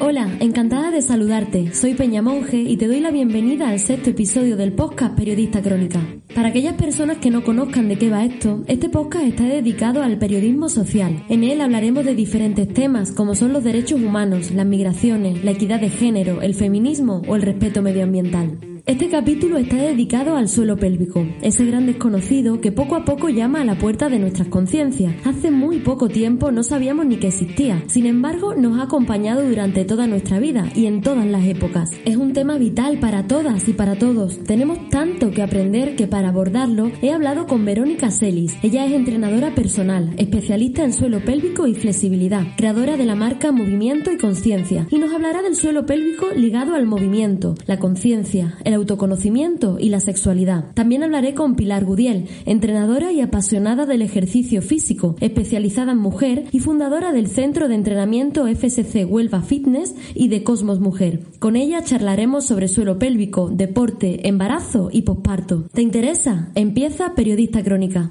[0.00, 1.72] Hola, encantada de saludarte.
[1.72, 6.00] Soy Peña Monje y te doy la bienvenida al sexto episodio del podcast Periodista Crónica.
[6.34, 10.18] Para aquellas personas que no conozcan de qué va esto, este podcast está dedicado al
[10.18, 11.24] periodismo social.
[11.28, 15.80] En él hablaremos de diferentes temas como son los derechos humanos, las migraciones, la equidad
[15.80, 18.73] de género, el feminismo o el respeto medioambiental.
[18.86, 23.62] Este capítulo está dedicado al suelo pélvico, ese gran desconocido que poco a poco llama
[23.62, 25.14] a la puerta de nuestras conciencias.
[25.24, 29.86] Hace muy poco tiempo no sabíamos ni que existía, sin embargo nos ha acompañado durante
[29.86, 31.92] toda nuestra vida y en todas las épocas.
[32.04, 34.44] Es un tema vital para todas y para todos.
[34.44, 38.54] Tenemos tanto que aprender que para abordarlo he hablado con Verónica Celis.
[38.62, 44.12] Ella es entrenadora personal, especialista en suelo pélvico y flexibilidad, creadora de la marca Movimiento
[44.12, 49.78] y Conciencia, y nos hablará del suelo pélvico ligado al movimiento, la conciencia, el autoconocimiento
[49.80, 50.72] y la sexualidad.
[50.74, 56.60] También hablaré con Pilar Gudiel, entrenadora y apasionada del ejercicio físico, especializada en mujer y
[56.60, 61.20] fundadora del Centro de Entrenamiento FSC Huelva Fitness y de Cosmos Mujer.
[61.38, 65.64] Con ella charlaremos sobre suelo pélvico, deporte, embarazo y posparto.
[65.72, 66.50] ¿Te interesa?
[66.54, 68.10] Empieza Periodista Crónica.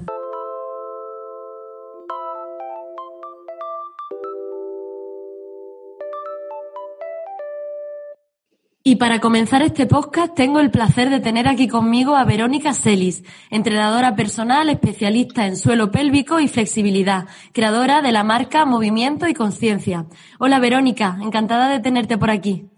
[8.86, 13.24] Y para comenzar este podcast tengo el placer de tener aquí conmigo a Verónica Celis,
[13.48, 20.04] entrenadora personal especialista en suelo pélvico y flexibilidad, creadora de la marca Movimiento y Conciencia.
[20.38, 22.68] Hola Verónica, encantada de tenerte por aquí.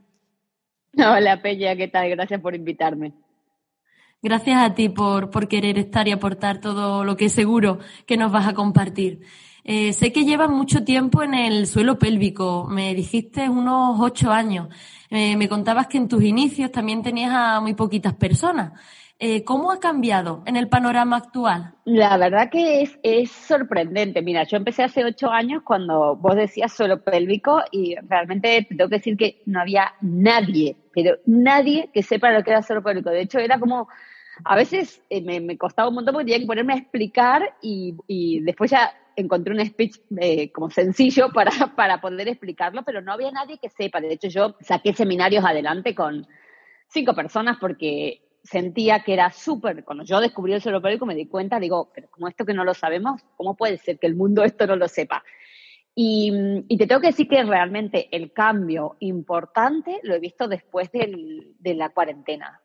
[0.97, 2.09] Hola Peña, ¿qué tal?
[2.11, 3.13] Gracias por invitarme.
[4.23, 8.31] Gracias a ti por, por querer estar y aportar todo lo que seguro que nos
[8.31, 9.23] vas a compartir.
[9.65, 14.69] Eh, sé que llevas mucho tiempo en el suelo pélvico, me dijiste unos ocho años.
[15.11, 18.73] Eh, me contabas que en tus inicios también tenías a muy poquitas personas.
[19.19, 21.73] Eh, ¿Cómo ha cambiado en el panorama actual?
[21.87, 24.21] La verdad que es, sorprendente.
[24.21, 28.91] Mira, yo empecé hace ocho años cuando vos decías suelo pélvico y realmente te tengo
[28.91, 33.09] que decir que no había nadie, pero nadie que sepa lo que era suelo pélvico.
[33.09, 33.89] De hecho, era como,
[34.45, 38.41] a veces eh, me, costaba un montón porque tenía que ponerme a explicar y, y
[38.41, 43.31] después ya encontré un speech eh, como sencillo para, para poder explicarlo, pero no había
[43.31, 44.01] nadie que sepa.
[44.01, 46.27] De hecho, yo saqué seminarios adelante con
[46.89, 51.27] cinco personas porque sentía que era súper, cuando yo descubrí el suelo pélvico me di
[51.27, 54.45] cuenta, digo, pero como esto que no lo sabemos, ¿cómo puede ser que el mundo
[54.45, 55.25] esto no lo sepa?
[55.97, 56.31] Y,
[56.69, 61.75] y te tengo que decir que realmente el cambio importante lo he visto después de
[61.75, 62.61] la cuarentena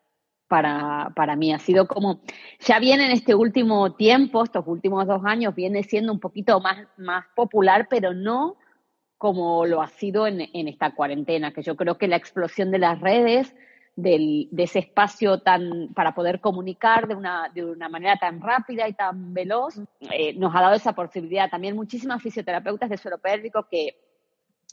[0.51, 1.53] para, para mí.
[1.53, 2.19] Ha sido como,
[2.59, 6.89] ya viene en este último tiempo, estos últimos dos años, viene siendo un poquito más,
[6.97, 8.57] más popular, pero no
[9.17, 12.79] como lo ha sido en, en esta cuarentena, que yo creo que la explosión de
[12.79, 13.55] las redes,
[13.95, 18.89] del, de ese espacio tan para poder comunicar de una, de una manera tan rápida
[18.89, 21.49] y tan veloz, eh, nos ha dado esa posibilidad.
[21.49, 23.95] También muchísimas fisioterapeutas de suelo pélvico que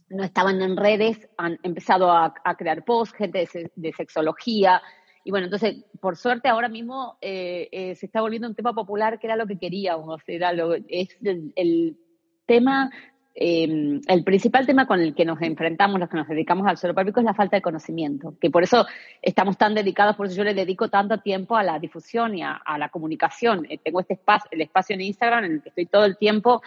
[0.09, 4.83] no estaban en redes han empezado a, a crear posts, gente de, de sexología,
[5.29, 9.19] y bueno, entonces, por suerte, ahora mismo eh, eh, se está volviendo un tema popular
[9.19, 11.99] que era lo que queríamos, era lo, es el,
[12.47, 12.91] tema,
[13.35, 16.95] eh, el principal tema con el que nos enfrentamos, los que nos dedicamos al suelo
[16.95, 18.87] pélvico, es la falta de conocimiento, que por eso
[19.21, 22.53] estamos tan dedicados, por eso yo le dedico tanto tiempo a la difusión y a,
[22.53, 23.67] a la comunicación.
[23.69, 26.63] Eh, tengo este espacio, el espacio en Instagram en el que estoy todo el tiempo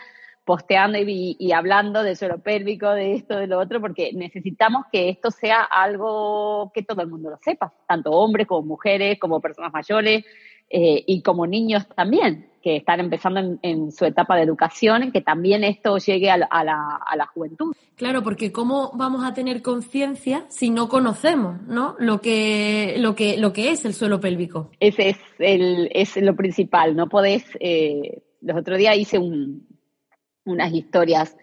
[0.46, 5.10] posteando y, y, hablando de suelo pélvico, de esto, de lo otro, porque necesitamos que
[5.10, 9.72] esto sea algo que todo el mundo lo sepa, tanto hombres como mujeres, como personas
[9.72, 10.26] mayores
[10.70, 15.22] eh, y como niños también, que están empezando en, en, su etapa de educación, que
[15.22, 17.76] también esto llegue a la, a la, a la juventud.
[17.96, 21.96] Claro, porque cómo vamos a tener conciencia si no conocemos, ¿no?
[22.00, 24.72] Lo que, lo que, lo que es el suelo pélvico.
[24.80, 26.96] Ese es el, es lo principal.
[26.96, 27.44] No podés.
[27.60, 29.68] Eh, los otros días hice un,
[30.46, 31.38] unas historias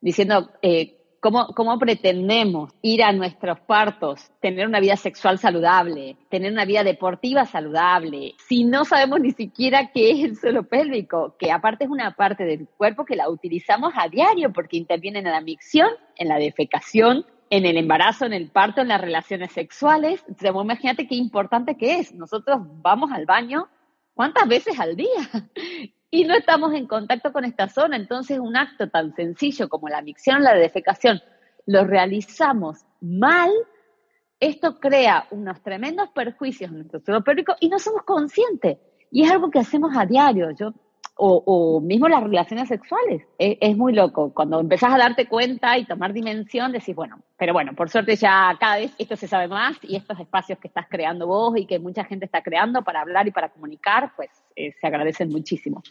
[0.00, 6.52] diciendo eh, cómo, cómo pretendemos ir a nuestros partos, tener una vida sexual saludable, tener
[6.52, 11.50] una vida deportiva saludable, si no sabemos ni siquiera qué es el suelo pélvico, que
[11.50, 15.40] aparte es una parte del cuerpo que la utilizamos a diario porque interviene en la
[15.40, 20.22] micción, en la defecación, en el embarazo, en el parto, en las relaciones sexuales.
[20.28, 22.12] Entonces, imagínate qué importante que es.
[22.12, 23.68] Nosotros vamos al baño
[24.14, 25.08] ¿cuántas veces al día?
[26.14, 27.96] Y no estamos en contacto con esta zona.
[27.96, 31.20] Entonces, un acto tan sencillo como la micción, la defecación,
[31.66, 33.50] lo realizamos mal,
[34.38, 38.78] esto crea unos tremendos perjuicios en nuestro suelo pélvico y no somos conscientes.
[39.10, 40.52] Y es algo que hacemos a diario.
[40.52, 40.72] Yo,
[41.16, 43.22] o, o mismo las relaciones sexuales.
[43.38, 44.32] Es, es, muy loco.
[44.32, 48.56] Cuando empezás a darte cuenta y tomar dimensión, decís, bueno, pero bueno, por suerte ya
[48.58, 51.78] cada vez esto se sabe más y estos espacios que estás creando vos y que
[51.78, 55.82] mucha gente está creando para hablar y para comunicar, pues eh, se agradecen muchísimo.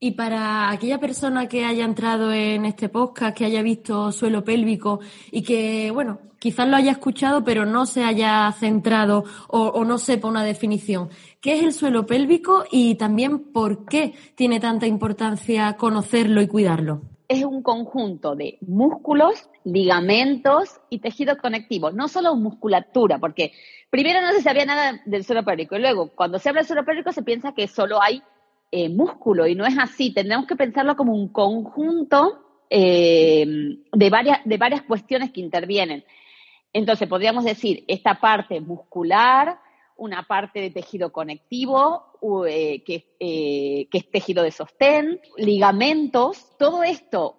[0.00, 5.00] Y para aquella persona que haya entrado en este podcast, que haya visto suelo pélvico
[5.32, 10.28] y que, bueno, quizás lo haya escuchado, pero no se haya centrado o, no sepa
[10.28, 11.08] una definición,
[11.40, 17.02] ¿qué es el suelo pélvico y también por qué tiene tanta importancia conocerlo y cuidarlo?
[17.28, 23.52] Es un conjunto de músculos, ligamentos y tejido conectivo, no solo musculatura, porque
[23.90, 26.84] primero no se sabía nada del suelo pélvico y luego cuando se habla del suelo
[26.84, 28.22] pélvico se piensa que solo hay
[28.70, 30.12] eh, músculo y no es así.
[30.12, 33.46] Tendremos que pensarlo como un conjunto eh,
[33.92, 36.04] de, varias, de varias cuestiones que intervienen.
[36.74, 39.58] Entonces, podríamos decir, esta parte muscular,
[39.96, 42.12] una parte de tejido conectivo,
[42.46, 47.36] eh, que, es tejido de sostén, ligamentos, todo esto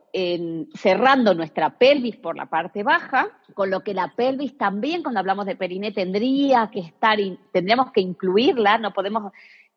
[0.73, 5.45] cerrando nuestra pelvis por la parte baja, con lo que la pelvis también, cuando hablamos
[5.45, 7.19] de periné, tendría que estar,
[7.51, 9.31] tendríamos que incluirla, no podemos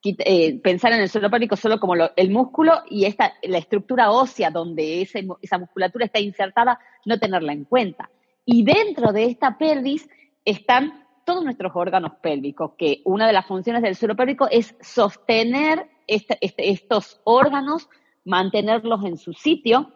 [0.04, 4.50] eh, pensar en el suelo pélvico solo como el músculo y esta, la estructura ósea
[4.50, 8.10] donde esa musculatura está insertada, no tenerla en cuenta.
[8.44, 10.08] Y dentro de esta pelvis
[10.44, 15.88] están todos nuestros órganos pélvicos, que una de las funciones del suelo pélvico es sostener
[16.08, 17.88] este, este, estos órganos,
[18.24, 19.92] mantenerlos en su sitio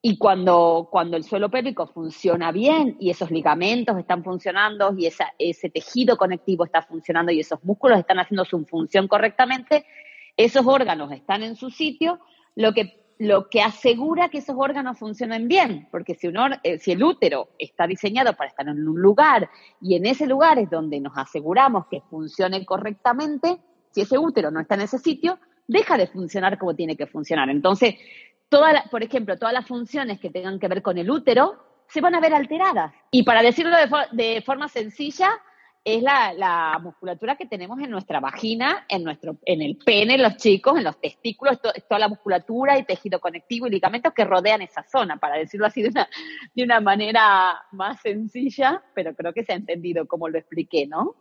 [0.00, 5.70] y cuando, cuando el suelo pélvico funciona bien y esos ligamentos están funcionando y ese
[5.70, 9.84] tejido conectivo está funcionando y esos músculos están haciendo su función correctamente,
[10.36, 12.20] esos órganos están en su sitio,
[12.54, 16.28] lo que, lo que asegura que esos órganos funcionen bien, porque si,
[16.62, 19.50] eh, si el útero está diseñado para estar en un lugar
[19.80, 23.58] y en ese lugar es donde nos aseguramos que funcione correctamente,
[23.90, 27.50] si ese útero no está en ese sitio, deja de funcionar como tiene que funcionar.
[27.50, 27.96] Entonces,
[28.90, 32.20] por ejemplo, todas las funciones que tengan que ver con el útero se van a
[32.20, 32.92] ver alteradas.
[33.10, 33.76] Y para decirlo
[34.12, 35.30] de, forma sencilla,
[35.84, 40.36] es la, musculatura que tenemos en nuestra vagina, en, nuestro, en el pene, en los
[40.36, 44.82] chicos, en los testículos, toda la musculatura y tejido conectivo y ligamentos que rodean esa
[44.82, 46.08] zona, para decirlo así de una,
[46.54, 51.14] de una manera más sencilla, pero creo que se ha entendido como lo expliqué, ¿no?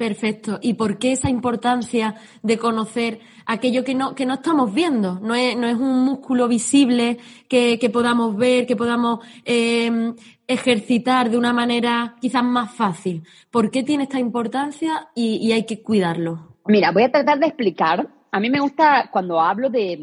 [0.00, 0.58] Perfecto.
[0.62, 5.20] ¿Y por qué esa importancia de conocer aquello que no, que no estamos viendo?
[5.20, 7.18] No es, no es un músculo visible
[7.50, 10.14] que, podamos ver, que podamos em,
[10.46, 13.24] ejercitar de una manera quizás más fácil.
[13.50, 16.56] ¿Por qué tiene esta importancia y, hay que cuidarlo?
[16.64, 18.08] Mira, voy a tratar de explicar.
[18.32, 20.02] A mí me gusta cuando hablo de,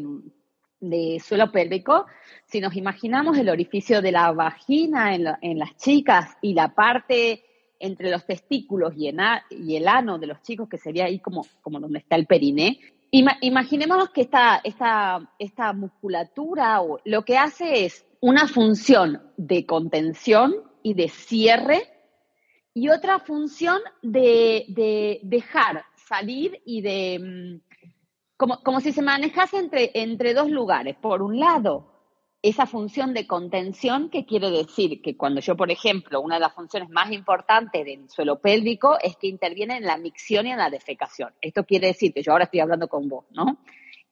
[0.78, 2.06] de suelo pélvico,
[2.46, 7.42] si nos imaginamos el orificio de la vagina en las chicas y la parte
[7.80, 12.16] entre los testículos y, el ano de los chicos, que sería ahí como, donde está
[12.16, 12.78] el periné,
[13.10, 21.82] imaginémonos que esta, musculatura lo que hace es una función de contención y de cierre
[22.74, 27.18] y otra función de, de dejar salir y de...
[27.18, 27.68] Mm,
[28.36, 30.96] como, si se manejase entre dos lugares.
[30.96, 31.97] Por un lado,
[32.42, 36.54] esa función de contención, que quiere decir que cuando yo, por ejemplo, una de las
[36.54, 40.70] funciones más importantes del suelo pélvico es que interviene en la micción y en la
[40.70, 41.34] defecación.
[41.40, 43.58] Esto quiere decir que yo ahora estoy hablando con vos, ¿no?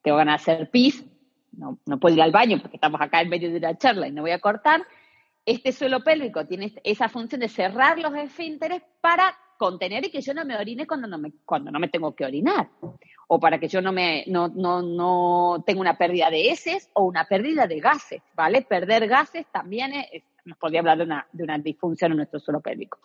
[0.03, 1.05] Tengo ganas de hacer pis,
[1.53, 4.13] no, no puedo ir al baño porque estamos acá en medio de una charla y
[4.13, 4.83] no voy a cortar.
[5.45, 10.35] Este suelo pélvico tiene esa función de cerrar los esfínteres para contener y que yo
[10.35, 12.69] no me orine cuando no me, cuando no me tengo que orinar
[13.29, 17.05] o para que yo no me no, no, no tenga una pérdida de heces o
[17.05, 18.63] una pérdida de gases, ¿vale?
[18.63, 19.93] Perder gases también
[20.45, 22.99] nos podría hablar de una, de una disfunción en nuestro suelo pélvico.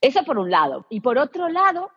[0.00, 0.86] Eso por un lado.
[0.90, 1.90] Y por otro lado,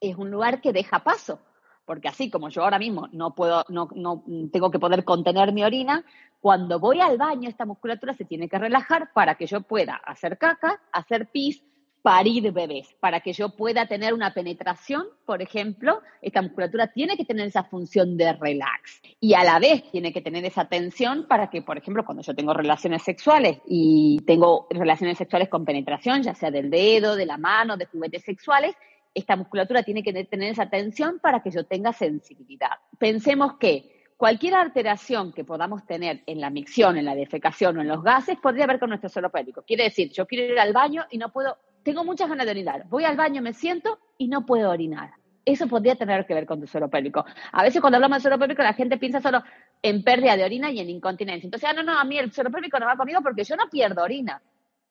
[0.00, 1.40] es un lugar que deja paso,
[1.84, 5.64] porque así como yo ahora mismo no puedo, no, no tengo que poder contener mi
[5.64, 6.04] orina,
[6.40, 10.38] cuando voy al baño esta musculatura se tiene que relajar para que yo pueda hacer
[10.38, 11.64] caca, hacer pis,
[12.02, 12.94] parir bebés.
[13.00, 17.64] Para que yo pueda tener una penetración, por ejemplo, esta musculatura tiene que tener esa
[17.64, 19.00] función de relax.
[19.20, 22.34] Y a la vez tiene que tener esa tensión para que, por ejemplo, cuando yo
[22.34, 27.38] tengo relaciones sexuales y tengo relaciones sexuales con penetración, ya sea del dedo, de la
[27.38, 28.74] mano, de juguetes sexuales,
[29.14, 32.70] esta musculatura tiene que tener esa tensión para que yo tenga sensibilidad.
[32.98, 37.88] Pensemos que cualquier alteración que podamos tener en la micción, en la defecación o en
[37.88, 39.62] los gases podría ver con nuestro suelo pélvico.
[39.62, 41.56] Quiere decir, yo quiero ir al baño y no puedo
[41.88, 42.84] tengo muchas ganas de orinar.
[42.90, 45.12] Voy al baño, me siento y no puedo orinar.
[45.46, 47.24] Eso podría tener que ver con tu suelo pélvico.
[47.50, 49.42] A veces cuando hablamos de suelo pélvico la gente piensa solo
[49.80, 51.46] en pérdida de orina y en incontinencia.
[51.46, 53.70] Entonces, ah, no, no, a mí el suelo pélvico no va conmigo porque yo no
[53.70, 54.42] pierdo orina.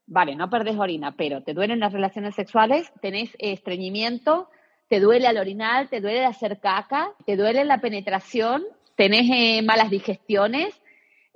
[0.07, 4.49] Vale, no perdés orina, pero te duelen las relaciones sexuales, tenés estreñimiento,
[4.89, 8.63] te duele al orinar, te duele hacer caca, te duele la penetración,
[8.95, 10.81] tenés eh, malas digestiones,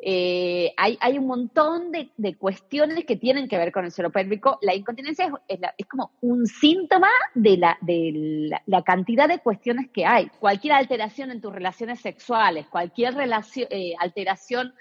[0.03, 4.09] Eh, hay, hay, un montón de, de, cuestiones que tienen que ver con el suelo
[4.09, 4.57] pélvico.
[4.63, 8.11] La incontinencia es, es, como un síntoma de, la, de
[8.49, 10.27] la, la, cantidad de cuestiones que hay.
[10.39, 14.73] Cualquier alteración en tus relaciones sexuales, cualquier relación, eh, alteración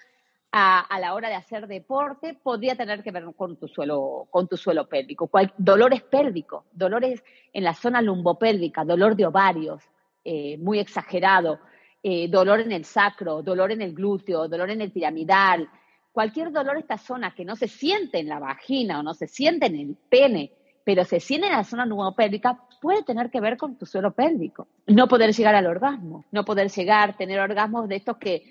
[0.52, 4.48] a, a, la hora de hacer deporte podría tener que ver con tu suelo, con
[4.48, 5.26] tu suelo pélvico.
[5.26, 7.22] Cual, dolores pélvicos, dolores
[7.52, 9.82] en la zona lumbopélvica, dolor de ovarios,
[10.24, 11.60] eh, muy exagerado
[12.02, 15.68] eh, dolor en el sacro, dolor en el glúteo, dolor en el piramidal,
[16.12, 19.26] cualquier dolor en esta zona que no se siente en la vagina o no se
[19.26, 20.52] siente en el pene,
[20.84, 24.66] pero se siente en la zona pélvica, puede tener que ver con tu suelo pélvico.
[24.86, 28.42] No poder llegar al orgasmo, no poder llegar, tener orgasmos de estos que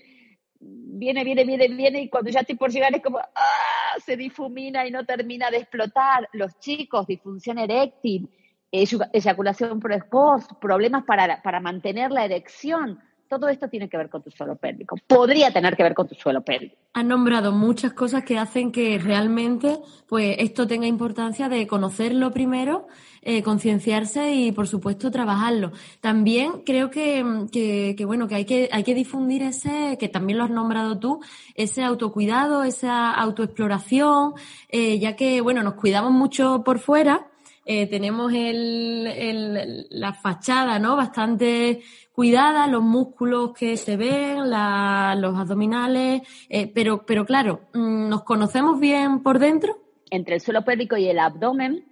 [0.60, 4.00] viene, viene, viene, viene y cuando ya estoy por llegar es como, ¡ah!
[4.06, 6.30] se difumina y no termina de explotar.
[6.34, 8.30] Los chicos, disfunción eréctil,
[8.72, 13.00] eyaculación precoz, problemas para, para mantener la erección
[13.30, 14.98] todo esto tiene que ver con tu suelo pélvico.
[15.06, 16.76] Podría tener que ver con tu suelo pélvico.
[16.94, 22.88] Han nombrado muchas cosas que hacen que realmente pues esto tenga importancia de conocerlo primero,
[23.22, 25.72] eh, concienciarse y por supuesto trabajarlo.
[26.02, 30.46] También creo que, que, bueno que hay que hay que difundir ese que también lo
[30.46, 31.22] has nombrado tú
[31.54, 34.34] ese autocuidado, esa autoexploración,
[34.70, 37.29] eh, ya que bueno nos cuidamos mucho por fuera.
[37.72, 40.96] Eh, tenemos el, la fachada, ¿no?
[40.96, 48.10] Bastante cuidada, los músculos que se ven, la, los abdominales, eh, pero, pero claro, mm,
[48.10, 49.78] ¿nos conocemos bien por dentro?
[50.10, 51.86] Entre el suelo pélvico y el abdomen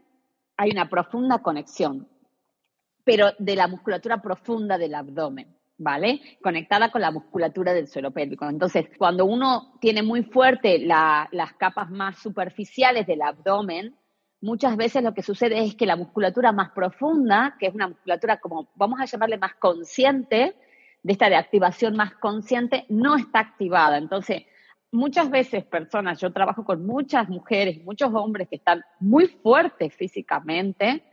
[0.57, 2.07] hay una profunda conexión,
[3.03, 5.55] pero de la musculatura profunda del abdomen.
[5.77, 6.39] ¿vale?
[6.41, 8.49] Conectada con la musculatura del suelo pélvico.
[8.49, 13.95] Entonces, cuando uno tiene muy fuerte la, las capas más superficiales del abdomen,
[14.41, 18.37] muchas veces lo que sucede es que la musculatura más profunda, que es una musculatura
[18.37, 20.55] como vamos a llamarle más consciente,
[21.03, 23.97] de esta de activación más consciente, no está activada.
[23.97, 24.43] Entonces,
[24.91, 31.03] muchas veces personas, yo trabajo con muchas mujeres, muchos hombres que están muy fuertes físicamente,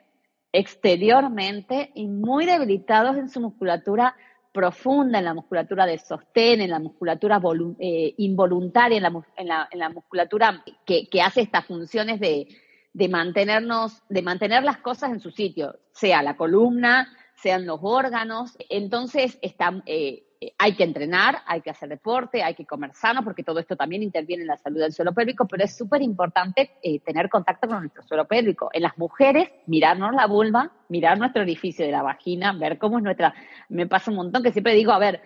[0.52, 4.16] exteriormente y muy debilitados en su musculatura
[4.52, 7.40] profunda, en la musculatura de sostén, en la musculatura
[7.80, 9.02] eh, involuntaria, en
[9.48, 12.46] la, en la, musculatura que, que hace estas funciones de,
[12.94, 18.56] de mantenernos, de mantener las cosas en su sitio, sea la columna, sean los órganos.
[18.70, 20.24] Entonces, está, eh,
[20.58, 24.04] hay que entrenar, hay que hacer deporte, hay que comer sano, porque todo esto también
[24.04, 27.80] interviene en la salud del suelo pélvico, pero es súper importante eh, tener contacto con
[27.80, 28.70] nuestro suelo pélvico.
[28.72, 33.04] En las mujeres, mirarnos la vulva, mirar nuestro orificio de la vagina, ver cómo es
[33.04, 33.34] nuestra...
[33.68, 35.20] Me pasa un montón que siempre digo, a ver,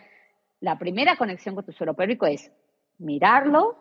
[0.60, 2.50] la primera conexión con tu suelo pélvico es
[2.96, 3.76] mirarlo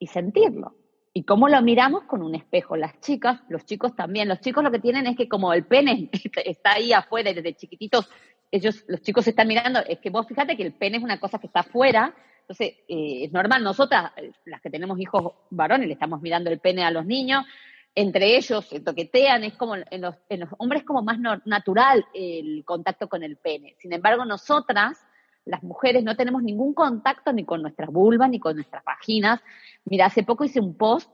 [0.00, 0.74] y sentirlo.
[1.14, 2.04] ¿Y cómo lo miramos?
[2.04, 2.76] Con un espejo.
[2.76, 4.28] Las chicas, los chicos también.
[4.28, 6.10] Los chicos lo que tienen es que como el pene
[6.44, 8.08] está ahí afuera desde chiquititos,
[8.50, 11.38] ellos, los chicos están mirando, es que vos fíjate que el pene es una cosa
[11.38, 14.12] que está afuera, entonces eh, es normal, nosotras,
[14.44, 17.46] las que tenemos hijos varones, le estamos mirando el pene a los niños,
[17.94, 22.62] entre ellos se toquetean, es como en los, en los hombres como más natural el
[22.64, 23.74] contacto con el pene.
[23.78, 24.98] Sin embargo, nosotras,
[25.44, 29.40] las mujeres, no tenemos ningún contacto ni con nuestras vulvas ni con nuestras vaginas,
[29.84, 31.10] Mira, hace poco hice un post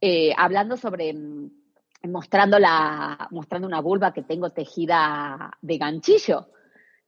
[0.00, 1.50] eh, hablando sobre, mm,
[2.08, 6.48] mostrando, la, mostrando una vulva que tengo tejida de ganchillo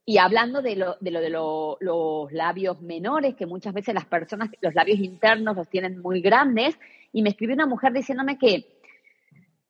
[0.08, 4.50] y hablando de lo de, lo, de los labios menores, que muchas veces las personas,
[4.60, 6.78] los labios internos los tienen muy grandes,
[7.12, 8.75] y me escribió una mujer diciéndome que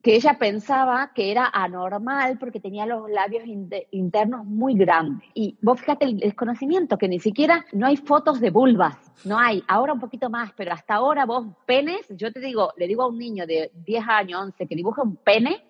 [0.06, 3.42] que ella pensaba que era anormal porque tenía los labios
[3.90, 5.28] internos muy grandes.
[5.34, 9.64] Y vos fíjate el desconocimiento, que ni siquiera no hay fotos de vulvas, no hay,
[9.66, 13.08] ahora un poquito más, pero hasta ahora vos penes, yo te digo, le digo a
[13.08, 15.64] un niño de 10 años, 11, que dibuje un pene,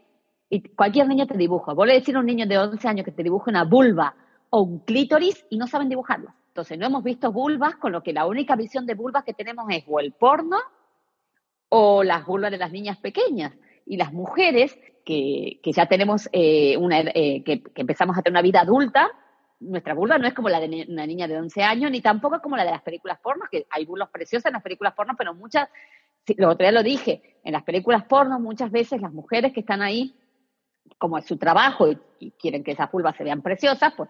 [0.50, 1.72] y cualquier niño te dibuja.
[1.72, 4.14] Vos le decís a un niño de 11 años que te dibuje una vulva
[4.50, 6.34] o un clítoris y no saben dibujarlo.
[6.48, 9.64] Entonces no hemos visto vulvas, con lo que la única visión de vulvas que tenemos
[9.70, 10.58] es o el porno
[11.70, 13.54] o las vulvas de las niñas pequeñas
[13.86, 18.42] y las mujeres que, que ya tenemos eh, una, eh, que, empezamos a tener una
[18.42, 19.08] vida adulta,
[19.60, 22.56] nuestra vulva no es como la de una niña de 11 años, ni tampoco como
[22.56, 25.68] la de las películas porno, que hay vulvas preciosas en las películas porno, pero muchas,
[26.36, 29.80] lo otro día lo dije, en las películas porno muchas veces las mujeres que están
[29.80, 30.14] ahí,
[30.98, 31.98] como es su trabajo y,
[32.38, 34.08] quieren que esas vulvas se vean preciosas, pues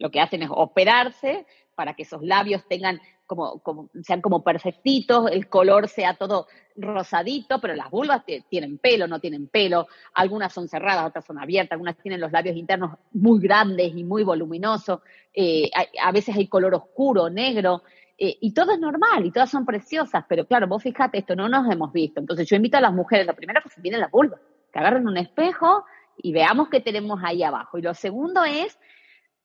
[0.00, 1.46] lo que hacen es operarse
[1.76, 7.60] para que esos labios tengan como, como, sean como perfectitos, el color sea todo rosadito,
[7.60, 11.96] pero las vulvas tienen pelo, no tienen pelo, algunas son cerradas, otras son abiertas, algunas
[11.98, 15.00] tienen los labios internos muy grandes y muy voluminosos,
[15.32, 15.70] eh,
[16.02, 17.82] a, veces hay color oscuro, negro,
[18.16, 21.48] eh, y todo es normal y todas son preciosas, pero claro, vos fíjate, esto no
[21.48, 22.18] nos hemos visto.
[22.18, 24.40] Entonces yo invito a las mujeres, lo primero que se miren las vulvas,
[24.72, 25.84] que agarren un espejo
[26.22, 27.78] y veamos qué tenemos ahí abajo.
[27.78, 28.78] Y lo segundo es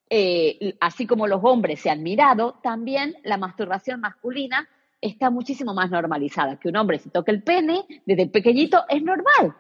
[0.10, 4.68] eh, así como los hombres se han mirado, también la masturbación masculina
[5.02, 6.58] está muchísimo más normalizada.
[6.58, 9.56] Que un hombre se toque el pene desde pequeñito es normal.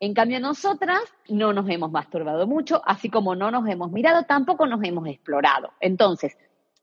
[0.00, 4.66] En cambio, nosotras no nos hemos masturbado mucho, así como no nos hemos mirado, tampoco
[4.66, 5.72] nos hemos explorado.
[5.80, 6.38] Entonces,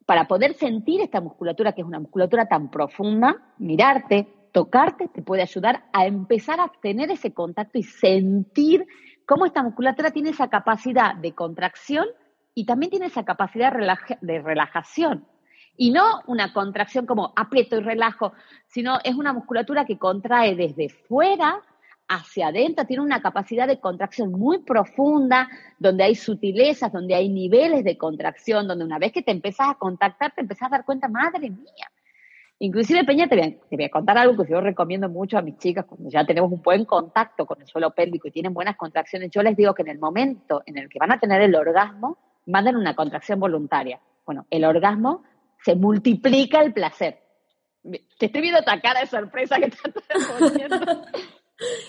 [0.06, 5.44] para poder sentir esta musculatura, que es una musculatura tan profunda, mirarte, tocarte, te puede
[5.44, 8.86] ayudar a empezar a tener ese contacto y sentir
[9.26, 12.08] cómo esta musculatura tiene esa capacidad de contracción
[12.54, 13.74] y también tiene esa capacidad
[14.22, 15.26] de relajación.
[15.78, 18.34] Y no una contracción como aprieto y relajo,
[18.68, 21.62] sino es una musculatura que contrae desde fuera
[22.08, 27.84] hacia adentro, tiene una capacidad de contracción muy profunda, donde hay sutilezas, donde hay niveles
[27.84, 31.08] de contracción, donde una vez que te empezás a contactar, te empezás a dar cuenta,
[31.08, 31.92] madre mía.
[32.60, 36.10] Inclusive, Peña, te voy, a, contar algo que yo recomiendo mucho a mis chicas, cuando
[36.10, 39.58] ya tenemos un buen contacto con el suelo pélvico y tienen buenas contracciones, yo les
[39.58, 42.96] digo que en el momento en el que van a tener el orgasmo, manden una
[42.96, 44.00] contracción voluntaria.
[44.26, 45.24] Bueno, el orgasmo
[45.64, 47.20] se multiplica el placer.
[47.84, 49.94] Te estoy viendo esta cara de sorpresa que estás
[50.40, 51.06] poniendo.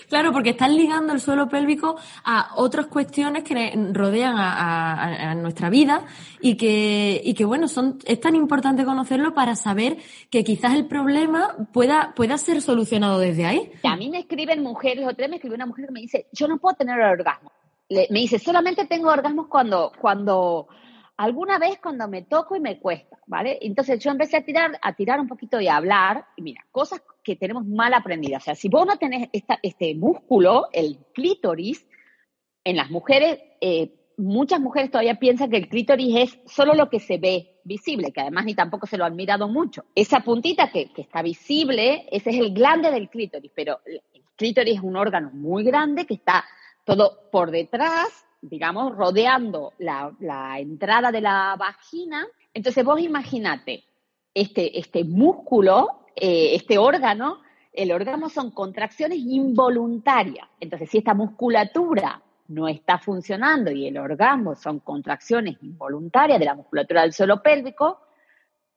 [0.09, 6.05] Claro, porque están ligando el suelo pélvico a otras cuestiones que rodean a, nuestra vida
[6.41, 9.97] y que, y que, bueno, son, es tan importante conocerlo para saber
[10.29, 13.71] que quizás el problema pueda, pueda ser solucionado desde ahí.
[13.83, 16.47] A mí me escriben mujeres, otra vez me escribió una mujer que me dice, yo
[16.47, 17.51] no puedo tener orgasmo.
[17.89, 20.67] me dice, solamente tengo orgasmos cuando, cuando,
[21.17, 23.57] alguna vez cuando me toco y me cuesta, ¿vale?
[23.61, 27.01] Entonces yo empecé a tirar, a tirar un poquito y a hablar, y mira, cosas
[27.23, 28.43] que tenemos mal aprendidas.
[28.43, 31.85] O sea, si vos no tenés este músculo, el clítoris,
[32.63, 36.99] en las mujeres, eh, muchas mujeres todavía piensan que el clítoris es solo lo que
[36.99, 39.85] se ve visible, que además ni tampoco se lo han mirado mucho.
[39.95, 44.01] Esa puntita que, que está visible, ese es el glande del clítoris, pero el
[44.35, 46.45] clítoris es un órgano muy grande que está
[46.85, 52.25] todo por detrás digamos, rodeando la, entrada de la vagina.
[52.53, 53.83] Entonces vos imaginate,
[54.33, 57.41] este, este músculo, eh, este órgano,
[57.73, 60.47] el órgano son contracciones involuntarias.
[60.59, 66.55] Entonces, si esta musculatura no está funcionando y el orgasmo son contracciones involuntarias de la
[66.55, 67.99] musculatura del suelo pélvico,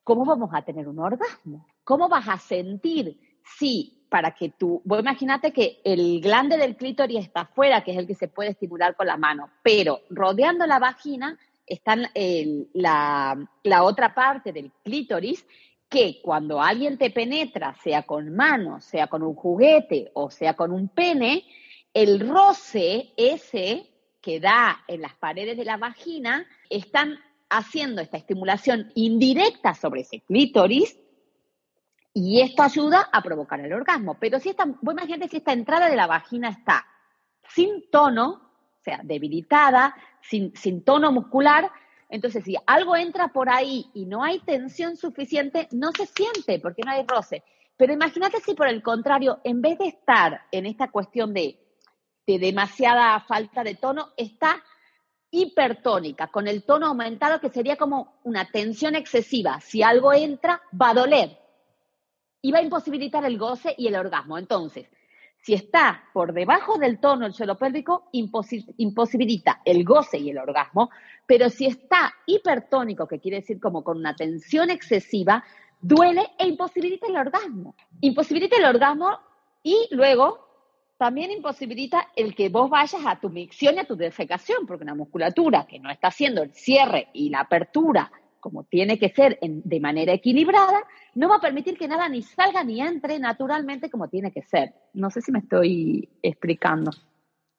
[0.04, 1.66] ¿cómo vamos a tener un orgasmo?
[1.84, 7.20] ¿Cómo vas a sentir si para que tú, vos imagínate que el glande del clítoris
[7.20, 10.80] está afuera, que es el que se puede estimular con la mano, pero rodeando la
[10.80, 15.46] vagina está la, la otra parte del clítoris
[15.88, 20.73] que cuando alguien te penetra, sea con mano, sea con un juguete o sea con
[20.73, 21.44] un pene,
[21.94, 23.86] el roce ese
[24.20, 27.18] que da en las paredes de la vagina, están
[27.49, 31.00] haciendo esta estimulación indirecta sobre ese clítoris
[32.12, 34.16] y esto ayuda a provocar el orgasmo.
[34.18, 36.86] Pero si esta, imagínate si esta entrada de la vagina está
[37.49, 38.28] sin tono,
[38.80, 41.70] o sea, debilitada, sin, sin tono muscular,
[42.08, 46.82] entonces si algo entra por ahí y no hay tensión suficiente, no se siente porque
[46.84, 47.44] no hay roce.
[47.76, 51.58] Pero imagínate si por el contrario, en vez de estar en esta cuestión de,
[52.26, 54.62] de demasiada falta de tono, está
[55.30, 59.60] hipertónica, con el tono aumentado, que sería como una tensión excesiva.
[59.60, 61.39] Si algo entra, va a doler
[62.42, 64.38] y va a imposibilitar el goce y el orgasmo.
[64.38, 64.86] Entonces,
[65.42, 70.90] si está por debajo del tono el suelo pélvico, imposibilita el goce y el orgasmo,
[71.26, 75.42] pero si está hipertónico, que quiere decir como con una tensión excesiva,
[75.80, 77.74] duele e imposibilita el orgasmo.
[78.02, 79.18] Imposibilita el orgasmo
[79.62, 80.46] y luego
[80.98, 84.94] también imposibilita el que vos vayas a tu micción y a tu defecación, porque una
[84.94, 89.80] musculatura que no está haciendo el cierre y la apertura como tiene que ser de
[89.80, 90.82] manera equilibrada,
[91.14, 94.74] no va a permitir que nada ni salga ni entre naturalmente como tiene que ser.
[94.94, 96.90] No sé si me estoy explicando.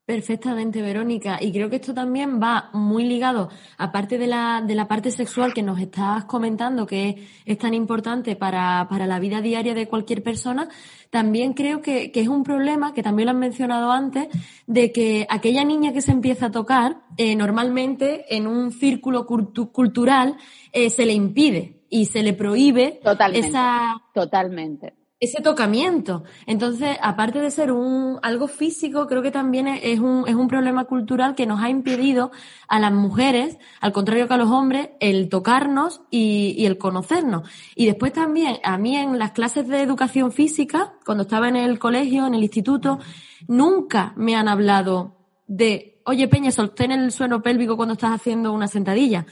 [0.05, 1.37] Perfectamente, Verónica.
[1.39, 5.53] Y creo que esto también va muy ligado, aparte de la, de la parte sexual
[5.53, 10.23] que nos estás comentando, que es, tan importante para, para, la vida diaria de cualquier
[10.23, 10.67] persona,
[11.11, 14.27] también creo que, que, es un problema, que también lo han mencionado antes,
[14.65, 20.35] de que aquella niña que se empieza a tocar, eh, normalmente en un círculo cultural
[20.71, 24.01] eh, se le impide y se le prohíbe totalmente, esa...
[24.13, 26.23] Totalmente ese tocamiento.
[26.47, 30.85] Entonces, aparte de ser un algo físico, creo que también es un, es un problema
[30.85, 32.31] cultural que nos ha impedido
[32.67, 37.47] a las mujeres, al contrario que a los hombres, el tocarnos y, y el conocernos.
[37.75, 41.77] Y después también, a mí en las clases de educación física, cuando estaba en el
[41.77, 42.97] colegio, en el instituto,
[43.47, 48.67] nunca me han hablado de, oye Peña, sostén el suelo pélvico cuando estás haciendo una
[48.67, 49.27] sentadilla.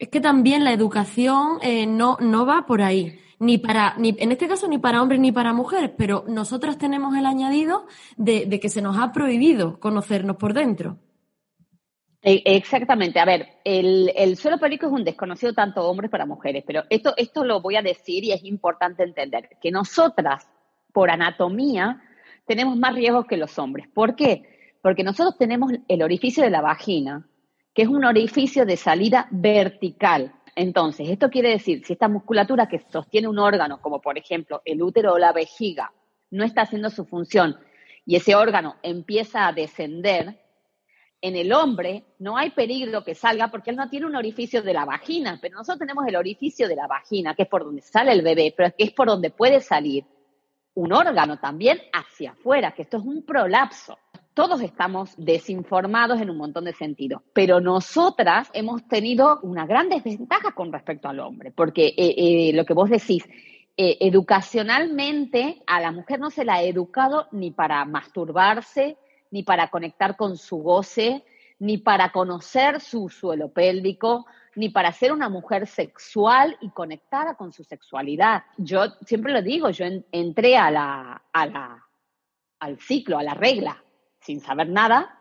[0.00, 4.32] Es que también la educación eh, no, no va por ahí ni para, ni, en
[4.32, 8.68] este caso ni para hombres ni para mujeres, pero nosotras tenemos el añadido de, que
[8.68, 10.98] se nos ha prohibido conocernos por dentro.
[12.20, 13.20] E, exactamente.
[13.20, 17.14] A ver, el, el, suelo pélvico es un desconocido tanto hombres para mujeres, pero esto,
[17.16, 20.48] esto lo voy a decir y es importante entender, que nosotras,
[20.92, 22.02] por anatomía,
[22.44, 23.86] tenemos más riesgos que los hombres.
[23.94, 24.74] ¿Por qué?
[24.82, 27.28] Porque nosotros tenemos el orificio de la vagina,
[27.74, 30.32] que es un orificio de salida vertical.
[30.60, 34.82] Entonces, esto quiere decir, si esta musculatura que sostiene un órgano, como por ejemplo el
[34.82, 35.92] útero o la vejiga,
[36.32, 37.56] no está haciendo su función
[38.04, 40.36] y ese órgano empieza a descender,
[41.20, 44.72] en el hombre no hay peligro que salga porque él no tiene un orificio de
[44.74, 48.10] la vagina, pero nosotros tenemos el orificio de la vagina, que es por donde sale
[48.10, 50.06] el bebé, pero es que es por donde puede salir
[50.74, 53.96] un órgano también hacia afuera, que esto es un prolapso.
[54.38, 60.52] Todos estamos desinformados en un montón de sentidos, pero nosotras hemos tenido una gran desventaja
[60.52, 63.24] con respecto al hombre, porque eh, eh, lo que vos decís,
[63.76, 68.96] eh, educacionalmente a la mujer no se la ha educado ni para masturbarse,
[69.32, 71.24] ni para conectar con su goce,
[71.58, 77.52] ni para conocer su suelo pélvico, ni para ser una mujer sexual y conectada con
[77.52, 78.44] su sexualidad.
[78.56, 81.18] Yo siempre lo digo, yo entré al
[82.78, 83.82] ciclo, a la regla,
[84.28, 85.18] sin saber nada,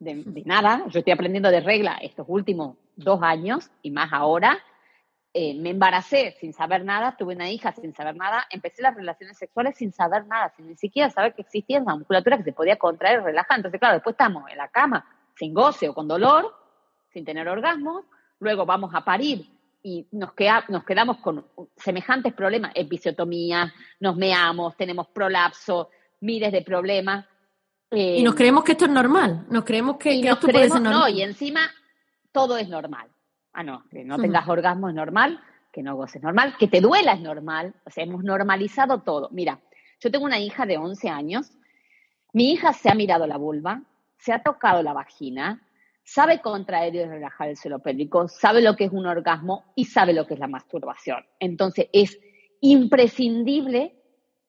[0.00, 0.82] de, de, nada.
[0.88, 4.58] Yo estoy aprendiendo de regla estos últimos dos años y más ahora.
[5.32, 9.38] Eh, me embaracé sin saber nada, tuve una hija sin saber nada, empecé las relaciones
[9.38, 12.76] sexuales sin saber nada, sin ni siquiera saber que existía una musculatura que se podía
[12.76, 13.58] contraer y relajar.
[13.58, 16.52] Entonces, claro, después estamos en la cama sin goce o con dolor,
[17.12, 18.04] sin tener orgasmos,
[18.40, 19.48] luego vamos a parir
[19.84, 26.62] y nos, queda, nos quedamos con semejantes problemas, episiotomía, nos meamos, tenemos prolapso, miles de
[26.62, 27.24] problemas.
[27.92, 30.92] Y nos creemos que esto es normal, nos creemos que, esto puede ser normal.
[30.92, 31.70] No, y encima
[32.32, 33.08] todo es normal.
[33.52, 37.12] Ah, no, que no tengas orgasmo es normal, que no goces normal, que te duela
[37.12, 37.74] es normal.
[37.84, 39.28] O sea, hemos normalizado todo.
[39.30, 39.60] Mira,
[40.00, 41.52] yo tengo una hija de 11 años.
[42.32, 43.82] Mi hija se ha mirado la vulva,
[44.16, 45.62] se ha tocado la vagina,
[46.02, 50.14] sabe contraer y relajar el suelo pélvico, sabe lo que es un orgasmo y sabe
[50.14, 51.24] lo que es la masturbación.
[51.38, 52.18] Entonces, es
[52.62, 54.01] imprescindible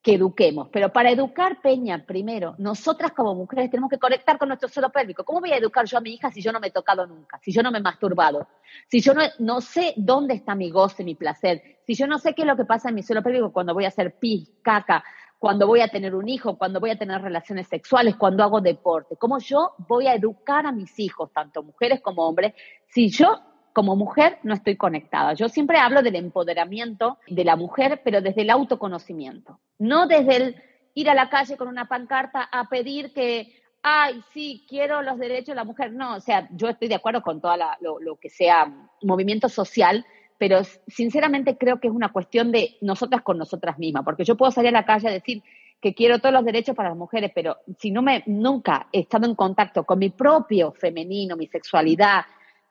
[0.03, 0.67] que eduquemos.
[0.69, 5.23] Pero para educar, Peña, primero, nosotras como mujeres tenemos que conectar con nuestro suelo pélvico.
[5.23, 7.39] ¿Cómo voy a educar yo a mi hija si yo no me he tocado nunca?
[7.41, 8.45] Si yo no me he masturbado?
[8.89, 11.79] Si yo no, no sé dónde está mi goce, mi placer?
[11.87, 13.85] Si yo no sé qué es lo que pasa en mi suelo pélvico cuando voy
[13.85, 15.05] a hacer pis, caca,
[15.39, 19.15] cuando voy a tener un hijo, cuando voy a tener relaciones sexuales, cuando hago deporte.
[19.15, 22.53] ¿Cómo yo voy a educar a mis hijos, tanto mujeres como hombres,
[22.87, 23.39] si yo
[23.73, 25.33] como mujer no estoy conectada.
[25.33, 30.63] Yo siempre hablo del empoderamiento de la mujer, pero desde el autoconocimiento, no desde el
[30.93, 35.47] ir a la calle con una pancarta a pedir que, ay, sí, quiero los derechos
[35.47, 35.91] de la mujer.
[35.91, 40.05] No, o sea, yo estoy de acuerdo con todo lo, lo, que sea movimiento social,
[40.37, 44.51] pero sinceramente creo que es una cuestión de nosotras con nosotras mismas, porque yo puedo
[44.51, 45.41] salir a la calle a decir
[45.81, 49.25] que quiero todos los derechos para las mujeres, pero si no me nunca he estado
[49.25, 52.23] en contacto con mi propio femenino, mi sexualidad,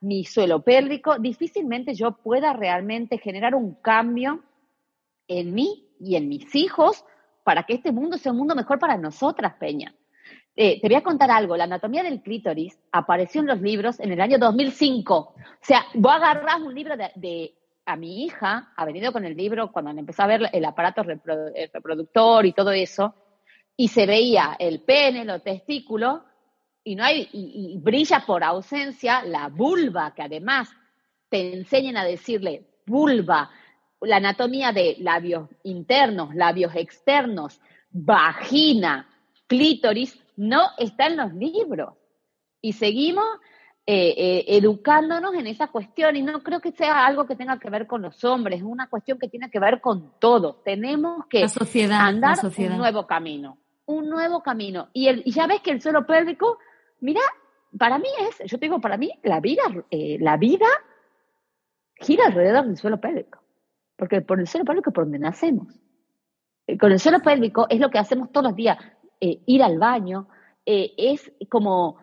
[0.03, 4.43] mi suelo pélvico, difícilmente yo pueda realmente generar un cambio
[5.27, 7.05] en mí y en mis hijos
[7.43, 9.95] para que este mundo sea un mundo mejor para nosotras, Peña.
[10.55, 14.11] Eh, te voy a contar algo, la anatomía del clítoris apareció en los libros en
[14.11, 15.15] el año 2005.
[15.15, 19.71] O sea, vos agarrás un libro de, a mi hija, ha venido con el libro
[19.71, 23.15] cuando empezó a ver el aparato reproductor y todo eso,
[23.75, 26.21] y se veía el pene, los testículos,
[26.83, 30.69] y no hay, y, brilla por ausencia la vulva, que además
[31.29, 33.49] te enseñan a decirle vulva,
[34.01, 39.07] la anatomía de labios internos, labios externos, vagina,
[39.47, 41.93] clítoris, no está en los libros.
[42.61, 43.25] Y seguimos
[43.85, 47.69] eh, eh, educándonos en esa cuestión y no creo que sea algo que tenga que
[47.69, 50.63] ver con los hombres, es una cuestión que tiene que ver con todos.
[50.63, 51.45] Tenemos que
[51.91, 54.89] andar un nuevo camino, un nuevo camino.
[54.93, 56.59] Y, el, y ya ves que el suelo pélvico
[57.03, 57.19] Mira,
[57.77, 60.67] para mí es, yo te digo, para mí la vida, eh, la vida
[61.97, 63.43] gira alrededor del suelo pélvico.
[63.97, 65.67] Porque por el suelo pélvico es por donde nacemos.
[66.65, 68.77] Eh, con el suelo pélvico es lo que hacemos todos los días.
[69.19, 70.29] Eh, ir al baño
[70.65, 71.97] es como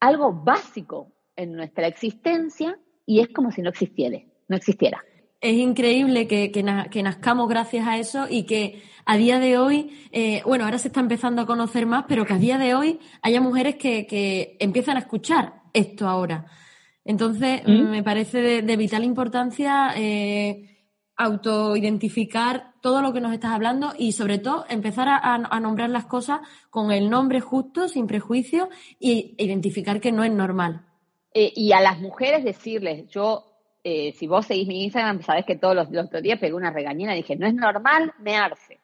[0.00, 5.04] algo básico en nuestra existencia y es como si no existiera, no existiera
[5.40, 10.42] es increíble que, que, nazcamos gracias a eso y que a día de hoy, eh,
[10.44, 13.40] bueno, ahora se está empezando a conocer más, pero que a día de hoy haya
[13.40, 16.46] mujeres que, que empiezan a escuchar esto ahora.
[17.04, 17.90] Entonces, ¿Mm?
[17.90, 20.84] me parece de, vital importancia eh,
[21.16, 26.04] autoidentificar todo lo que nos estás hablando y sobre todo empezar a, a, nombrar las
[26.04, 28.68] cosas con el nombre justo, sin prejuicio,
[29.00, 30.84] e identificar que no es normal.
[31.32, 33.47] Eh, y a las mujeres decirles, yo
[33.84, 37.14] eh, si vos seguís mi Instagram, sabés que todos los, otros días pegué una regañina
[37.14, 38.80] dije, no es normal mearse.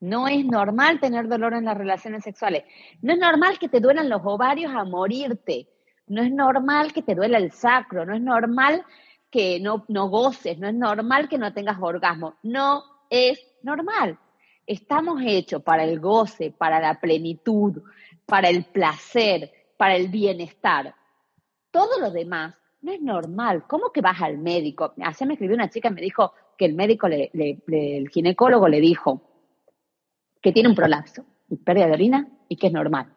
[0.00, 2.64] No es normal tener dolor en las relaciones sexuales.
[3.02, 5.68] No es normal que te duelan los ovarios a morirte.
[6.06, 8.84] No es normal que te duela el sacro, no es normal
[9.30, 14.18] que no, no goces, no es normal que no tengas orgasmo, no es normal.
[14.66, 17.82] Estamos hechos para el goce, para la plenitud,
[18.24, 20.94] para el placer, para el bienestar.
[21.70, 23.64] Todo lo demás no es normal.
[23.66, 24.94] ¿Cómo que vas al médico?
[25.02, 29.22] Ayer me escribió una chica y me dijo que el médico, el ginecólogo le dijo
[30.40, 33.12] que tiene un prolapso y pérdida de orina y que es normal.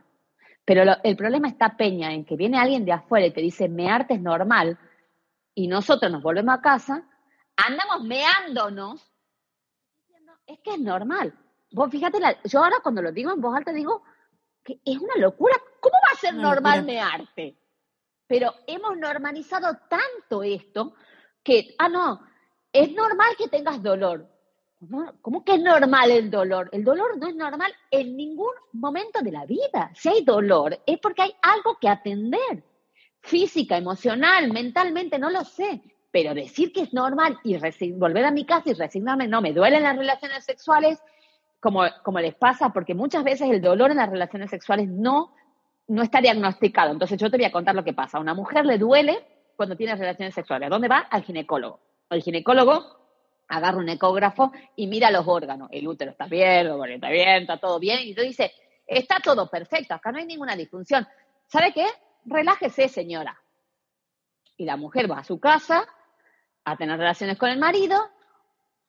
[0.66, 4.14] Pero el problema está, Peña, en que viene alguien de afuera y te dice, mearte
[4.14, 4.78] es normal,
[5.54, 7.04] y nosotros nos volvemos a casa,
[7.58, 9.12] andamos meándonos,
[10.46, 11.34] es que es normal.
[11.72, 14.04] Vos fíjate, yo ahora cuando lo digo en voz alta digo
[14.64, 15.56] que es una locura.
[15.80, 17.58] ¿Cómo va a ser normal mearte?
[18.32, 20.94] Pero hemos normalizado tanto esto
[21.44, 22.22] que, ah, no,
[22.72, 24.26] es normal que tengas dolor.
[25.22, 26.70] ¿Cómo que es normal el dolor?
[26.72, 29.92] El dolor no es normal en ningún momento de la vida.
[29.96, 32.64] Si hay dolor, es porque hay algo que atender.
[33.20, 35.82] Física, emocional, mentalmente, no lo sé.
[36.10, 37.58] Pero decir que es normal y
[37.90, 41.04] volver a mi casa y resignarme, no, me duelen las relaciones sexuales,
[41.60, 45.34] como, como les pasa, porque muchas veces el dolor en las relaciones sexuales no,
[45.88, 46.92] no está diagnosticado.
[46.92, 48.18] Entonces yo te voy a contar lo que pasa.
[48.18, 50.68] A una mujer le duele cuando tiene relaciones sexuales.
[50.68, 51.00] ¿A dónde va?
[51.00, 51.80] Al ginecólogo.
[52.10, 53.02] El ginecólogo
[53.48, 55.70] agarra un ecógrafo y mira los órganos.
[55.72, 58.00] El útero está bien, el está bien, está todo bien.
[58.02, 58.52] Y tú dices,
[58.88, 61.08] está todo perfecto, acá no hay ninguna disfunción.
[61.48, 61.86] ¿Sabe qué?
[62.26, 63.42] Relájese, señora.
[64.58, 65.86] Y la mujer va a su casa
[66.64, 68.00] a tener relaciones con el marido,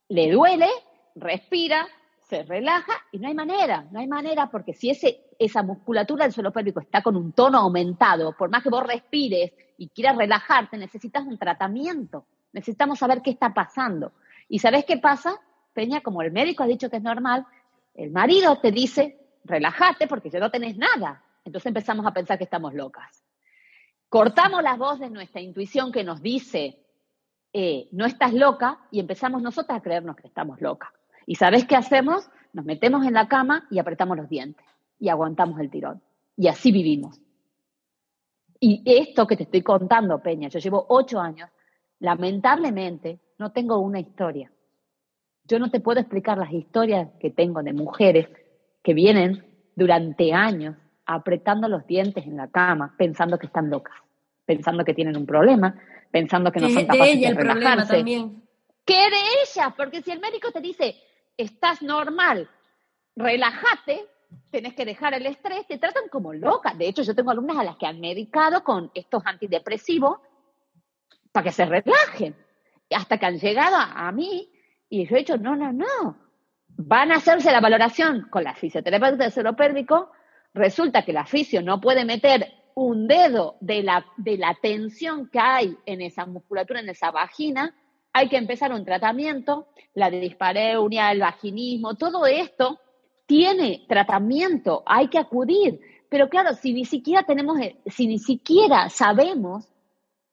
[0.09, 0.69] le duele,
[1.15, 1.89] respira,
[2.21, 6.33] se relaja y no hay manera, no hay manera porque si ese, esa musculatura del
[6.33, 10.77] suelo pélvico está con un tono aumentado, por más que vos respires y quieras relajarte,
[10.77, 14.13] necesitas un tratamiento, necesitamos saber qué está pasando.
[14.49, 15.41] ¿Y sabes qué pasa?
[15.73, 17.47] Peña, como el médico ha dicho que es normal,
[17.95, 21.23] el marido te dice, relájate porque ya no tenés nada.
[21.45, 23.25] Entonces empezamos a pensar que estamos locas.
[24.09, 26.79] Cortamos la voz de nuestra intuición que nos dice,
[27.53, 30.91] eh, no estás loca, y empezamos nosotras a creernos que estamos locas.
[31.27, 32.29] ¿Y sabes qué hacemos?
[32.53, 34.72] Nos metemos en la cama y apretamos los dientes
[35.03, 36.01] y aguantamos el tirón.
[36.37, 37.21] Y así vivimos.
[38.61, 41.51] Y esto que te estoy contando, Peña, yo llevo ocho años,
[41.99, 44.53] lamentablemente no tengo una historia.
[45.43, 48.29] Yo no te puedo explicar las historias que tengo de mujeres
[48.85, 53.97] que vienen durante años apretando los dientes en la cama, pensando que están locas,
[54.47, 55.75] pensando que tienen un problema,
[56.13, 58.41] pensando que no son capaces de, ella, de el Problema también.
[58.85, 59.75] ¿Qué de ella?
[59.77, 60.95] Porque si el médico te dice,
[61.37, 62.49] estás normal,
[63.17, 64.07] relájate,
[64.51, 66.75] tenés que dejar el estrés, te tratan como loca.
[66.75, 70.19] De hecho, yo tengo alumnas a las que han medicado con estos antidepresivos
[71.33, 72.37] para que se relajen.
[72.95, 74.51] Hasta que han llegado a, mí
[74.91, 76.19] y yo he dicho, no, no, no,
[76.69, 80.11] van a hacerse la valoración con la fisioterapeuta del suelo pélvico,
[80.53, 85.39] resulta que la fisio no puede meter un dedo de la, de la tensión que
[85.39, 87.75] hay en esa musculatura, en esa vagina,
[88.13, 92.79] hay que empezar un tratamiento, la de dispareunia, el vaginismo, todo esto
[93.33, 95.81] tiene tratamiento, hay que acudir.
[96.11, 99.73] Pero claro, si ni siquiera tenemos, si ni siquiera sabemos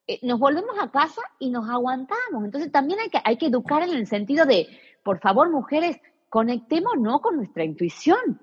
[0.06, 2.44] eh, nos volvemos a casa y nos aguantamos.
[2.44, 4.68] Entonces también hay que, hay que educar en el sentido de,
[5.02, 8.42] por favor, mujeres, conectémonos con nuestra intuición.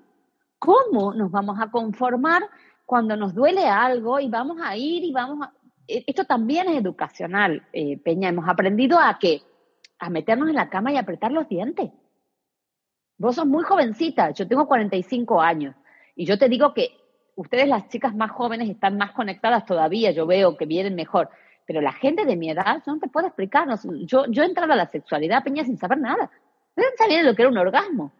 [0.57, 2.41] ¿Cómo nos vamos a conformar
[2.83, 5.53] cuando nos duele algo y vamos a ir y vamos a...
[5.87, 8.29] E, esto también es educacional, eh, Peña.
[8.29, 9.43] Hemos aprendido a que
[9.99, 11.91] a meternos en la cama y apretar los dientes.
[13.17, 15.75] Vos sos muy jovencita, yo tengo 45 años
[16.15, 16.91] y yo te digo que
[17.35, 21.29] ustedes las chicas más jóvenes están más conectadas todavía, yo veo que vienen mejor.
[21.65, 23.67] Pero la gente de mi edad no te puede explicar.
[24.05, 26.31] yo, yo entraba a la sexualidad, Peña, sin saber nada.
[26.75, 28.13] No sabía lo que era un orgasmo.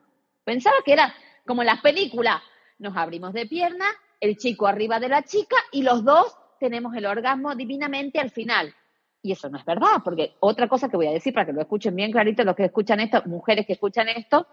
[0.44, 1.14] Pensaba que era
[1.46, 2.42] como en las películas.
[2.80, 3.86] Nos abrimos de pierna,
[4.20, 8.74] el chico arriba de la chica y los dos tenemos el orgasmo divinamente al final.
[9.22, 11.62] Y eso no es verdad, porque otra cosa que voy a decir para que lo
[11.62, 14.48] escuchen bien clarito los que escuchan esto, mujeres que escuchan esto,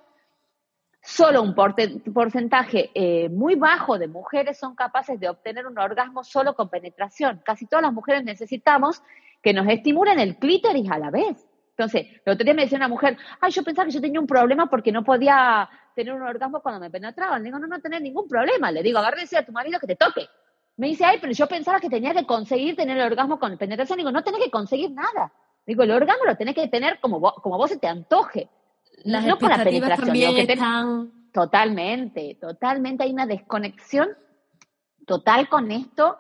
[1.05, 6.55] solo un porcentaje eh, muy bajo de mujeres son capaces de obtener un orgasmo solo
[6.55, 7.43] con penetración.
[7.45, 9.03] Casi todas las mujeres necesitamos
[9.43, 11.47] que nos estimulen el clítoris a la vez.
[11.77, 14.27] Entonces, el otro día me decía una mujer, ay, yo pensaba que yo tenía un
[14.27, 17.43] problema porque no podía tener un orgasmo cuando me penetraban.
[17.43, 18.71] Le digo, no, no tenés ningún problema.
[18.71, 20.27] Le digo, agárrese a tu marido que te toque.
[20.79, 23.99] Me dice, ay, pero yo pensaba que tenía que conseguir tener el orgasmo con penetración.
[23.99, 25.33] Le digo, no tenés que conseguir nada.
[25.67, 28.49] Digo, el orgasmo lo tenés que tener como vos, como vos se te antoje
[29.03, 31.13] las no expectativas también están...
[31.33, 34.09] Totalmente, totalmente hay una desconexión
[35.05, 36.17] total con esto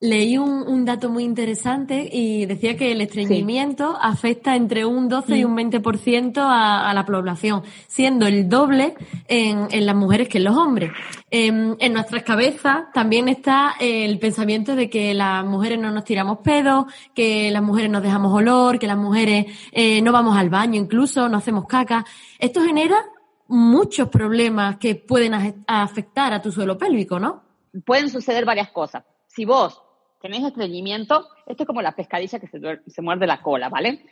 [0.00, 5.44] Leí un, dato muy interesante y decía que el estreñimiento afecta entre un 12 y
[5.44, 8.94] un 20% a, a la población, siendo el doble
[9.26, 10.92] en, en las mujeres que en los hombres.
[11.32, 16.38] En, en, nuestras cabezas también está el pensamiento de que las mujeres no nos tiramos
[16.44, 20.78] pedos, que las mujeres nos dejamos olor, que las mujeres eh, no vamos al baño
[20.80, 22.04] incluso, no hacemos caca.
[22.38, 23.04] Esto genera
[23.48, 25.34] muchos problemas que pueden
[25.66, 27.42] afectar a tu suelo pélvico, ¿no?
[27.84, 29.02] Pueden suceder varias cosas.
[29.26, 29.82] Si vos
[30.20, 34.04] tenés estreñimiento, esto es como la pescadilla que se, muerde la cola, ¿vale?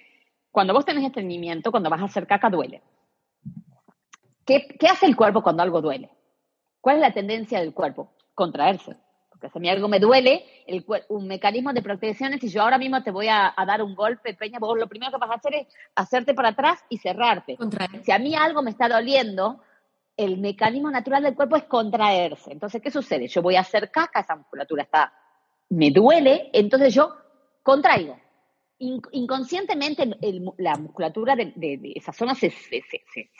[0.50, 2.82] Cuando vos tenés estreñimiento, cuando vas a hacer caca, duele.
[4.44, 6.10] ¿Qué, hace el cuerpo cuando algo duele?
[6.80, 8.12] ¿Cuál es la tendencia del cuerpo?
[8.34, 8.96] Contraerse.
[9.28, 10.44] Porque si a mí algo me duele,
[11.08, 14.34] un mecanismo de protección es si yo ahora mismo te voy a, dar un golpe,
[14.34, 17.58] Peña, vos lo primero que vas a hacer es hacerte para atrás y cerrarte.
[18.02, 19.60] Si a mí algo me está doliendo,
[20.16, 22.52] el mecanismo natural del cuerpo es contraerse.
[22.52, 23.26] Entonces, ¿qué sucede?
[23.26, 25.12] Yo voy a hacer caca, esa musculatura está
[25.68, 27.14] me duele, entonces yo
[27.62, 28.18] contraigo.
[28.78, 30.08] inconscientemente
[30.58, 32.52] la musculatura de, esa zona se,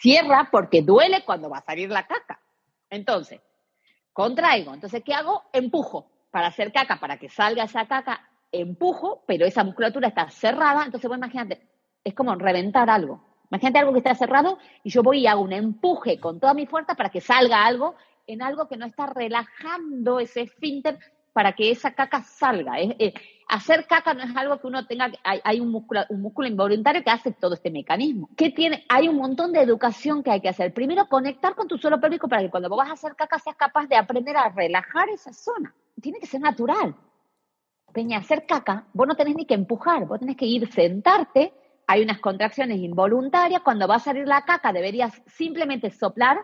[0.01, 2.41] cierra porque duele cuando va a salir la caca.
[2.91, 3.41] Entonces,
[4.13, 4.73] contraigo.
[4.73, 5.43] Entonces, ¿qué hago?
[5.53, 10.85] Empujo para hacer caca, para que salga esa caca, empujo, pero esa musculatura está cerrada.
[10.85, 11.67] Entonces, vos imagínate,
[12.05, 13.23] es como reventar algo.
[13.51, 16.67] Imagínate algo que está cerrado y yo voy y hago un empuje con toda mi
[16.67, 17.95] fuerza para que salga algo
[18.27, 20.99] en algo que no está relajando ese esfínter
[21.37, 22.81] para que esa caca salga.
[22.81, 23.13] Eh,
[23.47, 27.05] hacer caca no es algo que uno tenga, hay, hay un, músculo, un músculo involuntario
[27.05, 28.31] que hace todo este mecanismo.
[28.39, 28.87] ¿Qué tiene?
[28.89, 30.73] Hay un montón de educación que hay que hacer.
[30.73, 33.55] Primero, conectar con tu suelo pélvico para que cuando vos vas a hacer caca seas
[33.55, 35.75] capaz de aprender a relajar esa zona.
[36.01, 36.97] Tiene que ser natural.
[37.93, 41.53] Peña, hacer caca, vos no tenés ni que empujar, vos tenés que ir, sentarte,
[41.87, 46.39] hay unas contracciones involuntarias, cuando va a salir la caca deberías simplemente soplar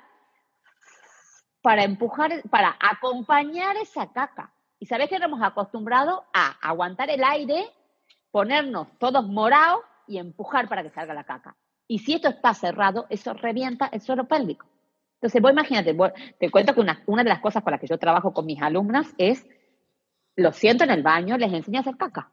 [1.62, 4.52] para empujar, para acompañar esa caca.
[4.82, 7.66] Y sabés que hemos acostumbrado a aguantar el aire,
[8.32, 11.54] ponernos todos morados y empujar para que salga la caca.
[11.86, 14.66] Y si esto está cerrado, eso revienta el suelo pélvico.
[15.14, 15.96] Entonces, vos imagínate,
[16.36, 18.60] te cuento que una, una de las cosas con las que yo trabajo con mis
[18.60, 19.46] alumnas es,
[20.34, 22.32] lo siento en el baño, les enseño a hacer caca.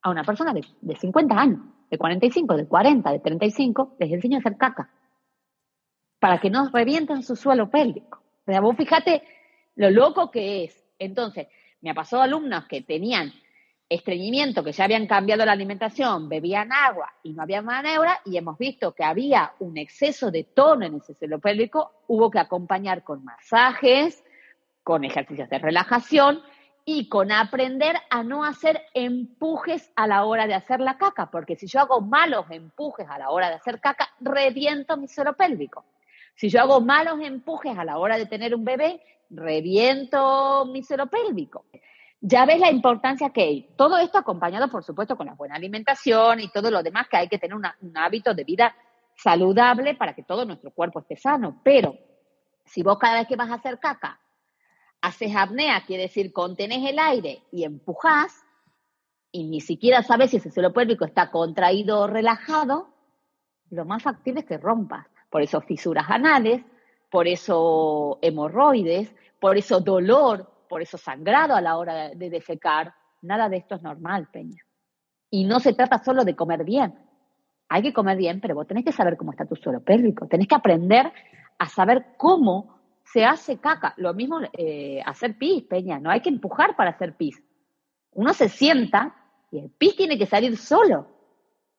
[0.00, 4.38] A una persona de, de 50 años, de 45, de 40, de 35, les enseño
[4.38, 4.88] a hacer caca.
[6.18, 8.22] Para que no revienten su suelo pélvico.
[8.46, 9.22] O sea, vos fíjate
[9.74, 10.82] lo loco que es.
[10.98, 11.48] Entonces,
[11.84, 13.30] me ha pasado alumnos que tenían
[13.90, 18.56] estreñimiento, que ya habían cambiado la alimentación, bebían agua y no había maniobra, y hemos
[18.56, 23.22] visto que había un exceso de tono en ese suelo pélvico, hubo que acompañar con
[23.22, 24.24] masajes,
[24.82, 26.40] con ejercicios de relajación
[26.86, 31.54] y con aprender a no hacer empujes a la hora de hacer la caca, porque
[31.54, 35.84] si yo hago malos empujes a la hora de hacer caca, reviento mi suelo pélvico.
[36.34, 41.06] Si yo hago malos empujes a la hora de tener un bebé, reviento mi suelo
[41.06, 41.66] pélvico.
[42.20, 43.68] Ya ves la importancia que hay.
[43.76, 47.28] Todo esto acompañado, por supuesto, con la buena alimentación y todo lo demás, que hay
[47.28, 48.74] que tener un hábito de vida
[49.16, 51.60] saludable para que todo nuestro cuerpo esté sano.
[51.62, 51.96] Pero
[52.64, 54.20] si vos cada vez que vas a hacer caca
[55.04, 58.42] haces apnea, quiere decir contenés el aire y empujás,
[59.30, 62.88] y ni siquiera sabes si ese suelo pélvico está contraído o relajado,
[63.70, 65.06] lo más factible es que rompas.
[65.34, 66.62] Por eso fisuras anales,
[67.10, 72.94] por eso hemorroides, por eso dolor, por eso sangrado a la hora de defecar.
[73.22, 74.62] Nada de esto es normal, Peña.
[75.30, 76.94] Y no se trata solo de comer bien.
[77.68, 80.28] Hay que comer bien, pero vos tenés que saber cómo está tu suelo pélvico.
[80.28, 81.12] Tenés que aprender
[81.58, 83.92] a saber cómo se hace caca.
[83.96, 85.98] Lo mismo eh, hacer pis, Peña.
[85.98, 87.42] No hay que empujar para hacer pis.
[88.12, 89.16] Uno se sienta
[89.50, 91.08] y el pis tiene que salir solo.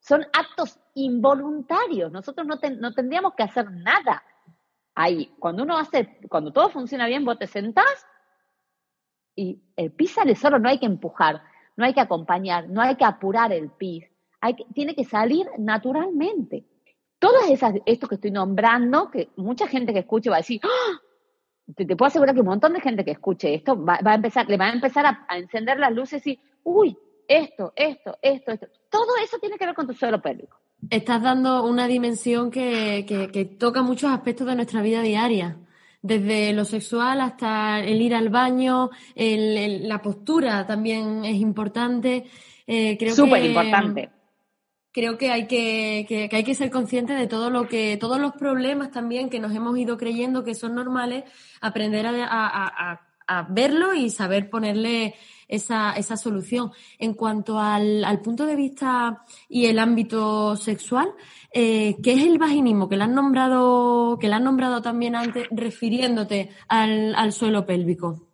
[0.01, 2.11] Son actos involuntarios.
[2.11, 4.23] Nosotros no, no tendríamos que hacer nada
[4.95, 8.07] ahí, cuando uno hace, cuando todo funciona bien, vos te sentás
[9.35, 11.41] y el pis sale solo, no hay que empujar,
[11.75, 14.05] no hay que acompañar, no hay que apurar el pis,
[14.39, 16.63] hay tiene que salir naturalmente.
[17.19, 21.01] Todas esas, esto que estoy nombrando, que mucha gente que escuche va a decir, ¡Ah!
[21.75, 24.57] te, puedo asegurar que un montón de gente que escuche esto va, a empezar, le
[24.57, 28.67] va a empezar a, a, encender las luces y, uy, esto, esto, esto, esto.
[28.89, 30.57] Todo eso tiene que ver con tu suelo pélvico.
[30.89, 35.57] Estás dando una dimensión que, que, toca muchos aspectos de nuestra vida diaria
[36.01, 42.25] desde lo sexual hasta el ir al baño, la postura también es importante.
[42.67, 44.11] Eh, creo Súper importante.
[44.91, 48.33] Creo que hay que, que, hay que ser consciente de todo lo que, todos los
[48.33, 51.23] problemas también que nos hemos ido creyendo que son normales,
[51.59, 55.15] aprender a, a, a verlo y saber ponerle
[55.47, 56.71] esa, esa solución.
[56.99, 61.13] En cuanto al, al punto de vista y el ámbito sexual,
[61.51, 62.89] eh, ¿qué es el vaginismo?
[62.89, 68.27] Que le han nombrado, que le han nombrado también antes, refiriéndote al, al suelo pélvico.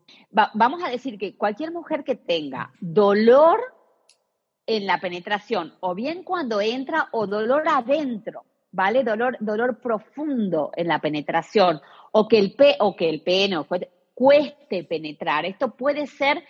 [0.53, 3.59] vamos a decir que cualquier mujer que tenga dolor
[4.65, 9.03] en la penetración, o bien cuando entra, o dolor adentro, ¿vale?
[9.03, 11.81] Dolor, dolor profundo en la penetración,
[12.11, 13.57] o que el, pe, o que el pene
[14.13, 15.45] cueste penetrar.
[15.45, 16.43] Esto puede ser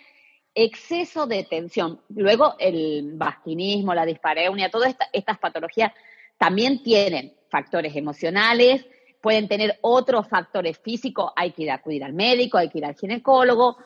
[0.54, 2.00] exceso de tensión.
[2.08, 5.92] Luego el vaginismo, la dispareunia, todas estas patologías
[6.38, 8.86] también tienen factores emocionales,
[9.20, 12.84] pueden tener otros factores físicos, hay que ir a acudir al médico, hay que ir
[12.84, 13.76] al ginecólogo,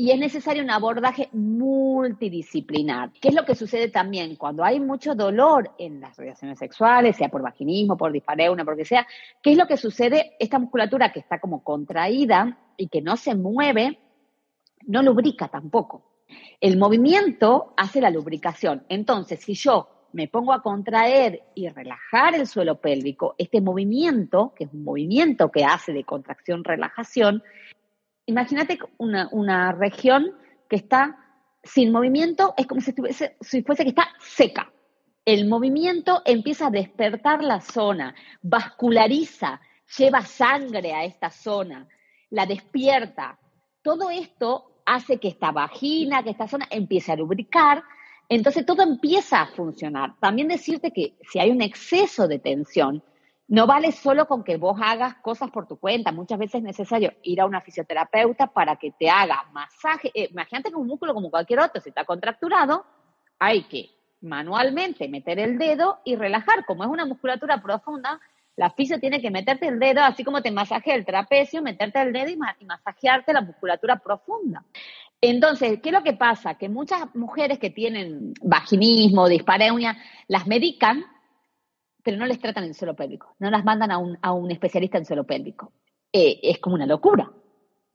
[0.00, 3.12] y es necesario un abordaje multidisciplinar.
[3.20, 7.28] ¿Qué es lo que sucede también cuando hay mucho dolor en las relaciones sexuales, sea
[7.28, 9.06] por vaginismo, por dispareunia, por que sea?
[9.42, 10.36] ¿Qué es lo que sucede?
[10.38, 13.98] Esta musculatura que está como contraída y que no se mueve,
[14.86, 16.10] no lubrica tampoco.
[16.60, 18.84] El movimiento hace la lubricación.
[18.88, 24.64] Entonces, si yo me pongo a contraer y relajar el suelo pélvico, este movimiento, que
[24.64, 27.42] es un movimiento que hace de contracción-relajación,
[28.26, 30.32] imagínate una, región
[30.68, 31.16] que está
[31.62, 32.94] sin movimiento, es como si,
[33.40, 34.72] si fuese que está seca.
[35.24, 39.60] El movimiento empieza a despertar la zona, vasculariza,
[39.98, 41.86] lleva sangre a esta zona,
[42.30, 43.38] la despierta.
[43.82, 47.82] Todo esto hace que esta vagina, que esta zona empiece a lubricar,
[48.28, 50.14] entonces todo empieza a funcionar.
[50.20, 53.02] También decirte que si hay un exceso de tensión,
[53.48, 56.12] no vale solo con que vos hagas cosas por tu cuenta.
[56.12, 60.12] Muchas veces es necesario ir a una fisioterapeuta para que te haga masaje.
[60.14, 62.84] Eh, imagínate que un músculo como cualquier otro, si está contracturado,
[63.40, 66.64] hay que manualmente meter el dedo y relajar.
[66.64, 68.20] Como es una musculatura profunda,
[68.60, 72.12] la fisio tiene que meterte el dedo, así como te masajea el trapecio, meterte el
[72.12, 74.66] dedo y, y masajearte la musculatura profunda.
[75.18, 76.56] Entonces, ¿qué es lo que pasa?
[76.58, 79.96] Que muchas mujeres que tienen vaginismo, dispareunia,
[80.28, 81.06] las medican
[82.02, 84.98] pero no les tratan el suelo pélvico, no las mandan a un, a un especialista
[84.98, 85.72] en suelo pélvico.
[86.12, 87.30] Eh, es como una locura,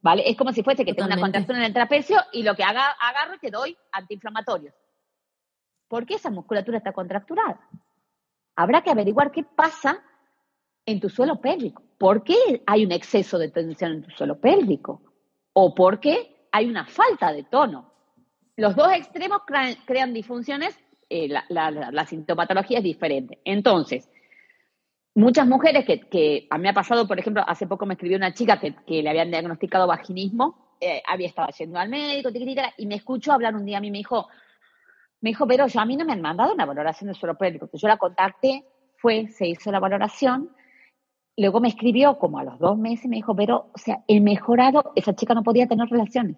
[0.00, 0.28] ¿vale?
[0.28, 2.90] Es como si fuese que tengo una contracción en el trapecio y lo que haga,
[3.00, 4.74] agarro y te doy antiinflamatorios.
[5.88, 7.60] ¿Por qué esa musculatura está contracturada?
[8.56, 10.02] Habrá que averiguar qué pasa
[10.86, 11.82] en tu suelo pélvico.
[11.98, 15.02] ¿Por qué hay un exceso de tensión en tu suelo pélvico?
[15.52, 17.92] ¿O por qué hay una falta de tono?
[18.56, 19.42] Los dos extremos
[19.86, 20.78] crean disfunciones
[21.08, 23.38] eh, la, sintomatología es diferente.
[23.44, 24.10] Entonces,
[25.14, 28.58] muchas mujeres que, a mí ha pasado, por ejemplo, hace poco me escribió una chica
[28.58, 32.30] que, le habían diagnosticado vaginismo, eh, había estado yendo al médico,
[32.76, 34.26] y me escuchó hablar un día a mí, me dijo,
[35.20, 37.70] me dijo, pero yo a mí no me han mandado una valoración de suelo pélvico.
[37.72, 38.64] Yo la contacté,
[38.96, 40.50] fue, se hizo la valoración,
[41.36, 44.92] luego me escribió como a los dos meses, me dijo, pero, o sea, he mejorado,
[44.94, 46.36] esa chica no podía tener relaciones.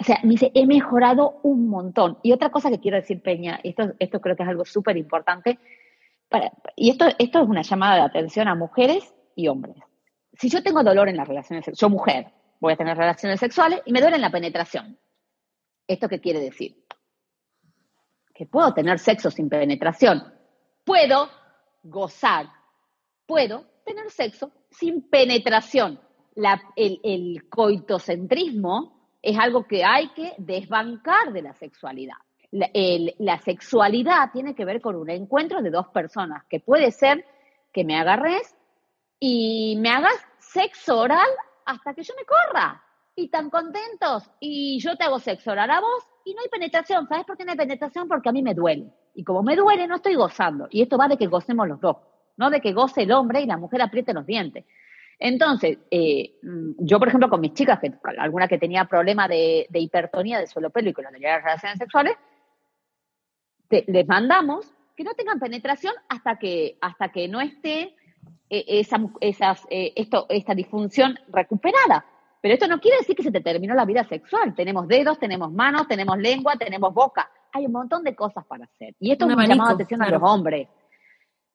[0.00, 2.18] O sea, me dice, he mejorado un montón.
[2.22, 5.58] Y otra cosa que quiero decir, Peña, esto, esto creo que es algo súper importante,
[6.76, 9.76] y esto, esto es una llamada de atención a mujeres y hombres.
[10.34, 13.82] Si yo tengo dolor en las relaciones sexuales, yo mujer, voy a tener relaciones sexuales
[13.84, 14.98] y me duele en la penetración.
[15.86, 16.84] ¿Esto qué quiere decir?
[18.34, 20.22] Que puedo tener sexo sin penetración.
[20.84, 21.28] Puedo
[21.82, 22.46] gozar.
[23.26, 26.00] Puedo tener sexo sin penetración.
[26.76, 32.16] el, el coitocentrismo es algo que hay que desbancar de la sexualidad.
[32.50, 37.24] La, sexualidad tiene que ver con un encuentro de dos personas, que puede ser
[37.72, 38.54] que me agarres
[39.18, 41.28] y me hagas sexo oral
[41.64, 42.82] hasta que yo me corra.
[43.14, 44.30] Y tan contentos.
[44.40, 47.06] Y yo te hago sexo oral a vos y no hay penetración.
[47.06, 48.08] ¿Sabes por qué no hay penetración?
[48.08, 48.90] Porque a mí me duele.
[49.14, 50.66] Y como me duele, no estoy gozando.
[50.70, 51.96] Y esto va de que gocemos los dos,
[52.36, 54.64] no de que goce el hombre y la mujer apriete los dientes.
[55.18, 56.34] Entonces, eh,
[56.78, 60.70] yo, por ejemplo, con mis chicas, que, alguna que tenía problema de, hipertonía del suelo
[60.70, 62.14] pélvico y no tenía relaciones sexuales,
[63.70, 64.66] les mandamos
[64.96, 67.94] que no tengan penetración hasta que, hasta que no esté
[68.50, 72.04] eh, esa, esas, eh, esto, esta disfunción recuperada.
[72.40, 74.54] Pero esto no quiere decir que se te terminó la vida sexual.
[74.56, 77.30] Tenemos dedos, tenemos manos, tenemos lengua, tenemos boca.
[77.52, 78.96] Hay un montón de cosas para hacer.
[78.98, 80.66] Y esto es un llamado de atención a los hombres.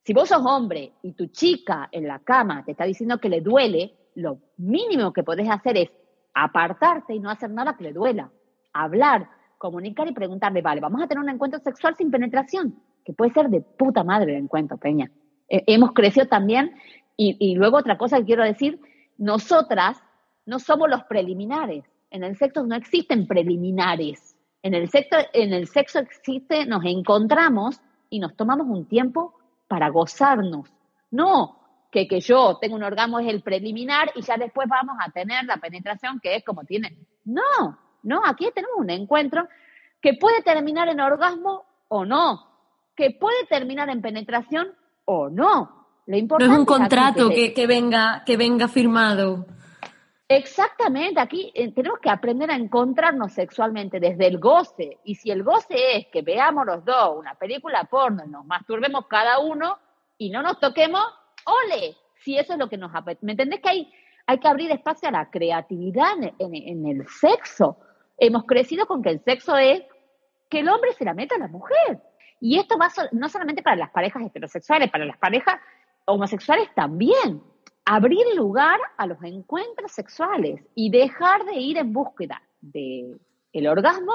[0.08, 3.42] Si vos sos hombre y tu chica en la cama te está diciendo que le
[3.42, 5.90] duele, lo mínimo que podés hacer es
[6.34, 8.32] apartarte y no hacer nada que le duela.
[8.72, 13.34] Hablar, comunicar y preguntarle, vale, vamos a tener un encuentro sexual sin penetración, que puede
[13.34, 15.12] ser de puta madre el encuentro, Peña.
[15.50, 16.74] hemos crecido también,
[17.18, 18.80] y, luego otra cosa que quiero decir,
[19.18, 20.02] nosotras
[20.46, 21.84] no somos los preliminares.
[22.12, 24.38] En el sexo no existen preliminares.
[24.64, 29.34] En el sexo, en el sexo existe, nos encontramos y nos tomamos un tiempo
[29.68, 30.70] para gozarnos.
[31.12, 31.58] No
[31.92, 35.46] que, que yo tengo un orgasmo es el preliminar y ya después vamos a tener
[35.46, 36.98] la penetración que es como tiene.
[37.26, 39.48] No, no, aquí tenemos un encuentro
[40.02, 42.46] que puede terminar en orgasmo o no,
[42.96, 44.68] que puede terminar en penetración
[45.06, 45.88] o no.
[46.06, 49.46] Lo importante no es un contrato que, que, venga, que venga firmado.
[50.30, 55.00] Exactamente, aquí eh, tenemos que aprender a encontrarnos sexualmente desde el goce.
[55.06, 59.40] Y si el goce es que veamos los dos una película porno nos masturbemos cada
[59.40, 59.80] uno
[60.18, 61.02] y no nos toquemos,
[61.46, 63.26] ole, si eso es lo que nos apetece.
[63.26, 63.94] ¿Me entendés que hay,
[64.26, 67.78] hay que abrir espacio a la creatividad en, el sexo?
[68.18, 69.84] Hemos crecido con que el sexo es
[70.50, 72.02] que el hombre se la meta a la mujer.
[72.42, 75.62] Y esto va no solamente para las parejas heterosexuales, para las parejas
[76.06, 77.42] homosexuales también
[77.90, 83.18] abrir lugar a los encuentros sexuales y dejar de ir en búsqueda del
[83.54, 84.12] el orgasmo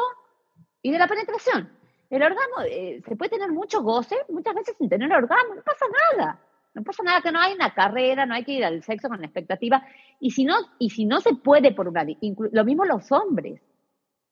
[0.83, 1.71] y de la penetración.
[2.11, 5.87] El orgasmo, eh, se puede tener mucho goce, muchas veces sin tener orgasmo, no pasa
[6.13, 6.39] nada.
[6.75, 9.25] No pasa nada que no hay una carrera, no hay que ir al sexo con
[9.25, 9.83] expectativa.
[10.21, 12.05] Y si no, se puede por una...
[12.53, 13.63] Lo mismo los hombres.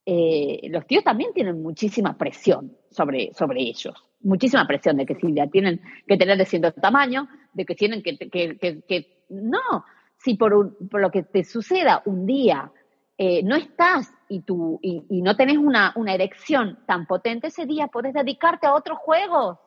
[0.04, 3.94] Eh, los tíos también tienen muchísima presión sobre, sobre ellos.
[4.20, 8.02] Muchísima presión de que si ya tienen que tener de cierto tamaño, de que tienen
[8.02, 9.84] que, que, que no,
[10.18, 12.70] si por, lo que te suceda un día
[13.16, 17.88] eh, no estás y, tú, y, no tenés una, una, erección tan potente ese día,
[17.88, 19.58] puedes dedicarte a otros juegos,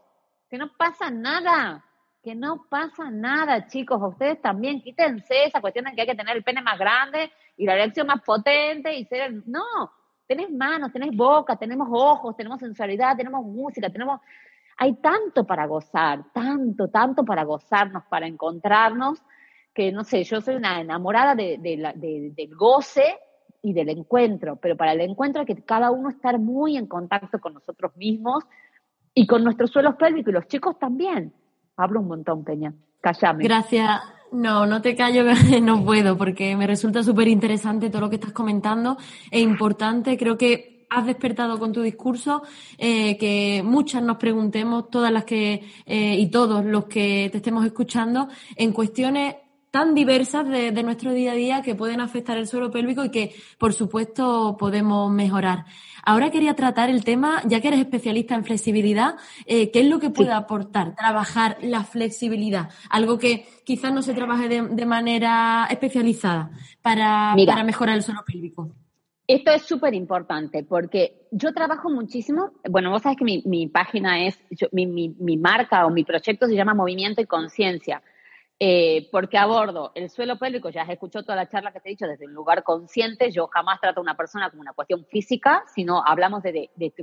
[0.49, 1.85] que no pasa nada,
[2.23, 6.37] que no pasa nada, chicos, ustedes también, quítense esa cuestión de que hay que tener
[6.37, 9.91] el pene más grande y la erección más potente y ser, no,
[10.27, 14.21] tenés manos, tenés boca, tenemos ojos, tenemos sensualidad, tenemos música, tenemos,
[14.77, 19.21] hay tanto para gozar, tanto, tanto para gozarnos, para encontrarnos,
[19.73, 23.19] que no sé, yo soy una enamorada de, del goce
[23.61, 27.39] y del encuentro, pero para el encuentro hay que cada uno estar muy en contacto
[27.39, 28.43] con nosotros mismos
[29.13, 31.33] y con nuestros suelos pélvicos y los chicos también.
[31.77, 32.73] Hablo un montón, Peña.
[33.01, 33.43] Cállame.
[33.43, 34.01] Gracias.
[34.31, 35.23] No, no te callo,
[35.61, 38.97] no puedo, porque me resulta súper interesante todo lo que estás comentando.
[39.29, 42.43] Es importante, creo que has despertado con tu discurso
[42.77, 47.65] eh, que muchas nos preguntemos, todas las que eh, y todos los que te estemos
[47.65, 49.35] escuchando, en cuestiones
[49.71, 53.33] tan diversas de, nuestro día a día que pueden afectar el suelo pélvico y que,
[53.57, 55.65] por supuesto, podemos mejorar.
[56.05, 59.15] Ahora quería tratar el tema, ya que eres especialista en flexibilidad,
[59.47, 62.69] eh, ¿qué es lo que puede aportar trabajar la flexibilidad?
[62.91, 66.51] Algo que quizás no se trabaje de, manera especializada
[66.83, 68.69] para, para mejorar el suelo pélvico.
[69.25, 74.37] Esto es súper importante porque yo trabajo muchísimo, bueno, vos sabés que mi, página es,
[74.73, 78.03] mi, mi, marca o mi proyecto se llama Movimiento y Conciencia.
[78.59, 81.93] Eh, porque abordo el suelo pélvico, ya has escuchado toda la charla que te he
[81.93, 85.63] dicho desde un lugar consciente, yo jamás trato a una persona como una cuestión física,
[85.73, 86.93] sino hablamos de, qué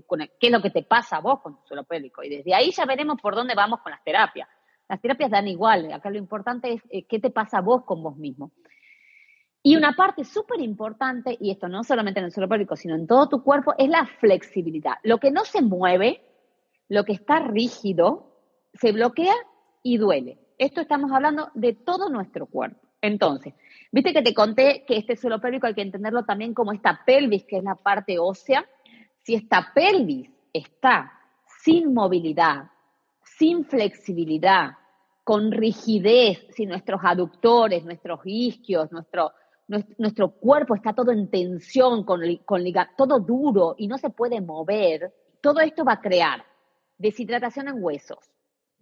[0.47, 2.23] es lo que te pasa a vos con tu suelo pélvico.
[2.23, 4.49] Y desde ahí ya veremos por dónde vamos con las terapias.
[4.89, 8.03] Las terapias dan igual, acá lo importante es eh, qué te pasa a vos con
[8.03, 8.53] vos mismo.
[9.63, 13.07] Y una parte súper importante, y esto no solamente en el suelo pélvico, sino en
[13.07, 14.95] todo tu cuerpo, es la flexibilidad.
[15.03, 16.23] Lo que no se mueve,
[16.89, 18.37] lo que está rígido,
[18.73, 19.35] se bloquea
[19.83, 20.39] y duele.
[20.57, 22.81] Esto estamos hablando de todo nuestro cuerpo.
[23.03, 23.55] Entonces,
[23.93, 27.45] viste que te conté que este suelo pélvico hay que entenderlo también como esta pelvis,
[27.45, 28.67] que es la parte ósea.
[29.23, 31.13] Si esta pelvis está
[31.63, 32.71] sin movilidad,
[33.23, 34.73] sin flexibilidad,
[35.25, 39.33] con rigidez, si nuestros aductores, nuestros isquios, nuestro,
[39.99, 42.21] nuestro, cuerpo está todo en tensión, con,
[42.97, 46.45] todo duro y no se puede mover, todo esto va a crear
[46.99, 48.19] deshidratación en huesos,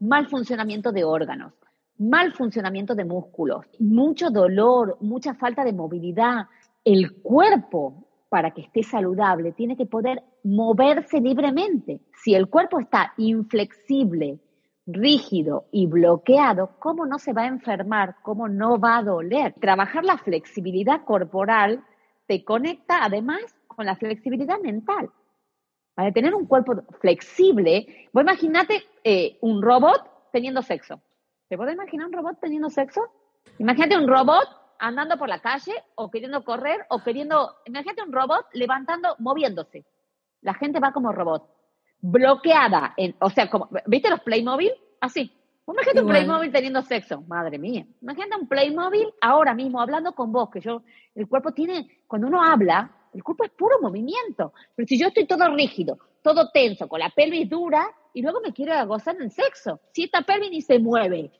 [0.00, 1.52] mal funcionamiento de órganos,
[1.98, 6.46] mal funcionamiento de músculos, mucho dolor, mucha falta de movilidad.
[6.84, 12.00] El cuerpo, para que esté saludable, tiene que poder moverse libremente.
[12.22, 14.40] Si el cuerpo está inflexible,
[14.88, 18.16] rígido y bloqueado, ¿cómo no se va a enfermar?
[18.22, 19.52] ¿Cómo no va a doler?
[19.60, 21.84] Trabajar la flexibilidad corporal
[22.26, 25.10] te conecta además con la flexibilidad mental.
[25.94, 31.00] Para tener un cuerpo flexible, vos imagínate eh, un robot teniendo sexo.
[31.48, 33.02] ¿Te puedes imaginar un robot teniendo sexo?
[33.58, 34.46] Imagínate un robot
[34.78, 37.56] andando por la calle o queriendo correr o queriendo...
[37.66, 39.84] Imagínate un robot levantando, moviéndose.
[40.40, 41.57] La gente va como robot.
[42.00, 42.94] Bloqueada.
[42.96, 44.72] En, o sea, como, ¿viste los Playmobil?
[45.00, 45.32] Así.
[45.66, 47.22] Imagínate un Playmobil teniendo sexo.
[47.22, 47.86] Madre mía.
[48.00, 50.82] Imagínate un Playmobil ahora mismo hablando con vos, que yo,
[51.14, 54.52] el cuerpo tiene, cuando uno habla, el cuerpo es puro movimiento.
[54.74, 58.52] Pero si yo estoy todo rígido, todo tenso, con la pelvis dura, y luego me
[58.52, 59.80] quiero gozar en el sexo.
[59.92, 61.30] Si esta pelvis ni se mueve,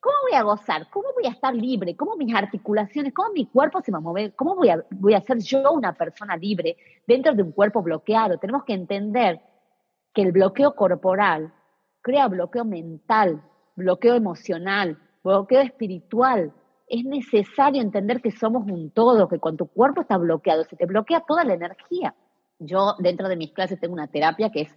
[0.00, 0.88] ¿cómo voy a gozar?
[0.90, 1.96] ¿Cómo voy a estar libre?
[1.96, 4.34] ¿Cómo mis articulaciones, cómo mi cuerpo se va a mover?
[4.34, 8.38] ¿Cómo voy a, voy a ser yo una persona libre dentro de un cuerpo bloqueado?
[8.38, 9.40] Tenemos que entender
[10.18, 11.52] que el bloqueo corporal
[12.00, 13.40] crea bloqueo mental,
[13.76, 16.52] bloqueo emocional, bloqueo espiritual.
[16.88, 20.86] Es necesario entender que somos un todo, que cuando tu cuerpo está bloqueado, se te
[20.86, 22.16] bloquea toda la energía.
[22.58, 24.76] Yo dentro de mis clases tengo una terapia que es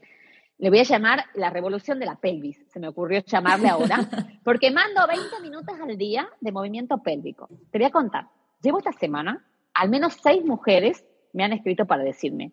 [0.60, 3.98] le voy a llamar la revolución de la pelvis, se me ocurrió llamarle ahora,
[4.44, 7.50] porque mando 20 minutos al día de movimiento pélvico.
[7.72, 8.28] Te voy a contar,
[8.62, 12.52] llevo esta semana al menos seis mujeres me han escrito para decirme,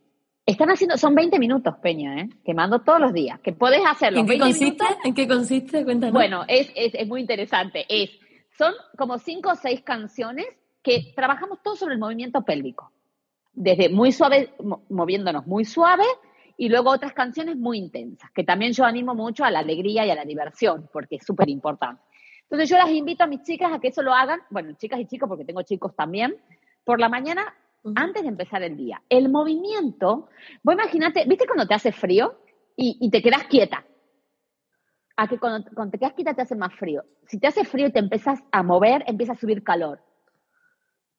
[0.53, 2.29] están haciendo, son 20 minutos, Peña, ¿eh?
[2.43, 4.21] que mando todos los días, que puedes hacerlo.
[4.21, 4.85] ¿En qué consiste?
[5.05, 5.85] ¿En qué consiste?
[5.85, 6.15] Cuéntanos.
[6.15, 7.85] Bueno, es, es, es muy interesante.
[7.89, 8.11] Es,
[8.57, 10.47] son como cinco o seis canciones
[10.83, 12.91] que trabajamos todo sobre el movimiento pélvico.
[13.53, 14.55] Desde muy suave,
[14.89, 16.05] moviéndonos muy suave,
[16.57, 20.11] y luego otras canciones muy intensas, que también yo animo mucho a la alegría y
[20.11, 22.03] a la diversión, porque es súper importante.
[22.43, 25.07] Entonces yo las invito a mis chicas a que eso lo hagan, bueno, chicas y
[25.07, 26.37] chicos, porque tengo chicos también,
[26.85, 27.55] por la mañana
[27.95, 29.03] antes de empezar el día.
[29.09, 30.29] El movimiento,
[30.63, 32.39] vos imagínate, ¿viste cuando te hace frío
[32.77, 33.85] y, te quedas quieta?
[35.17, 37.05] A que cuando, te quedas quieta te hace más frío.
[37.27, 40.01] Si te hace frío y te empiezas a mover, empieza a subir calor.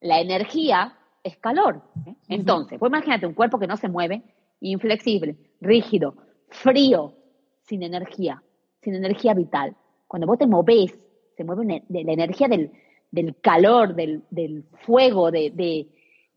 [0.00, 1.82] La energía es calor.
[2.06, 2.14] ¿eh?
[2.28, 4.22] Entonces, vos imagínate un cuerpo que no se mueve,
[4.60, 6.16] inflexible, rígido,
[6.48, 7.14] frío,
[7.62, 8.42] sin energía,
[8.82, 9.76] sin energía vital.
[10.06, 10.98] Cuando vos te movés,
[11.36, 12.70] se mueve de la energía del,
[13.40, 15.88] calor, del, fuego, de, de,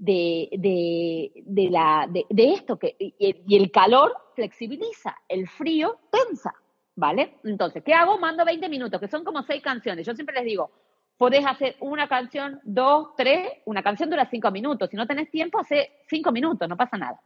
[0.04, 6.54] de, la, de, esto, que, y, el calor flexibiliza, el frío tensa,
[6.96, 7.40] ¿vale?
[7.44, 8.18] Entonces, ¿qué hago?
[8.18, 10.06] Mando 20 minutos, que son como seis canciones.
[10.06, 10.72] Yo siempre les digo,
[11.18, 14.90] podés hacer una canción, dos, tres, una canción dura cinco minutos.
[14.90, 17.20] Si no tenés tiempo, hace cinco minutos, no pasa nada.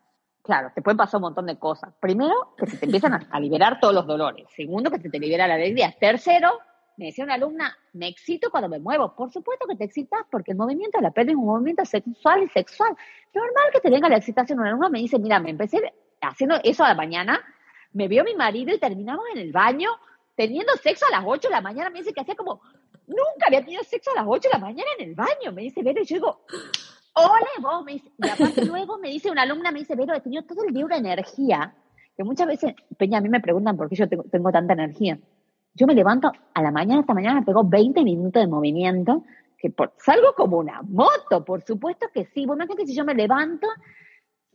[0.44, 1.94] Claro, te pueden pasar un montón de cosas.
[2.00, 4.48] Primero, que se te empiezan a liberar todos los dolores.
[4.56, 5.94] Segundo, que se te libera la alegría.
[6.00, 6.60] Tercero,
[6.98, 9.16] me decía una alumna, me excito cuando me muevo.
[9.16, 12.44] Por supuesto que te excitas porque el movimiento de la pelvis es un movimiento sexual
[12.44, 12.96] y sexual.
[13.34, 14.60] Normal que te venga la excitación.
[14.60, 17.40] Una alumna me dice, mira, me empecé haciendo eso a la mañana,
[17.94, 19.90] me vio mi marido y terminamos en el baño
[20.36, 21.92] teniendo sexo a las 8 de la mañana.
[21.92, 22.62] Me dice que hacía como,
[23.06, 25.52] nunca había tenido sexo a las 8 de la mañana en el baño.
[25.54, 26.42] Me dice, Vero, y yo digo,
[27.14, 30.22] ole vos, me dice, y aparte luego me dice una alumna, me dice, Vero, he
[30.22, 31.76] tenido todo el día una energía,
[32.16, 35.20] que muchas veces, Peña, a mí me preguntan por qué yo tengo tanta energía.
[35.78, 39.24] Yo me levanto a la mañana, esta mañana me pegó 20 minutos de movimiento,
[39.60, 42.48] que por, salgo como una moto, por supuesto que sí.
[42.48, 43.68] Bueno, que si yo me levanto,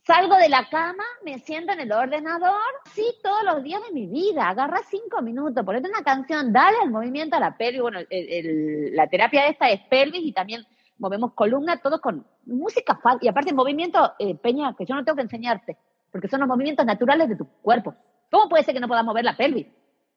[0.04, 2.60] salgo de la cama, me siento en el ordenador,
[2.92, 6.90] sí, todos los días de mi vida, agarra cinco minutos, ponete una canción, dale el
[6.90, 10.66] movimiento a la pelvis, bueno, la terapia esta es pelvis y también
[10.98, 15.22] movemos columna, todo con música y aparte movimiento, eh, Peña, que yo no tengo que
[15.22, 15.76] enseñarte,
[16.10, 17.94] porque son los movimientos naturales de tu cuerpo.
[18.28, 19.68] ¿Cómo puede ser que no puedas mover la pelvis?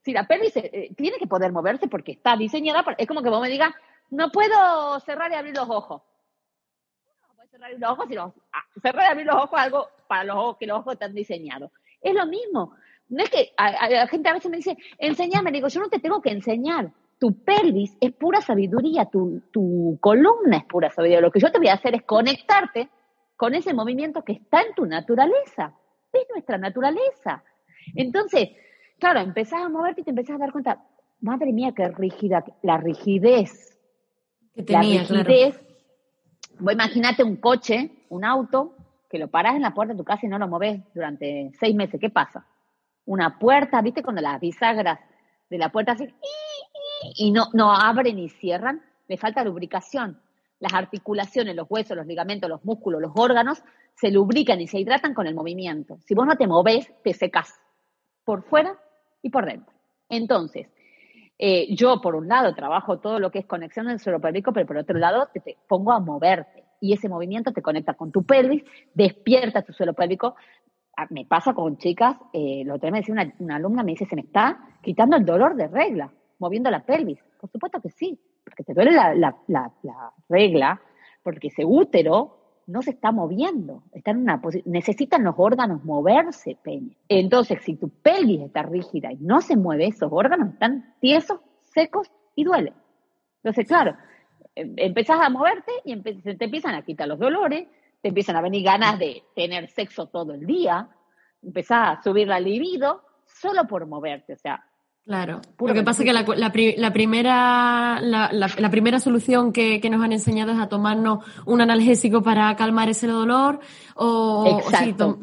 [0.05, 3.41] Si la pelvis eh, tiene que poder moverse porque está diseñada, es como que vos
[3.41, 3.73] me digas,
[4.11, 6.03] no puedo cerrar y abrir los ojos.
[7.27, 9.65] No puedo cerrar y abrir los ojos, sino ah, cerrar y abrir los ojos es
[9.65, 11.71] algo para los ojos que los ojos están diseñados.
[12.01, 12.75] Es lo mismo.
[13.09, 16.21] No es que la gente a veces me dice, enséñame, digo, yo no te tengo
[16.21, 16.91] que enseñar.
[17.19, 21.21] Tu pelvis es pura sabiduría, tu, tu columna es pura sabiduría.
[21.21, 22.89] Lo que yo te voy a hacer es conectarte
[23.35, 25.73] con ese movimiento que está en tu naturaleza.
[26.13, 27.43] Es nuestra naturaleza.
[27.95, 28.49] Entonces,
[28.99, 30.83] claro, empezás a moverte y te empezás a dar cuenta,
[31.21, 33.77] madre mía, qué rígida, la rigidez.
[34.53, 35.61] Que tenía, la rigidez.
[36.59, 38.75] Vos imagínate un coche, un auto,
[39.09, 41.75] que lo paras en la puerta de tu casa y no lo moves durante seis
[41.75, 41.99] meses.
[41.99, 42.45] ¿Qué pasa?
[43.05, 44.03] Una puerta, ¿viste?
[44.03, 44.99] Cuando las bisagras
[45.49, 46.13] de la puerta hacen
[47.15, 50.19] y no, no abren y cierran, le falta lubricación.
[50.59, 53.61] Las articulaciones, los huesos, los ligamentos, los músculos, los órganos
[53.95, 55.97] se lubrican y se hidratan con el movimiento.
[56.05, 57.53] Si vos no te moves, te secas
[58.23, 58.79] por fuera
[59.25, 59.73] y por dentro.
[60.07, 60.67] Entonces,
[61.39, 64.67] eh, yo por un lado trabajo todo lo que es conexión del suelo pélvico, pero
[64.67, 68.63] por otro lado te, pongo a moverte y ese movimiento te conecta con tu pelvis,
[68.93, 70.35] despierta tu suelo pélvico.
[70.95, 74.15] Ah, me pasa con chicas, eh, lo que me decía una, alumna, me dice, se
[74.15, 77.17] me está quitando el dolor de regla, moviendo la pelvis.
[77.41, 80.79] Por supuesto que sí, porque te duele la, la regla,
[81.23, 86.95] porque ese útero no se está moviendo, está en una necesitan los órganos moverse, Peña.
[87.07, 92.11] Entonces, si tu pelvis está rígida y no se mueve, esos órganos están tiesos, secos
[92.35, 92.73] y duelen.
[93.43, 93.95] Entonces, claro,
[94.55, 97.67] em, empezás a moverte y te empiezan a quitar los dolores,
[98.01, 100.89] te empiezan a venir ganas de tener sexo todo el día,
[101.43, 104.63] empezás a subir la libido solo por moverte, o sea,
[105.05, 105.41] Claro.
[105.59, 106.51] Lo que pasa es que la, la,
[106.91, 112.89] primera, la, primera solución que, nos han enseñado es a tomarnos un analgésico para calmar
[112.89, 113.59] ese dolor
[113.93, 114.61] o,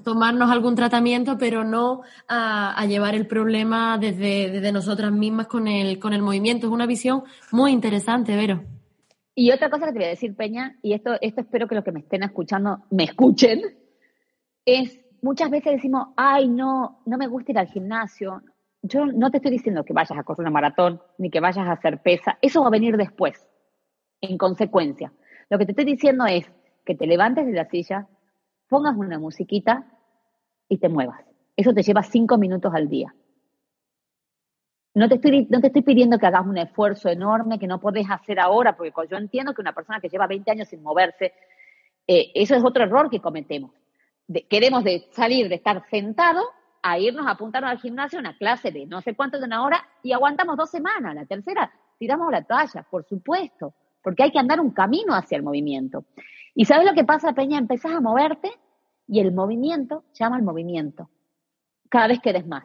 [0.05, 5.99] tomarnos algún tratamiento, pero no a, llevar el problema desde, desde, nosotras mismas con el,
[5.99, 6.69] con el movimiento.
[6.69, 8.63] Es una visión muy interesante, Vero.
[9.35, 11.83] Y otra cosa que te voy a decir, Peña, y esto, esto espero que los
[11.83, 13.63] que me estén escuchando me escuchen,
[14.65, 18.43] es muchas veces decimos, ay, no, no me gusta ir al gimnasio,
[18.83, 21.73] yo no te estoy diciendo que vayas a correr una maratón ni que vayas a
[21.73, 23.49] hacer pesa, eso va a venir después,
[24.21, 25.13] en consecuencia.
[25.49, 26.51] Lo que te estoy diciendo es
[26.85, 28.09] que te levantes de la silla,
[28.69, 29.87] pongas una musiquita
[30.69, 31.21] y te muevas.
[31.57, 33.15] Eso te lleva cinco minutos al día.
[34.95, 38.11] No te, estoy, no te estoy pidiendo que hagas un esfuerzo enorme que no podés
[38.11, 41.33] hacer ahora, porque yo entiendo que una persona que lleva 20 años sin moverse
[42.07, 43.71] Eh, eso es otro error que cometemos.
[44.49, 46.43] queremos de salir de estar sentado
[46.83, 49.87] a irnos a apuntarnos al gimnasio, una clase de no sé cuánto de una hora,
[50.03, 51.15] y aguantamos dos semanas.
[51.15, 55.43] La tercera, tiramos la toalla, por supuesto, porque hay que andar un camino hacia el
[55.43, 56.05] movimiento.
[56.55, 57.59] ¿Y sabes lo que pasa, Peña?
[57.59, 58.51] Empezás a moverte
[59.07, 61.09] y el movimiento llama al movimiento.
[61.89, 62.65] Cada vez quedes más.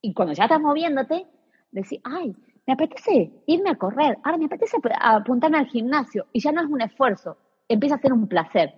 [0.00, 1.26] Y cuando ya estás moviéndote,
[1.72, 2.34] decís, ay,
[2.66, 6.26] me apetece irme a correr, ahora me apetece apuntarme al gimnasio.
[6.32, 7.38] Y ya no es un esfuerzo,
[7.68, 8.74] empieza a ser un placer.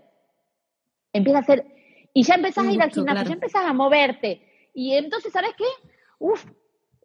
[1.12, 1.77] Empieza a ser
[2.14, 4.70] y ya empezás a ir al gimnasio, ya empezás a moverte.
[4.74, 5.64] Y entonces, ¿sabes qué?
[6.18, 6.44] Uf,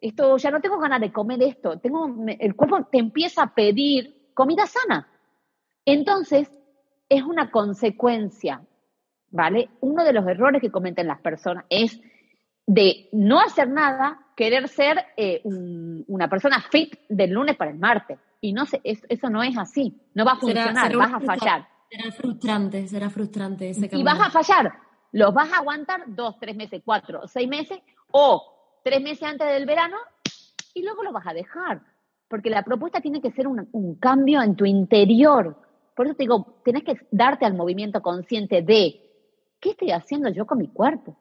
[0.00, 1.78] esto, ya no tengo ganas de comer esto.
[1.78, 5.08] Tengo, el cuerpo te empieza a pedir comida sana.
[5.84, 6.50] Entonces,
[7.08, 8.62] es una consecuencia,
[9.30, 9.70] ¿vale?
[9.80, 12.00] Uno de los errores que cometen las personas es
[12.66, 18.18] de no hacer nada, querer ser eh, una persona fit del lunes para el martes.
[18.40, 20.00] Y no sé, eso no es así.
[20.14, 21.68] No va a funcionar, vas a fallar.
[21.90, 24.72] Será frustrante, será frustrante ese Y vas a fallar,
[25.14, 27.78] los vas a aguantar dos, tres meses, cuatro, seis meses
[28.10, 29.96] o tres meses antes del verano
[30.74, 31.82] y luego lo vas a dejar.
[32.26, 35.56] Porque la propuesta tiene que ser un, cambio en tu interior.
[35.94, 39.00] Por eso te digo, tienes que darte al movimiento consciente de
[39.60, 41.16] qué estoy haciendo yo con mi cuerpo.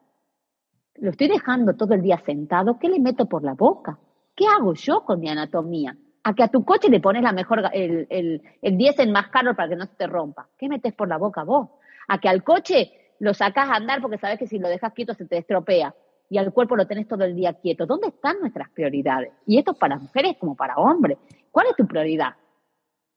[0.96, 4.00] Lo estoy dejando todo el día sentado, ¿qué le meto por la boca?
[4.36, 5.96] ¿Qué hago yo con mi anatomía?
[6.24, 9.56] A que a tu coche le pones la mejor, el, el, el diésel más caro
[9.56, 10.50] para que no se te rompa.
[10.58, 11.70] ¿Qué metes por la boca vos?
[12.08, 15.14] A que al coche lo sacas a andar porque sabes que si lo dejas quieto
[15.14, 15.95] se te estropea
[16.30, 17.86] y al cuerpo lo tenés todo el día quieto.
[17.86, 19.32] ¿Dónde están nuestras prioridades?
[19.45, 21.18] Y esto es para mujeres como para hombres.
[21.51, 22.36] ¿Cuál es tu prioridad?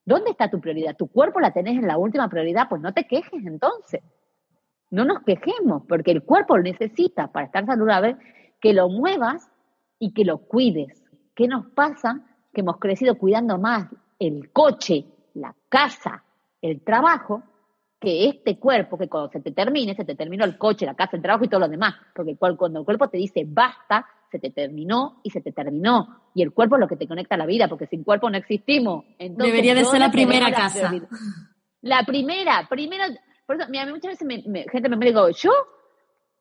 [0.05, 0.97] ¿Dónde está tu prioridad?
[0.97, 2.68] ¿Tu cuerpo la tenés en la última prioridad?
[2.68, 4.03] Pues no te quejes entonces.
[4.90, 8.16] No nos quejemos, porque el cuerpo necesita, para estar saludable,
[8.61, 9.51] que lo muevas
[9.99, 11.03] y que lo cuides.
[11.34, 12.20] ¿Qué nos pasa?
[12.53, 13.88] Que hemos crecido cuidando más
[14.18, 16.22] el coche, la casa,
[16.62, 17.42] el trabajo,
[17.99, 21.16] que este cuerpo, que cuando se te termine, se te terminó el coche, la casa,
[21.16, 24.51] el trabajo y todo lo demás, porque cuando el cuerpo te dice basta, se te
[24.51, 26.22] terminó y se te terminó.
[26.34, 28.36] Y el cuerpo es lo que te conecta a la vida, porque sin cuerpo no
[28.36, 29.05] existimos.
[29.18, 30.92] Debería de ser la primera casa.
[31.80, 33.09] La, primera, primera,
[33.47, 35.53] por eso, mira, muchas veces me, gente me digo, yo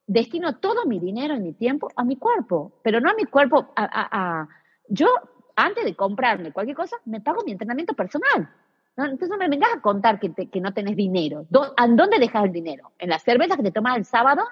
[0.08, 3.72] destino todo mi dinero y mi tiempo a mi cuerpo, pero no a mi cuerpo,
[3.76, 4.48] a
[4.90, 5.08] yo
[5.56, 8.50] antes de comprarme cualquier cosa, me pago mi entrenamiento personal.
[8.98, 11.46] Entonces no me vengas a contar que, que no tenés dinero.
[11.76, 12.92] ¿A dónde dejas el dinero?
[12.98, 14.44] ¿En la cerveza que te tomas el sábado?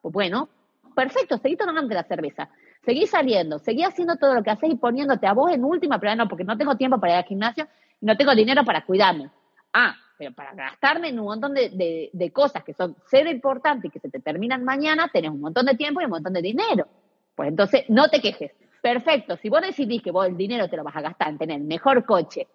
[0.00, 0.48] Pues bueno,
[0.94, 2.48] perfecto, seguí tomando la cerveza.
[2.84, 6.14] Seguí saliendo, seguí haciendo todo lo que haces y poniéndote a vos en última pero
[6.14, 7.66] no, porque no tengo tiempo para ir al gimnasio
[8.00, 9.30] y no tengo dinero para cuidarme.
[9.72, 13.90] Ah, pero para gastarme en un montón de, de, cosas que son ser importantes y
[13.90, 16.88] que se te terminan mañana, tenés un montón de tiempo y un montón de dinero.
[17.34, 18.52] Pues entonces, no te quejes.
[18.80, 21.60] Perfecto, si vos decidís que vos el dinero te lo vas a gastar en tener
[21.60, 22.48] mejor coche,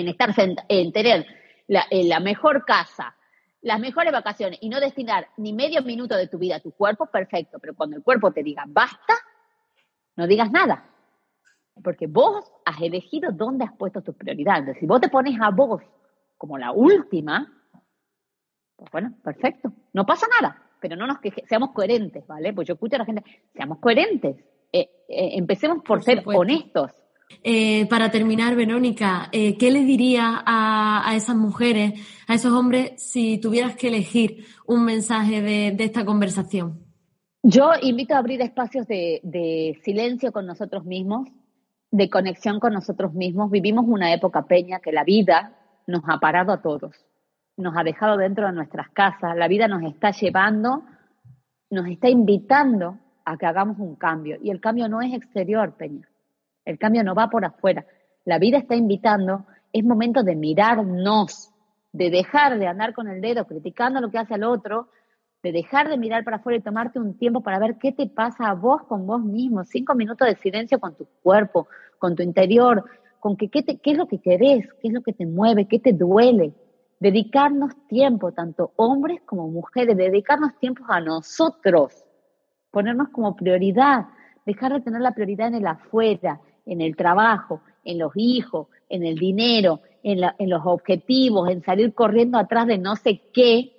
[0.00, 0.34] en estar
[0.68, 1.26] en tener
[1.68, 3.14] la, mejor casa,
[3.60, 7.06] las mejores vacaciones y no destinar ni medio minuto de tu vida a tu cuerpo,
[7.06, 7.58] perfecto.
[7.58, 9.14] Pero cuando el cuerpo te diga basta,
[10.16, 10.84] no digas nada.
[11.82, 14.76] Porque vos has elegido dónde has puesto tus prioridades.
[14.80, 15.82] Si vos te pones a vos
[16.36, 17.52] como la última,
[18.76, 19.72] pues bueno, perfecto.
[19.92, 22.52] No pasa nada, pero no nos queje, seamos coherentes, ¿vale?
[22.52, 23.24] Pues yo escucho a la gente,
[23.54, 24.36] seamos coherentes.
[24.72, 26.92] Eh, eh, empecemos por ser honestos.
[27.42, 31.94] Eh, para terminar, Verónica, eh, ¿qué le diría a, esas mujeres,
[32.26, 36.80] a esos hombres, si tuvieras que elegir un mensaje de, esta conversación?
[37.42, 41.28] Yo invito a abrir espacios de, silencio con nosotros mismos,
[41.90, 43.50] de conexión con nosotros mismos.
[43.50, 45.54] Vivimos una época peña que la vida
[45.86, 46.96] nos ha parado a todos,
[47.56, 50.82] nos ha dejado dentro de nuestras casas, la vida nos está llevando,
[51.70, 54.38] nos está invitando a que hagamos un cambio.
[54.42, 56.07] Y el cambio no es exterior, Peña.
[56.68, 57.86] El cambio no va por afuera.
[58.26, 61.50] La vida está invitando, es momento de mirarnos,
[61.92, 64.90] de dejar de andar con el dedo criticando lo que hace al otro,
[65.42, 68.50] de dejar de mirar para afuera y tomarte un tiempo para ver qué te pasa
[68.50, 72.84] a vos con vos mismo, cinco minutos de silencio con tu cuerpo, con tu interior,
[73.18, 75.78] con que, qué, qué es lo que querés, qué es lo que te mueve, qué
[75.78, 76.52] te duele.
[77.00, 82.04] Dedicarnos tiempo, tanto hombres como mujeres, dedicarnos tiempo a nosotros,
[82.70, 84.08] ponernos como prioridad,
[84.44, 89.04] dejar de tener la prioridad en el afuera, en el trabajo, en los hijos, en
[89.04, 93.72] el dinero, en, los objetivos, en salir corriendo atrás de no sé qué,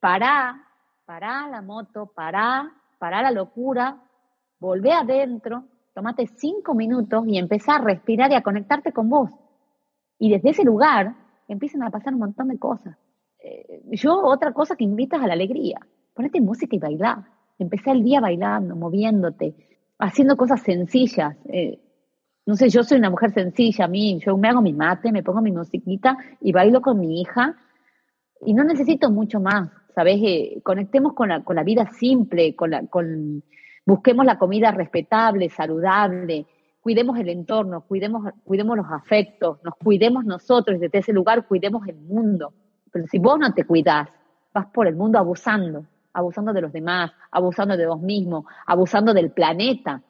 [0.00, 0.66] pará,
[1.04, 4.02] pará la moto, pará, pará la locura,
[4.60, 5.64] volvé adentro,
[5.94, 9.30] tomate cinco minutos y empezá a respirar y a conectarte con vos.
[10.18, 11.14] Y desde ese lugar
[11.48, 12.96] empiezan a pasar un montón de cosas.
[13.42, 15.80] Eh, yo, otra cosa que invitas a la alegría.
[16.14, 17.24] Ponete música y bailar.
[17.58, 19.54] Empecé el día bailando, moviéndote,
[19.98, 21.36] haciendo cosas sencillas.
[21.46, 21.80] Eh,
[22.48, 25.22] no sé, yo soy una mujer sencilla, a mí, yo me hago mi mate, me
[25.22, 27.54] pongo mi musiquita y bailo con mi hija
[28.40, 30.18] Y no necesito mucho más, ¿sabes?
[30.24, 33.42] Eh, conectemos con la, con la vida simple, con la, con,
[33.84, 36.46] busquemos la comida respetable, saludable,
[36.80, 41.96] cuidemos el entorno, cuidemos, cuidemos los afectos, nos cuidemos nosotros, desde ese lugar cuidemos el
[41.96, 42.54] mundo.
[42.90, 44.08] Pero si vos no te cuidás,
[44.54, 45.84] vas por el mundo abusando,
[46.14, 50.02] abusando de los demás, abusando de vos mismo, abusando del planeta.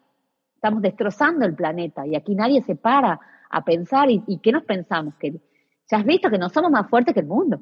[0.59, 4.11] Estamos destrozando el planeta y aquí nadie se para a pensar.
[4.11, 5.15] ¿Y, qué nos pensamos?
[5.15, 5.41] Que
[5.89, 7.61] ya has visto que no somos más fuertes que el mundo,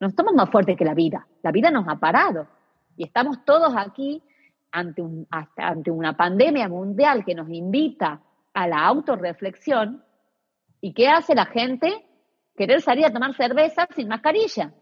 [0.00, 1.26] no somos más fuertes que la vida.
[1.42, 2.46] La vida nos ha parado
[2.96, 4.22] y estamos todos aquí
[4.72, 8.22] ante, un, ante una pandemia mundial que nos invita
[8.54, 10.02] a la autorreflexión.
[10.80, 12.06] ¿Y qué hace la gente?
[12.56, 14.72] Querer salir a tomar cerveza sin mascarilla.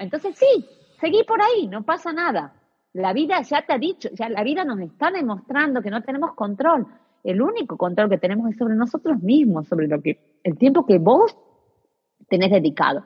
[0.00, 0.68] Entonces sí,
[1.00, 2.59] seguí por ahí, no pasa nada.
[2.92, 6.34] La vida ya te ha dicho, ya la vida nos está demostrando que no tenemos
[6.34, 6.86] control.
[7.22, 10.98] El único control que tenemos es sobre nosotros mismos, sobre lo que el tiempo que
[10.98, 11.36] vos
[12.28, 13.04] tenés dedicado.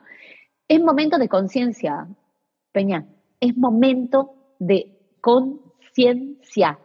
[0.67, 2.07] Es momento de conciencia,
[2.71, 3.05] Peña.
[3.39, 6.79] Es momento de conciencia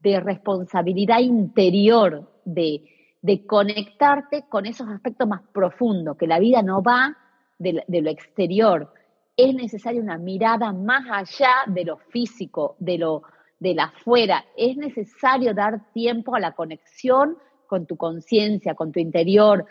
[0.00, 2.82] de responsabilidad interior, de,
[3.46, 7.16] conectarte con esos aspectos más profundos, que la vida no va
[7.58, 8.92] de, lo exterior.
[9.36, 13.22] Es necesaria una mirada más allá de lo físico, de lo
[13.58, 14.44] de la afuera.
[14.56, 19.66] Es necesario dar tiempo a la conexión con tu conciencia, con tu interior.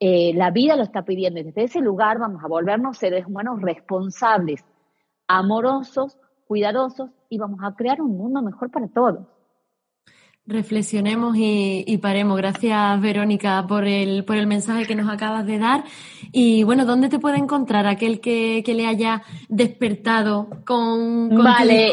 [0.00, 3.60] Eh, la vida lo está pidiendo y desde ese lugar vamos a volvernos seres humanos
[3.60, 4.64] responsables,
[5.28, 9.26] amorosos, cuidadosos y vamos a crear un mundo mejor para todos.
[10.44, 12.36] Reflexionemos y, paremos.
[12.36, 15.84] Gracias, Verónica, por el, por el mensaje que nos acabas de dar.
[16.32, 21.92] Y bueno, ¿dónde te puede encontrar aquel que, le haya despertado con, con vale,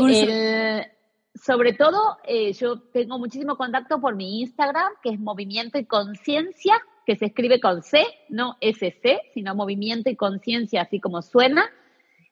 [1.41, 6.75] sobre todo, eh, yo tengo muchísimo contacto por mi Instagram, que es Movimiento y Conciencia,
[7.05, 11.65] que se escribe con C, no SC, sino Movimiento y Conciencia, así como suena.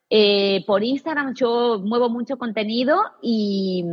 [0.09, 3.83] Eh, por Instagram yo muevo mucho contenido y,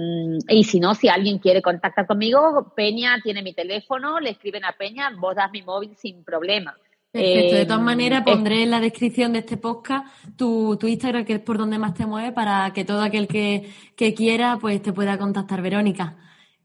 [0.48, 4.72] y, si no, si alguien quiere contactar conmigo, Peña tiene mi teléfono, le escriben a
[4.72, 6.76] Peña, vos das mi móvil sin problema.
[7.10, 10.06] Perfecto, de todas eh, maneras pondré en la descripción de este podcast
[10.36, 13.68] tu, tu, Instagram, que es por donde más te mueve, para que todo aquel que,
[13.96, 16.16] que quiera pues te pueda contactar, Verónica.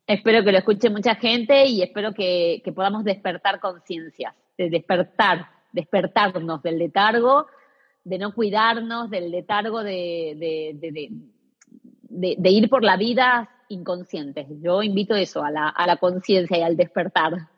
[0.06, 6.62] Espero que lo escuche mucha gente y espero que, que podamos despertar conciencias, despertar, despertarnos
[6.62, 7.48] del letargo
[8.04, 10.36] de no cuidarnos, del letargo de,
[12.10, 14.48] de, ir por la vida inconscientes.
[14.62, 17.50] Yo invito eso, a la, a la conciencia y al despertar.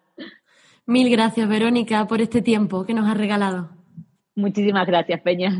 [0.86, 3.70] Mil gracias, Verónica, por este tiempo que nos has regalado.
[4.36, 5.52] Muchísimas gracias, Peña.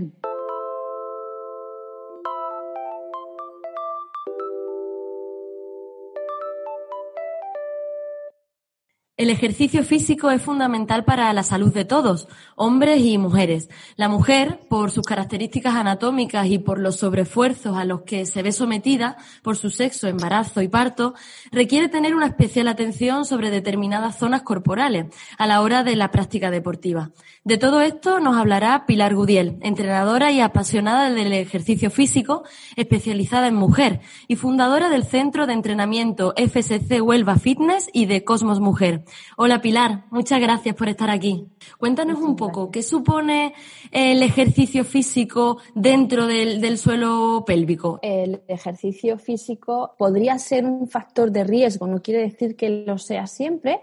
[9.22, 13.70] El ejercicio físico es fundamental para la salud de todos, hombres y mujeres.
[13.96, 18.52] La mujer, por sus características anatómicas y por los sobreesfuerzos a los que se ve
[18.52, 21.14] sometida por su sexo, embarazo y parto,
[21.52, 26.50] requiere tener una especial atención sobre determinadas zonas corporales a la hora de la práctica
[26.50, 27.12] deportiva.
[27.44, 32.42] De todo esto nos hablará Pilar Gudiel, entrenadora y apasionada del ejercicio físico,
[32.76, 38.60] especializada en mujer y fundadora del Centro de Entrenamiento FSC Huelva Fitness y de Cosmos
[38.60, 39.04] Mujer.
[39.38, 41.48] Hola Pilar, muchas gracias por estar aquí.
[41.78, 43.54] Cuéntanos un poco, ¿qué supone
[43.92, 48.00] el ejercicio físico dentro del, suelo pélvico?
[48.02, 53.28] El ejercicio físico podría ser un factor de riesgo, no quiere decir que lo sea
[53.28, 53.82] siempre,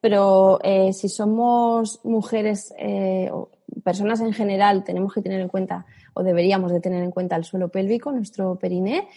[0.00, 3.50] pero eh, si somos mujeres eh, o
[3.82, 7.44] personas en general, tenemos que tener en cuenta o deberíamos de tener en cuenta el
[7.44, 9.08] suelo pélvico, nuestro periné,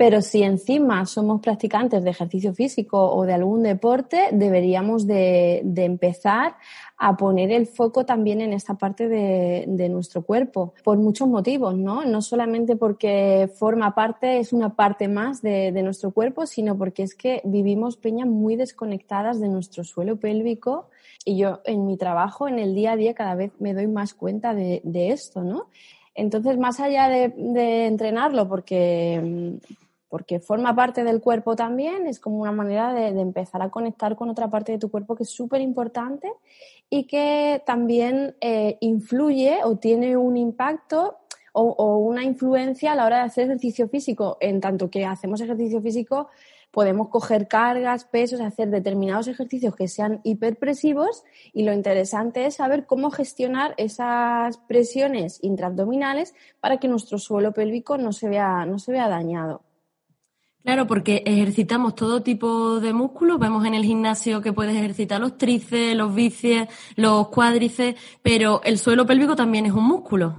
[0.00, 6.56] pero si encima somos practicantes de ejercicio físico o de algún deporte, deberíamos de, empezar
[6.96, 12.02] a poner el foco también en esta parte de, nuestro cuerpo, por muchos motivos, ¿no?
[12.06, 17.14] No solamente porque forma parte, es una parte más de, nuestro cuerpo, sino porque es
[17.14, 20.88] que vivimos peñas muy desconectadas de nuestro suelo pélvico
[21.26, 24.14] y yo en mi trabajo, en el día a día, cada vez me doy más
[24.14, 24.80] cuenta de,
[25.12, 25.66] esto, ¿no?
[26.14, 29.58] Entonces, más allá de, entrenarlo, porque
[30.10, 34.28] porque forma parte del cuerpo también, es como una manera de, empezar a conectar con
[34.28, 36.30] otra parte de tu cuerpo que es súper importante
[36.90, 41.16] y que también eh, influye o tiene un impacto
[41.52, 44.36] o, una influencia a la hora de hacer ejercicio físico.
[44.40, 46.28] En tanto que hacemos ejercicio físico,
[46.72, 52.86] podemos coger cargas, pesos, hacer determinados ejercicios que sean hiperpresivos y lo interesante es saber
[52.86, 58.92] cómo gestionar esas presiones intraabdominales para que nuestro suelo pélvico no se vea, no se
[58.92, 59.62] vea dañado.
[60.62, 63.38] Claro, porque ejercitamos todo tipo de músculos.
[63.38, 68.78] Vemos en el gimnasio que puedes ejercitar los tríceps, los bíceps, los cuádriceps, pero el
[68.78, 70.36] suelo pélvico también es un músculo.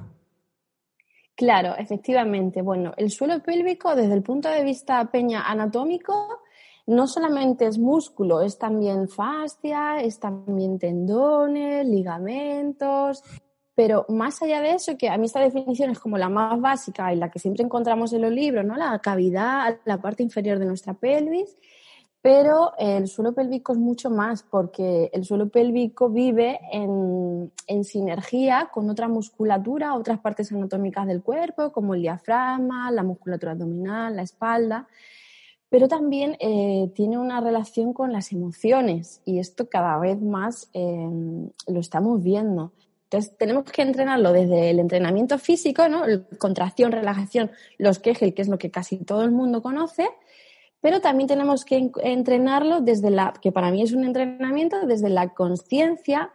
[1.36, 2.62] Claro, efectivamente.
[2.62, 6.42] Bueno, el suelo pélvico desde el punto de vista peña anatómico
[6.86, 13.24] no solamente es músculo, es también fascia, es también tendones, ligamentos,
[13.76, 17.14] pero más allá de eso, que a mí esta definición es como la más básica
[17.14, 18.76] y la que siempre encontramos en los libros, ¿no?
[18.76, 21.58] La cavidad, la parte inferior de nuestra pelvis,
[22.22, 28.70] pero el suelo pélvico es mucho más porque el suelo pélvico vive en, en, sinergia
[28.72, 34.22] con otra musculatura, otras partes anatómicas del cuerpo, como el diafragma, la musculatura abdominal, la
[34.22, 34.88] espalda
[35.72, 41.50] pero también eh, tiene una relación con las emociones y esto cada vez más em,
[41.66, 42.74] lo estamos viendo.
[43.12, 46.04] Entonces, tenemos que entrenarlo desde el entrenamiento físico, ¿no?
[46.38, 50.08] Contracción, relajación, los Kegel, que es lo que casi todo el mundo conoce,
[50.80, 55.34] pero también tenemos que entrenarlo desde la, que para mí es un entrenamiento, desde la
[55.34, 56.32] conciencia,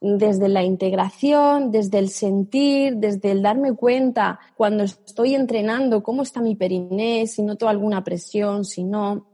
[0.00, 6.40] desde la integración, desde el sentir, desde el darme cuenta cuando estoy entrenando cómo está
[6.40, 9.28] mi periné, si noto alguna presión, si no,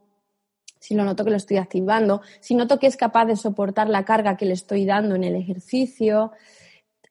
[0.78, 4.04] si lo noto que lo estoy activando, si noto que es capaz de soportar la
[4.04, 6.32] carga que le estoy dando en el ejercicio.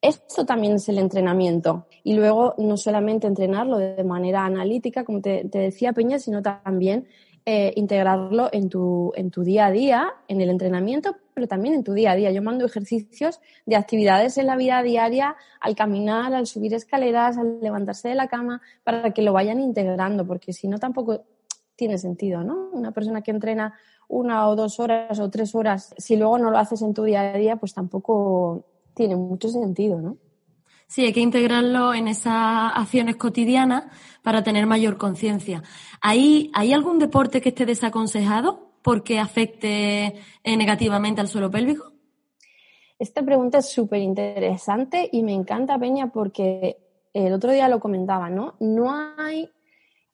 [0.01, 1.85] Esto también es el entrenamiento.
[2.03, 7.07] Y luego no solamente entrenarlo de manera analítica, como te, decía Peña, sino también
[7.45, 11.83] eh, integrarlo en tu, en tu día a día, en el entrenamiento, pero también en
[11.83, 12.31] tu día a día.
[12.31, 17.59] Yo mando ejercicios de actividades en la vida diaria, al caminar, al subir escaleras, al
[17.61, 21.25] levantarse de la cama, para que lo vayan integrando, porque si no tampoco
[21.75, 22.69] tiene sentido, ¿no?
[22.73, 23.73] Una persona que entrena
[24.07, 27.33] una o dos horas o tres horas, si luego no lo haces en tu día
[27.33, 28.65] a día, pues tampoco
[29.01, 30.17] tiene mucho sentido, ¿no?
[30.85, 33.85] Sí, hay que integrarlo en esas acciones cotidianas
[34.21, 35.63] para tener mayor conciencia.
[36.01, 41.93] ¿Hay, ¿Hay algún deporte que esté desaconsejado porque afecte eh, negativamente al suelo pélvico?
[42.99, 46.77] Esta pregunta es súper interesante y me encanta, Peña, porque
[47.11, 48.53] el otro día lo comentaba, ¿no?
[48.59, 49.49] No hay,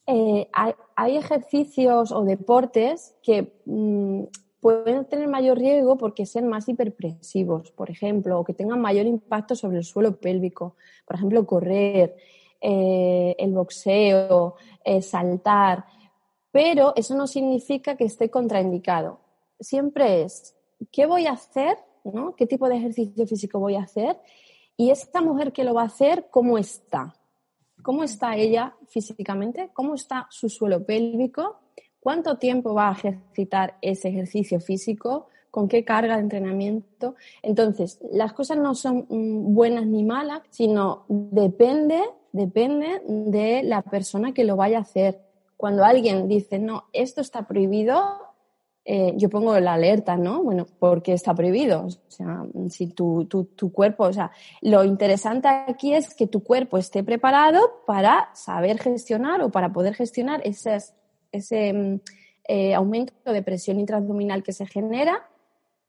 [0.06, 0.48] eh,
[0.96, 4.24] hay, ejercicios o deportes que mm,
[4.60, 9.56] pueden tener mayor riesgo porque sean más hiperpresivos, por ejemplo, o que tengan mayor impacto
[9.56, 10.76] sobre el suelo pélvico.
[11.06, 12.16] Por ejemplo, correr,
[12.60, 15.86] eh, el boxeo, eh, saltar.
[16.52, 19.20] Pero eso no significa que esté contraindicado.
[19.60, 20.56] Siempre es,
[20.92, 21.78] ¿qué voy a hacer?
[22.04, 22.36] ¿no?
[22.36, 24.18] ¿Qué tipo de ejercicio físico voy a hacer?
[24.76, 27.16] Y esta mujer que lo va a hacer, ¿cómo está?
[27.84, 29.70] ¿Cómo está ella físicamente?
[29.74, 31.60] ¿Cómo está su suelo pélvico?
[32.08, 37.16] Cuánto tiempo va a ejercitar ese ejercicio físico, con qué carga de entrenamiento.
[37.42, 42.02] Entonces, las cosas no son mm, buenas ni malas, sino depende,
[42.32, 45.20] depende de la persona que lo vaya a hacer.
[45.58, 48.02] Cuando alguien dice, no, esto está prohibido,
[48.86, 50.42] eh, yo pongo la alerta, ¿no?
[50.44, 51.88] Bueno, porque está prohibido.
[51.88, 54.32] O sea, si tu, tu, cuerpo, o sea,
[54.62, 59.94] lo interesante aquí es que tu cuerpo esté preparado para saber gestionar o para poder
[59.94, 60.94] gestionar esas
[61.32, 62.00] ese mm,
[62.48, 65.28] eh, aumento de presión intraabdominal que se genera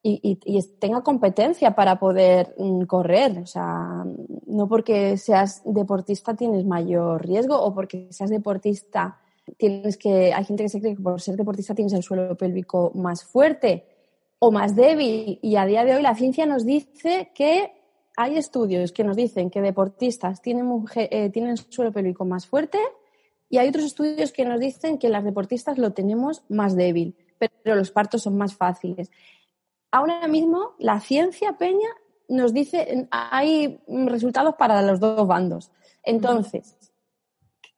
[0.03, 0.39] y,
[0.79, 3.39] tenga competencia para poder mm, correr.
[3.39, 4.05] O sea,
[4.47, 9.19] no porque seas deportista tienes mayor riesgo o porque seas deportista
[9.57, 12.93] tienes que, hay gente que se cree que por ser deportista tienes el suelo pélvico
[12.95, 13.87] más fuerte
[14.39, 17.73] o más débil y a día de hoy la ciencia nos dice que
[18.17, 22.79] hay estudios que nos dicen que deportistas tienen, eh, tienen suelo pélvico más fuerte
[23.51, 27.77] y hay otros estudios que nos dicen que las deportistas lo tenemos más débil, pero
[27.77, 29.11] los partos son más fáciles.
[29.91, 31.89] Ahora mismo la ciencia peña
[32.29, 35.71] nos dice, hay resultados para los dos bandos.
[36.03, 36.77] Entonces,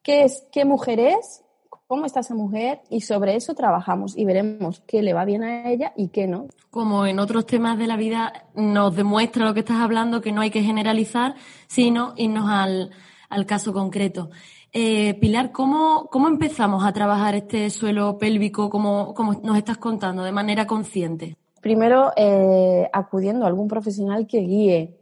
[0.03, 1.43] ¿qué es, qué mujer es?
[1.87, 2.81] ¿Cómo está esa mujer?
[2.89, 6.47] Y sobre eso trabajamos y veremos qué le va bien a ella y qué no.
[6.69, 10.41] Como en otros temas de la vida nos demuestra lo que estás hablando, que no
[10.41, 11.35] hay que generalizar,
[11.67, 12.91] sino irnos al,
[13.29, 14.29] al caso concreto.
[14.73, 20.23] Eh, Pilar, ¿cómo, ¿cómo, empezamos a trabajar este suelo pélvico, como, como nos estás contando,
[20.23, 21.35] de manera consciente?
[21.61, 24.97] Primero, eh, acudiendo a algún profesional que guíe,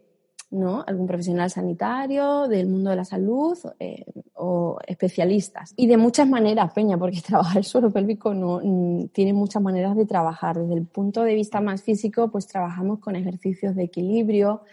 [0.49, 0.84] ¿no?
[0.88, 5.74] Algún profesional sanitario, del mundo de la salud eh, o especialistas.
[5.78, 9.95] Y de muchas maneras, Peña, porque trabajar el suelo pélvico no, mm, tiene muchas maneras
[9.95, 10.57] de trabajar.
[10.57, 14.63] Desde el punto de vista más físico, pues trabajamos con ejercicios de equilibrio,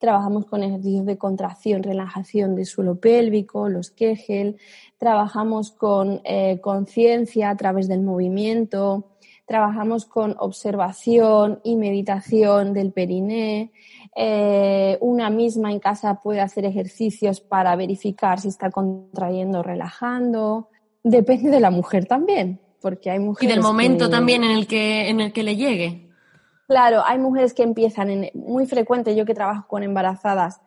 [0.00, 4.56] Trabajamos con ejercicios de contracción, relajación de suelo pélvico, los Kegel.
[4.96, 9.10] Trabajamos con eh, conciencia a través del movimiento.
[9.44, 13.72] Trabajamos con observación y meditación del periné.
[14.16, 20.70] Eh, una misma en casa puede hacer ejercicios para verificar si está contrayendo o relajando.
[21.04, 23.52] Depende de la mujer también, porque hay mujeres.
[23.52, 26.09] Y del momento también en el que, en el que le llegue.
[26.70, 30.60] Claro, hay mujeres que empiezan, en, muy frecuente, yo que trabajo con embarazadas,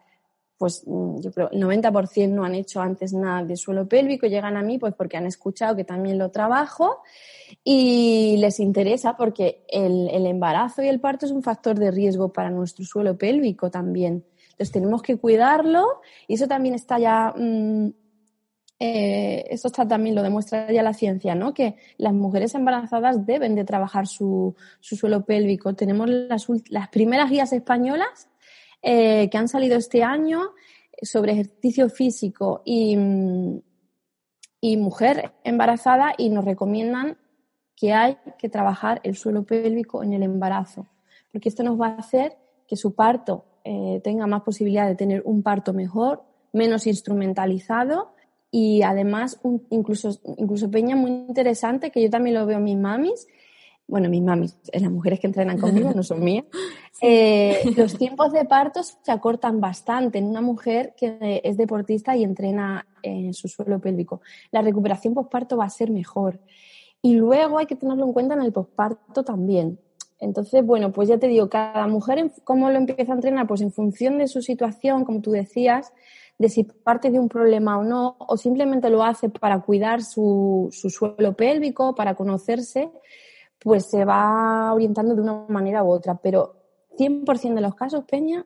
[0.58, 4.58] pues mm, yo creo el 90% no han hecho antes nada de suelo pélvico, llegan
[4.58, 7.04] a mí pues porque han escuchado que también lo trabajo
[7.64, 12.50] y les interesa porque el, embarazo y el parto es un factor de riesgo para
[12.50, 14.26] nuestro suelo pélvico también.
[14.52, 17.92] Entonces tenemos que cuidarlo y eso también está ya, mm,
[18.80, 21.54] eh, eso está también lo demuestra ya la ciencia, ¿no?
[21.54, 25.74] Que las mujeres embarazadas deben de trabajar su, su suelo pélvico.
[25.74, 28.30] Tenemos las, las primeras guías españolas
[28.82, 30.52] eh, que han salido este año
[31.02, 32.98] sobre ejercicio físico y,
[34.60, 37.18] y mujer embarazada y nos recomiendan
[37.76, 40.88] que hay que trabajar el suelo pélvico en el embarazo,
[41.32, 45.22] porque esto nos va a hacer que su parto eh, tenga más posibilidad de tener
[45.26, 48.14] un parto mejor, menos instrumentalizado
[48.56, 49.40] y además
[49.72, 53.28] incluso, incluso Peña muy interesante, que yo también lo veo en mis mamis,
[53.88, 56.46] bueno, mis mamis, las mujeres que entrenan conmigo, no son mías,
[57.02, 62.24] eh, los tiempos de partos se acortan bastante en una mujer que es deportista y
[62.24, 64.22] entrena en su suelo pélvico.
[64.52, 66.40] La recuperación postparto va a ser mejor.
[67.02, 69.80] Y luego hay que tenerlo en cuenta en el postparto también.
[70.20, 73.48] Entonces, bueno, pues ya te digo, cada mujer, ¿cómo lo empieza a entrenar?
[73.48, 75.92] Pues en función de su situación, como tú decías,
[76.44, 80.68] de si parte de un problema o no, o simplemente lo hace para cuidar su,
[80.74, 82.92] su suelo pélvico, para conocerse,
[83.60, 86.16] pues se va orientando de una manera u otra.
[86.16, 86.58] Pero
[86.98, 88.46] 100% de los casos, Peña,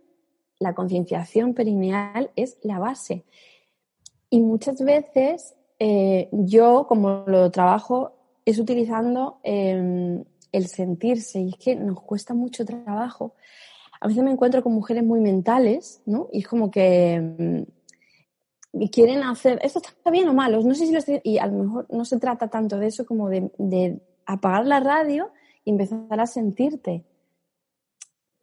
[0.59, 3.25] la concienciación perineal es la base.
[4.29, 8.11] Y muchas veces eh, yo, como lo trabajo,
[8.45, 11.39] es utilizando em, el sentirse.
[11.39, 13.33] Y es que nos cuesta mucho trabajo.
[13.99, 16.29] A veces me encuentro con mujeres muy mentales, ¿no?
[16.31, 17.65] Y es como que
[18.81, 21.47] em, quieren hacer, esto está bien o malo, no sé si lo estoy, y a
[21.47, 25.31] lo mejor no se trata tanto de eso como de apagar la radio
[25.63, 27.05] y empezar a sentirte.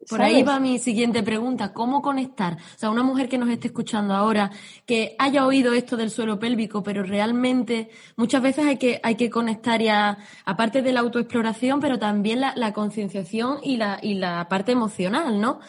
[0.09, 2.57] Por ahí va mi siguiente pregunta, ¿cómo conectar?
[2.75, 4.51] O sea, una mujer que nos esté escuchando ahora,
[4.85, 9.29] que haya oído esto del suelo pélvico, pero realmente muchas veces hay que, hay que
[9.29, 14.73] conectar ya, aparte de la autoexploración, pero también la, concienciación y la, y la parte
[14.73, 15.59] emocional, ¿no?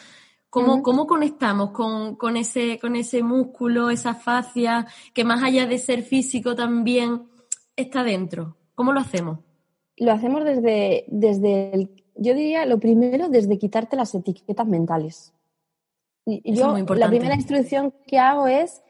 [0.65, 5.77] ¿Cómo, ¿Cómo, conectamos con, con, ese, con ese músculo, esa fascia, que más allá de
[5.77, 7.23] ser físico también
[7.75, 8.57] está dentro?
[8.75, 9.39] ¿Cómo lo hacemos?
[9.97, 15.33] lo hacemos desde, desde el, yo diría lo primero, desde quitarte las etiquetas mentales.
[16.25, 18.83] Y yo, la primera instrucción que hago es,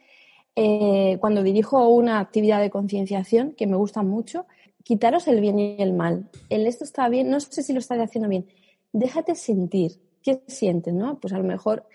[0.55, 4.47] eh, cuando dirijo una actividad de concienciación, que me gusta mucho,
[4.84, 6.30] quitaros el bien y el mal.
[6.49, 8.47] El esto está bien, no sé si lo estás haciendo bien.
[8.91, 10.01] Déjate sentir.
[10.28, 11.21] ¿Qué sientes, no?
[11.21, 11.86] Pues a lo mejor,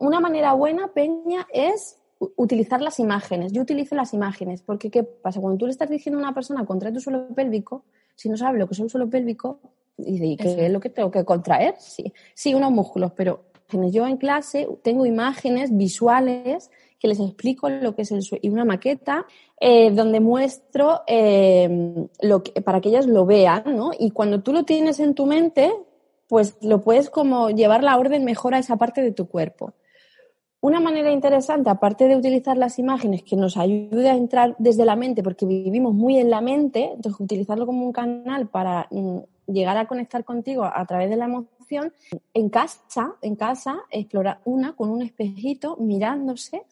[0.00, 2.00] una manera buena, Peña, es
[2.34, 3.52] utilizar las imágenes.
[3.52, 5.40] Yo utilizo las imágenes porque ¿qué pasa?
[5.40, 7.84] Cuando tú le estás diciendo a una persona contrae tu suelo pélvico,
[8.16, 9.60] si no sabe lo que es un suelo pélvico,
[9.96, 11.76] dice, qué es lo que tengo que contraer?
[11.78, 17.94] Sí, sí, unos músculos, pero yo en clase tengo imágenes visuales que les explico lo
[17.94, 19.26] que es el suelo y una maqueta
[19.60, 23.92] eh, donde muestro eh, lo que, para que ellas lo vean, ¿no?
[23.96, 25.72] Y cuando tú lo tienes en tu mente,
[26.28, 29.74] pues lo puedes como llevar la orden mejor a esa parte de tu cuerpo.
[30.60, 34.96] Una manera interesante, aparte de utilizar las imágenes, que nos ayude a entrar desde la
[34.96, 39.76] mente, porque vivimos muy en la mente, entonces utilizarlo como un canal para mm, llegar
[39.76, 41.92] a conectar contigo a través de la emoción,
[42.34, 46.62] en casa, en casa, explorar una con un espejito mirándose.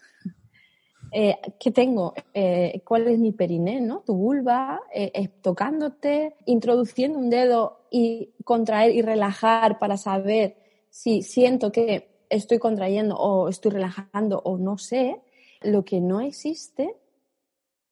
[1.16, 2.12] Eh, ¿Qué tengo?
[2.34, 3.80] Eh, ¿Cuál es mi periné?
[3.80, 4.00] ¿no?
[4.00, 10.56] Tu vulva, eh, tocándote, introduciendo un dedo y contraer y relajar para saber
[10.90, 15.20] si siento que estoy contrayendo o estoy relajando o no sé,
[15.62, 16.96] lo que no existe,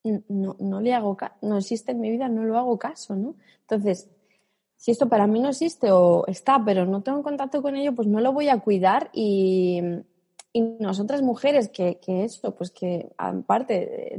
[0.03, 3.35] no, no le hago no existe en mi vida, no lo hago caso, ¿no?
[3.61, 4.09] Entonces,
[4.75, 8.09] si esto para mí no existe o está, pero no tengo contacto con ello, pues
[8.09, 9.81] no lo voy a cuidar y,
[10.53, 14.17] y nosotras mujeres que, que eso, pues que aparte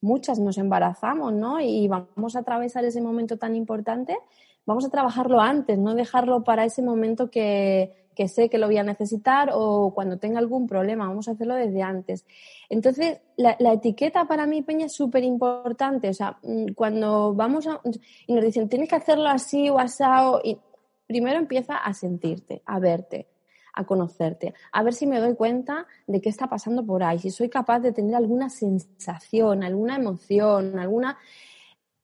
[0.00, 1.60] muchas nos embarazamos, ¿no?
[1.60, 4.18] Y vamos a atravesar ese momento tan importante,
[4.66, 8.78] vamos a trabajarlo antes, no dejarlo para ese momento que, que sé que lo voy
[8.78, 12.24] a necesitar o cuando tenga algún problema, vamos a hacerlo desde antes.
[12.68, 16.08] Entonces, la, etiqueta para mí, Peña, es súper importante.
[16.08, 17.80] O sea, mm, cuando vamos a,
[18.26, 20.58] y nos dicen, tienes que hacerlo así o asado, y
[21.06, 23.26] primero empieza a sentirte, a verte,
[23.74, 27.30] a conocerte, a ver si me doy cuenta de qué está pasando por ahí, si
[27.30, 31.18] soy capaz de tener alguna sensación, alguna emoción, alguna...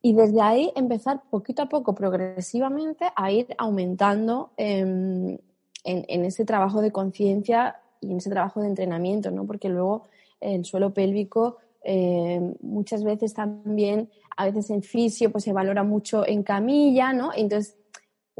[0.02, 5.38] Y desde ahí empezar poquito a poco, progresivamente, a ir aumentando eh,
[5.84, 9.47] en, ese trabajo de conciencia y en ese trabajo de entrenamiento, ¿no?
[9.47, 10.05] Porque luego
[10.40, 16.26] el suelo pélvico eh, muchas veces también, a veces en fisio, pues se valora mucho
[16.26, 17.30] en camilla, ¿no?
[17.34, 17.76] Entonces,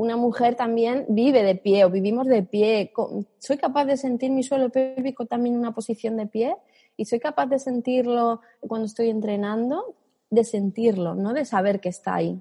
[0.01, 2.91] una mujer también vive de pie o vivimos de pie.
[3.39, 6.57] Soy capaz de sentir mi suelo pélvico también en una posición de pie
[6.97, 9.95] y soy capaz de sentirlo cuando estoy entrenando,
[10.31, 12.41] de sentirlo, no de saber que está ahí.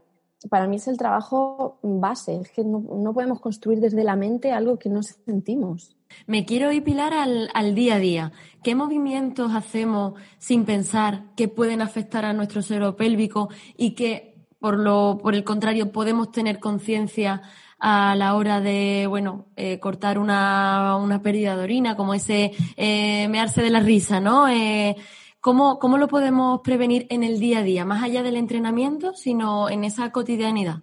[0.50, 4.80] Para mí es el trabajo base, es que no, podemos construir desde la mente algo
[4.80, 5.98] que no sentimos.
[6.28, 8.32] Me quiero ir, Pilar, al, al, día a día.
[8.64, 14.29] ¿Qué movimientos hacemos sin pensar que pueden afectar a nuestro suelo pélvico y que
[14.60, 17.42] por, lo, por el contrario, podemos tener conciencia
[17.80, 23.28] a la hora de, bueno, eh, cortar una, una, pérdida de orina, como ese eh,
[23.30, 24.50] mearse de la risa, ¿no?
[24.50, 24.98] Eh,
[25.40, 29.70] ¿cómo, ¿Cómo lo podemos prevenir en el día a día, más allá del entrenamiento, sino
[29.70, 30.80] en esa cotidianidad?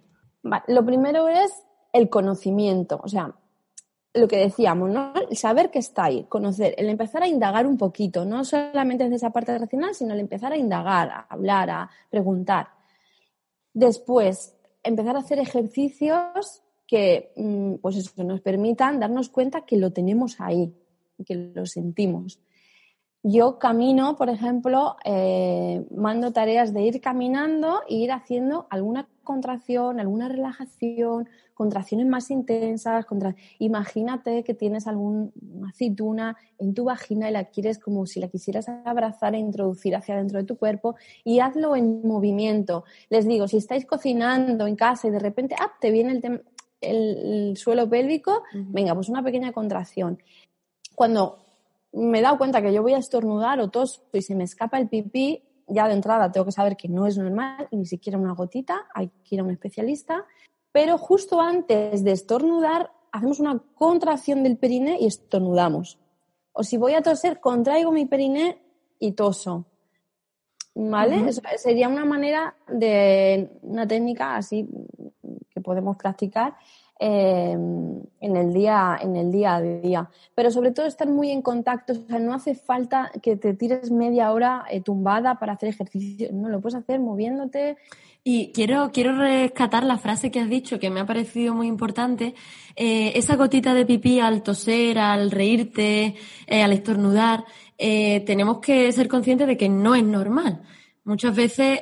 [0.67, 1.51] lo primero es
[1.91, 3.35] el conocimiento, o sea,
[4.13, 5.13] lo que decíamos, ¿no?
[5.29, 9.17] El saber que está ahí, conocer, el empezar a indagar un poquito, no solamente desde
[9.17, 12.76] esa parte racional, sino el empezar a indagar, a hablar, a preguntar.
[13.77, 19.91] Después, empezar a hacer ejercicios que mm, pues eso, nos permitan darnos cuenta que lo
[19.91, 20.73] tenemos ahí,
[21.23, 22.39] que lo sentimos.
[23.29, 29.99] Yo camino, por ejemplo, eh, mando tareas de ir caminando e ir haciendo alguna contracción,
[29.99, 33.05] alguna relajación, contracciones más intensas.
[33.05, 33.35] Contra...
[33.59, 35.27] Imagínate que tienes alguna
[35.67, 40.15] aceituna en tu vagina y la quieres como si la quisieras abrazar e introducir hacia
[40.15, 40.95] dentro de tu cuerpo
[41.25, 42.85] y hazlo en movimiento.
[43.09, 46.21] Les digo, si estáis cocinando en casa y de repente ah, te viene
[46.79, 50.17] el, suelo pélvico, venga, pues una pequeña contracción.
[50.95, 51.46] Cuando
[51.97, 54.77] me he dado cuenta que yo voy a estornudar o toso y se me escapa
[54.77, 58.33] el pipí, ya de entrada tengo que saber que no es normal, ni siquiera una
[58.33, 60.25] gotita, hay que ir a un especialista.
[60.71, 65.99] Pero justo antes de estornudar, hacemos una contracción del periné y estornudamos.
[66.53, 68.61] O si voy a toser, contraigo mi periné
[68.99, 69.65] y toso.
[70.75, 71.27] ¿Vale?
[71.27, 74.69] Eso sería una manera de una técnica así
[75.49, 76.55] que podemos practicar
[76.99, 80.09] Em, en, el día, en el día a día.
[80.33, 83.91] Pero sobre todo estar muy en contacto, o sea, no hace falta que te tires
[83.91, 87.77] media hora eh, tumbada para hacer ejercicio, no, lo puedes hacer moviéndote.
[88.23, 92.33] Y quiero, quiero rescatar la frase que has dicho, que me ha parecido muy importante.
[92.75, 96.15] Eh, esa gotita de pipí al toser, al reírte,
[96.47, 97.45] eh, al estornudar,
[97.77, 100.63] tenemos que ser conscientes de que no es normal
[101.03, 101.79] muchas veces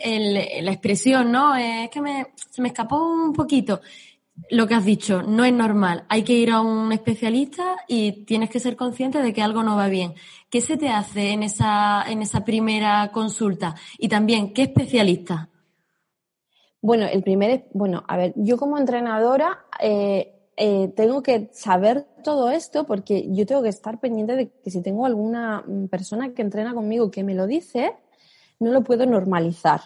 [0.62, 1.56] la expresión, ¿no?
[1.56, 2.02] Es que
[2.52, 3.80] se me escapó un poquito
[4.49, 6.06] lo que has dicho, no es normal.
[6.10, 9.76] Hay que ir a un especialista y tienes que ser consciente de que algo no
[9.76, 10.14] va bien.
[10.49, 13.76] ¿Qué se te hace en esa, en esa primera consulta?
[13.98, 15.49] Y también, ¿qué especialista?
[16.82, 22.52] Bueno, el primer, bueno, a ver, yo como entrenadora eh, eh, tengo que saber todo
[22.52, 26.74] esto porque yo tengo que estar pendiente de que si tengo alguna persona que entrena
[26.74, 27.94] conmigo que me lo dice,
[28.60, 29.82] no lo puedo normalizar,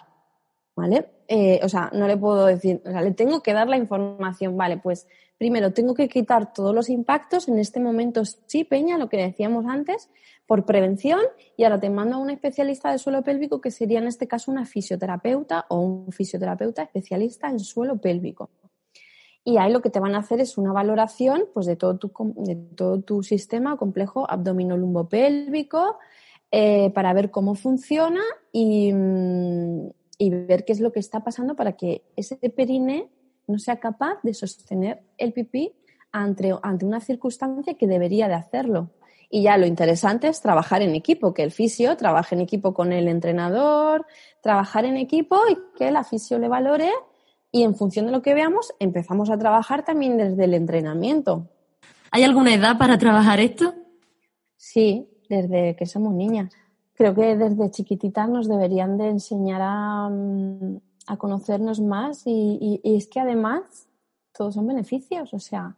[0.80, 1.12] ¿vale?
[1.28, 4.56] Eh, o sea, no le puedo decir, o sea, le tengo que dar la información,
[4.56, 5.08] vale, pues
[5.38, 9.66] primero tengo que quitar todos los impactos, en este momento sí, Peña, lo que decíamos
[9.68, 10.10] antes,
[10.48, 11.20] por prevención,
[11.58, 14.52] y ahora te mando a un especialista de suelo pélvico que sería en este caso
[14.52, 18.50] una fisioterapeuta o un fisioterapeuta especialista en suelo pélvico.
[19.44, 22.12] Y ahí lo que te van a hacer es una valoración pues, de, todo tu,
[22.38, 25.98] de todo tu sistema complejo abdominolumbopélvico
[26.52, 29.90] eh, para ver cómo funciona y, mm,
[30.20, 33.10] y ver qué es lo que está pasando para que ese perine
[33.48, 35.74] no sea capaz de sostener el pipí
[36.12, 38.92] ante, ante una circunstancia que debería de hacerlo.
[39.32, 42.92] Y ya lo interesante es trabajar en equipo, que el fisio trabaje en equipo con
[42.92, 44.06] el entrenador,
[44.42, 46.92] trabajar en equipo y que la fisio le valore
[47.52, 51.48] y en función de lo que veamos empezamos a trabajar también desde el entrenamiento.
[52.12, 53.74] ¿Hay alguna edad para trabajar esto?
[54.58, 56.54] Sí, desde que somos niñas
[57.00, 60.82] creo que desde chiquititas nos deberían de enseñar a, mm,
[61.18, 63.88] conocernos más y, es que además
[64.34, 65.76] todos son beneficios, o sea,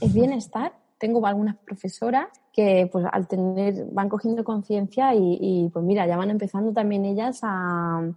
[0.00, 0.72] es bienestar.
[0.98, 6.30] Tengo algunas profesoras que pues al tener, van cogiendo conciencia y, pues mira, ya van
[6.30, 8.10] empezando también ellas a,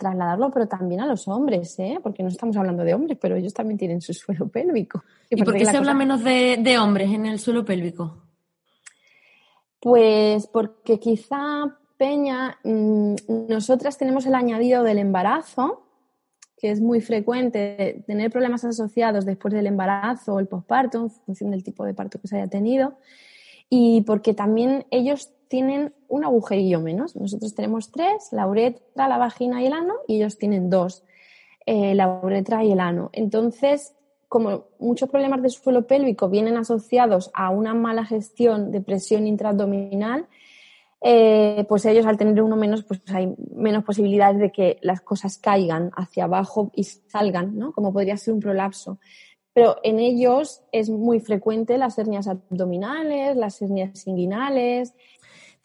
[0.00, 2.00] trasladarlo, pero también a los hombres, ¿eh?
[2.02, 5.04] porque no estamos hablando de hombres, pero ellos también tienen su suelo pélvico.
[5.28, 8.25] ¿Y, por qué se habla menos de hombres en el suelo pélvico?
[9.86, 13.14] Pues porque quizá, Peña, mm,
[13.48, 15.84] nosotras tenemos el añadido del embarazo,
[16.58, 21.52] que es muy frecuente tener problemas asociados después del embarazo o el posparto, en función
[21.52, 22.96] del tipo de parto que se haya tenido,
[23.70, 27.14] y porque también ellos tienen un agujerillo menos.
[27.14, 31.04] Nosotros tenemos tres, la uretra, la vagina y el ano, y ellos tienen dos,
[31.64, 33.10] eh, la uretra y el ano.
[33.12, 33.94] Entonces,
[34.28, 40.26] como muchos problemas de suelo pélvico vienen asociados a una mala gestión de presión intraabdominal,
[41.00, 45.38] eh, pues ellos al tener uno menos, pues hay menos posibilidades de que las cosas
[45.38, 47.72] caigan hacia abajo y salgan, ¿no?
[47.72, 48.98] Como podría ser un prolapso.
[49.52, 54.92] pero en ellos es muy frecuente las hernias abdominales, las hernias inguinales,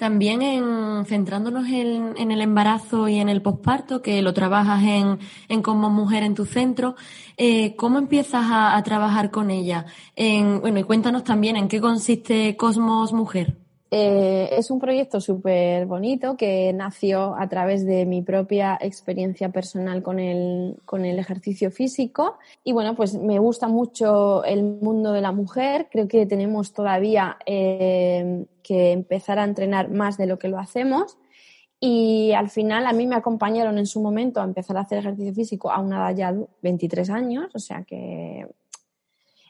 [0.01, 5.91] también en, centrándonos en, el embarazo y en el posparto, que lo trabajas en, como
[5.91, 6.95] mujer en tu centro,
[7.37, 9.85] eh, ¿cómo empiezas a, trabajar con ella?
[10.17, 13.60] bueno, y cuéntanos también en qué consiste Cosmos Mujer.
[13.93, 20.01] Eh, es un proyecto súper bonito que nació a través de mi propia experiencia personal
[20.01, 22.37] con el, con el ejercicio físico.
[22.63, 25.89] Y bueno, pues me gusta mucho el mundo de la mujer.
[25.91, 31.17] Creo que tenemos todavía eh, que empezar a entrenar más de lo que lo hacemos.
[31.77, 35.33] Y al final a mí me acompañaron en su momento a empezar a hacer ejercicio
[35.33, 38.47] físico a una edad ya de 23 años, o sea que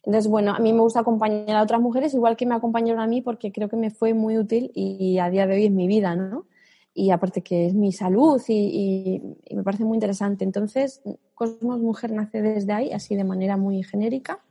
[0.03, 3.07] entonces, bueno, a mí me gusta acompañar a otras mujeres igual que me acompañaron a
[3.07, 5.88] mí porque creo que me fue muy útil y a día de hoy es mi
[5.88, 6.48] vida, ¿no?
[6.94, 9.22] Y aparte que es mi salud y,
[9.52, 10.44] me parece muy interesante.
[10.44, 11.02] Entonces,
[11.36, 14.44] Cosmos Mujer nace desde ahí, así de manera muy genérica.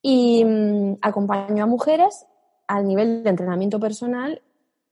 [0.00, 2.26] Y mm, acompaño a mujeres
[2.66, 4.42] al nivel de entrenamiento personal.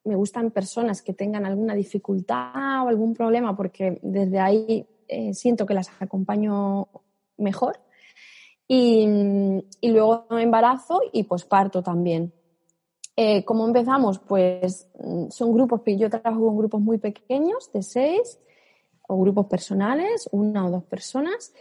[0.05, 5.65] Me gustan personas que tengan alguna dificultad o algún problema porque desde ahí eh, siento
[5.65, 6.89] que las acompaño
[7.39, 7.84] mejor
[8.67, 12.33] y, luego embarazo y posparto también.
[13.17, 14.19] Eh, ¿Cómo empezamos?
[14.19, 18.39] Pues mm, son grupos, yo trabajo con grupos muy pequeños, de seis,
[19.07, 21.53] o grupos personales, una o dos personas.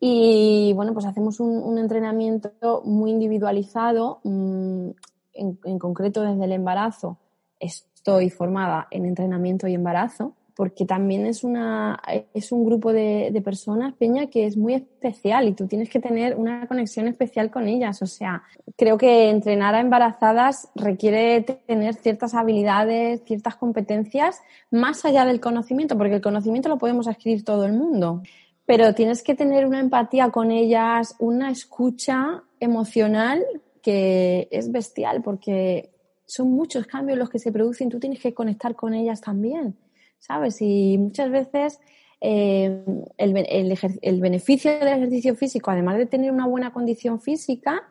[0.00, 4.90] Y bueno, pues hacemos un, entrenamiento muy individualizado, mm,
[5.34, 7.18] en, concreto desde el embarazo.
[7.60, 12.00] Estoy formada en entrenamiento y embarazo, porque también es, una,
[12.34, 16.36] es un grupo de, personas, Peña, que es muy especial y tú tienes que tener
[16.36, 18.02] una conexión especial con ellas.
[18.02, 18.42] O sea,
[18.76, 25.96] creo que entrenar a embarazadas requiere tener ciertas habilidades, ciertas competencias, más allá del conocimiento,
[25.96, 28.22] porque el conocimiento lo podemos adquirir todo el mundo.
[28.66, 33.44] Pero tienes que tener una empatía con ellas, una escucha emocional
[33.82, 35.90] que es bestial, porque
[36.26, 39.76] son muchos cambios los que se producen, tú tienes que conectar con ellas también.
[40.22, 40.62] ¿Sabes?
[40.62, 41.80] Y muchas veces
[42.20, 42.84] eh,
[43.18, 47.82] el, beneficio del ejercicio físico, además de tener una buena condición física,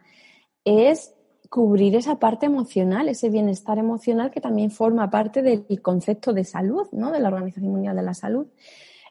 [0.63, 1.13] es
[1.49, 6.87] cubrir esa parte emocional, ese bienestar emocional que también forma parte del concepto de salud,
[6.93, 7.11] ¿no?
[7.11, 8.47] De la Organización Mundial de la Salud.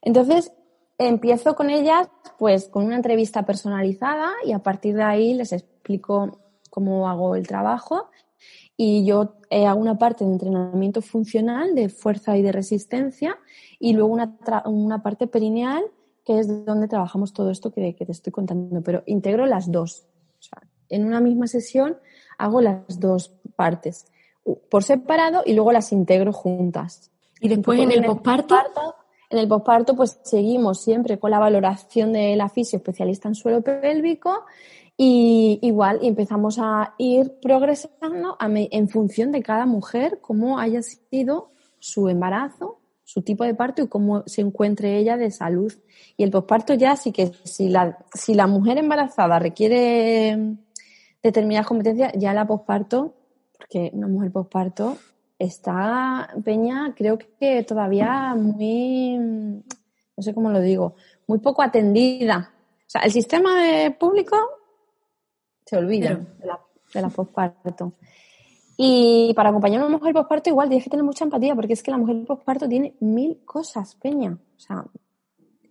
[0.01, 0.51] Entonces,
[0.97, 6.41] empiezo con ellas, pues, con una entrevista personalizada y a partir de ahí les explico
[6.71, 8.09] cómo hago el trabajo
[8.77, 13.39] y yo eh, hago una parte de entrenamiento funcional de fuerza y de resistencia
[13.79, 15.85] y luego una, una parte perineal
[16.25, 20.07] que es donde trabajamos todo esto que, te estoy contando, pero integro las dos.
[20.39, 21.97] O sea, en una misma sesión
[22.39, 24.07] hago las dos partes
[24.71, 27.11] por separado y luego las integro juntas.
[27.41, 28.57] Y después en el posparto.
[29.29, 33.62] En el posparto, pues seguimos siempre con la valoración de la fisio especialista en suelo
[33.62, 34.45] pélvico
[35.03, 42.11] y igual empezamos a ir progresando en función de cada mujer, cómo haya sido su
[42.11, 45.73] embarazo, su tipo de parto y cómo se encuentre ella de salud.
[46.19, 50.59] Y el posparto ya sí que si la, si la mujer embarazada requiere
[51.23, 53.15] determinadas competencias, ya la posparto,
[53.57, 54.99] porque una mujer posparto
[55.39, 60.95] está, Peña, creo que todavía muy, no sé cómo lo digo,
[61.27, 62.53] muy poco atendida.
[62.81, 63.51] O sea, el sistema
[63.99, 64.37] público
[65.71, 66.59] se olvida de la,
[66.93, 67.93] de la posparto.
[68.77, 71.83] Y para acompañar a una mujer posparto igual tienes que tener mucha empatía porque es
[71.83, 74.33] que la mujer posparto tiene mil cosas, Peña.
[74.33, 74.85] O sea,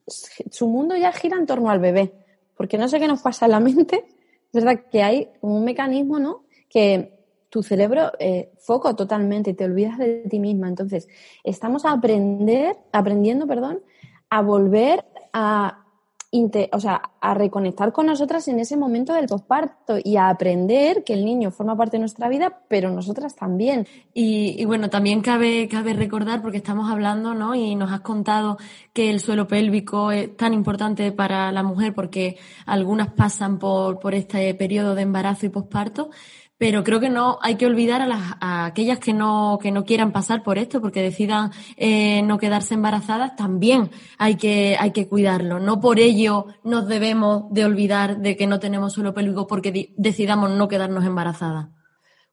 [0.07, 2.13] su mundo ya gira en torno al bebé.
[2.55, 4.05] Porque no sé qué nos pasa en la mente.
[4.53, 6.43] Es verdad que hay un mecanismo, ¿no?
[6.69, 7.19] Que
[7.49, 10.69] tu cerebro eh, foco totalmente, te olvidas de ti misma.
[10.69, 11.09] Entonces,
[11.43, 13.81] estamos a aprender, aprendiendo, perdón,
[14.29, 15.03] a volver
[15.33, 15.88] a
[16.31, 21.13] o sea, a reconectar con nosotras en ese momento del posparto y a aprender que
[21.13, 23.87] el niño forma parte de nuestra vida, pero nosotras también.
[24.13, 27.55] Y, bueno, también cabe, cabe recordar, porque estamos hablando, ¿no?
[27.55, 28.57] Y nos has contado
[28.93, 34.13] que el suelo pélvico es tan importante para la mujer porque algunas pasan por, por
[34.13, 36.11] este periodo de embarazo y posparto,
[36.59, 39.57] pero creo que no hay que olvidar a, las, aquellas que no,
[39.87, 45.59] quieran pasar por esto, porque decidan eh, no quedarse embarazadas, también hay que, cuidarlo.
[45.59, 50.51] No por ello nos debemos de olvidar de que no tenemos suelo pélvico porque decidamos
[50.51, 51.69] no quedarnos embarazadas.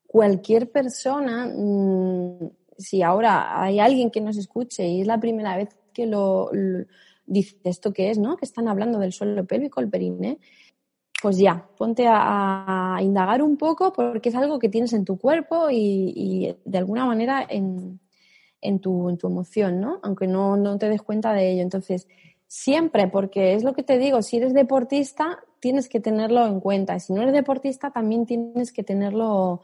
[0.08, 5.68] Cualquier persona, mm, si ahora hay alguien que nos escuche y es la primera vez
[5.94, 6.50] que lo,
[7.26, 8.36] dice esto que es, ¿no?
[8.36, 10.38] Que están hablando del suelo pélvico, el perine,
[11.26, 15.66] pues ya, ponte a, indagar un poco porque es algo que tienes en tu cuerpo
[15.72, 17.98] y, de alguna manera en,
[18.80, 19.98] tu, en, tu, emoción, ¿no?
[20.04, 21.62] Aunque no, no, te des cuenta de ello.
[21.62, 22.06] Entonces,
[22.46, 26.94] siempre, porque es lo que te digo, si eres deportista, tienes que tenerlo en cuenta.
[26.94, 29.62] Y si no eres deportista, también tienes que tenerlo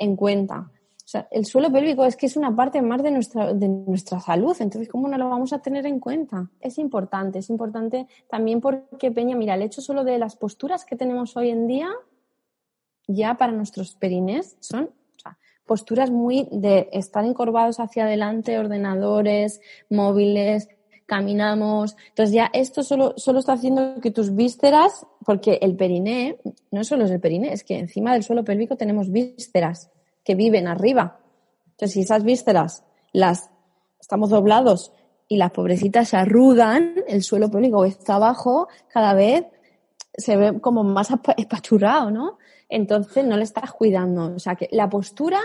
[0.00, 0.72] en cuenta.
[1.30, 4.88] El suelo pélvico es que es una parte más de nuestra, de nuestra salud, entonces,
[4.88, 6.50] ¿cómo no lo vamos a tener en cuenta?
[6.60, 10.96] Es importante, es importante también porque, Peña, mira, el hecho solo de las posturas que
[10.96, 11.88] tenemos hoy en día,
[13.06, 14.90] ya para nuestros perines, son
[15.66, 20.68] posturas muy de estar encorvados hacia adelante, ordenadores, móviles,
[21.06, 21.96] caminamos.
[22.08, 26.38] Entonces ya esto solo, solo está haciendo que tus vísceras, porque el periné,
[26.70, 29.90] no solo es el periné, es que encima del suelo pélvico tenemos vísceras
[30.24, 31.20] que viven arriba.
[31.66, 33.50] Entonces si esas vísceras las
[34.00, 34.92] estamos doblados
[35.28, 39.46] y las pobrecitas se arrugan, el suelo pélvico está abajo, cada vez
[40.16, 42.38] se ve como más espachurrado, ¿no?
[42.68, 44.34] Entonces no le estás cuidando.
[44.34, 45.40] O sea que la postura,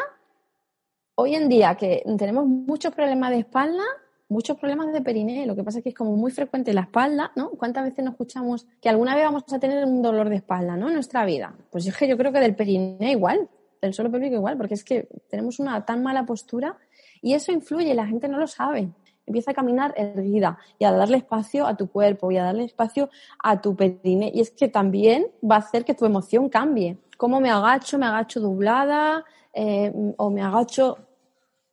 [1.15, 3.83] hoy en día que tenemos muchos problemas de espalda,
[4.29, 7.31] muchos problemas de periné, lo que pasa es que es como muy frecuente la espalda,
[7.35, 7.49] ¿no?
[7.51, 10.87] ¿Cuántas veces nos escuchamos que alguna vez vamos a tener un dolor de espalda, ¿no?
[10.87, 11.55] En nuestra vida.
[11.71, 13.49] Pues es que yo creo que del periné igual,
[13.81, 16.77] del suelo pélvico igual, porque es que tenemos una tan mala postura
[17.21, 18.89] y eso influye, la gente no lo sabe.
[19.25, 23.09] Empieza a caminar erguida y a darle espacio a tu cuerpo y a darle espacio
[23.43, 24.31] a tu periné.
[24.33, 26.97] Y es que también va a hacer que tu emoción cambie.
[27.17, 27.99] ¿Cómo me agacho?
[27.99, 29.23] ¿Me agacho doblada?
[29.53, 30.97] Eh, ¿O me agacho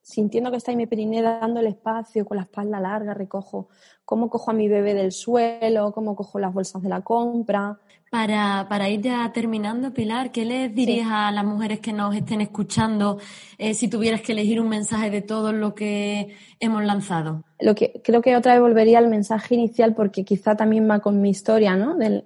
[0.07, 3.67] sintiendo que está ahí mi periné dándole espacio, con la espalda larga, recojo
[4.05, 7.77] cómo cojo a mi bebé del suelo, cómo cojo las bolsas de la compra.
[8.11, 12.41] Para, para ir ya terminando, Pilar, ¿qué les dirías a las mujeres que nos estén
[12.41, 13.19] escuchando
[13.59, 17.43] eh, si tuvieras que elegir un mensaje de todo lo que hemos lanzado?
[17.59, 21.21] Lo que creo que otra vez volvería al mensaje inicial porque quizá también va con
[21.21, 21.97] mi historia, ¿no?
[21.97, 22.25] Del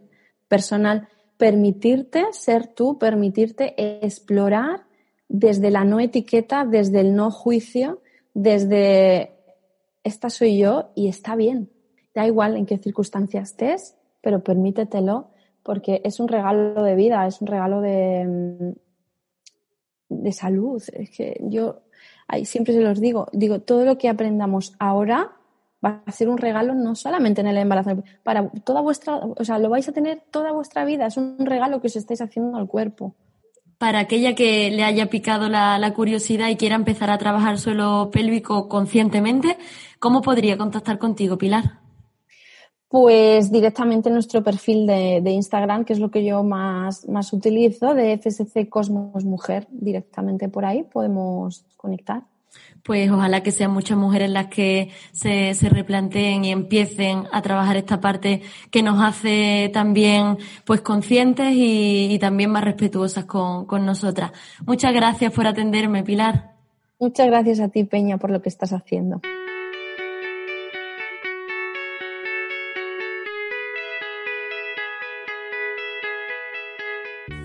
[0.48, 1.09] personal.
[1.39, 3.74] Permitirte ser tú, permitirte
[4.05, 4.82] explorar
[5.28, 8.02] desde la no etiqueta, desde el no juicio,
[8.35, 9.32] desde
[10.05, 11.70] esta soy yo y está bien.
[12.15, 15.30] Da igual en qué circunstancias estés, pero permítetelo
[15.62, 18.73] porque es un regalo de vida, es un regalo de,
[20.09, 20.82] mm, de salud.
[20.93, 21.82] Es que yo
[22.28, 25.32] ahí siempre se los digo, digo, todo lo que aprendamos ahora
[25.85, 29.59] va a ser un regalo no solamente en el embarazo, para toda vuestra, o sea,
[29.59, 32.69] lo vais a tener toda vuestra vida, es un regalo que os estáis haciendo al
[32.69, 33.15] cuerpo
[33.81, 38.69] para aquella que le haya picado la, curiosidad y quiera empezar a trabajar suelo pélvico
[38.69, 39.57] conscientemente,
[39.99, 41.80] ¿cómo podría contactar contigo, Pilar?
[42.91, 47.33] Pues directamente en nuestro perfil de, de, Instagram, que es lo que yo más, más
[47.33, 52.25] utilizo, de FSC Cosmos Mujer, directamente por ahí podemos conectar
[52.83, 57.77] pues ojalá que sean muchas mujeres las que se, se, replanteen y empiecen a trabajar
[57.77, 63.85] esta parte que nos hace también pues conscientes y, y también más respetuosas con, con
[63.85, 64.33] nosotras.
[64.67, 66.53] Muchas gracias por atenderme, Pilar.
[66.99, 69.21] Muchas gracias a ti, Peña, por lo que estás haciendo.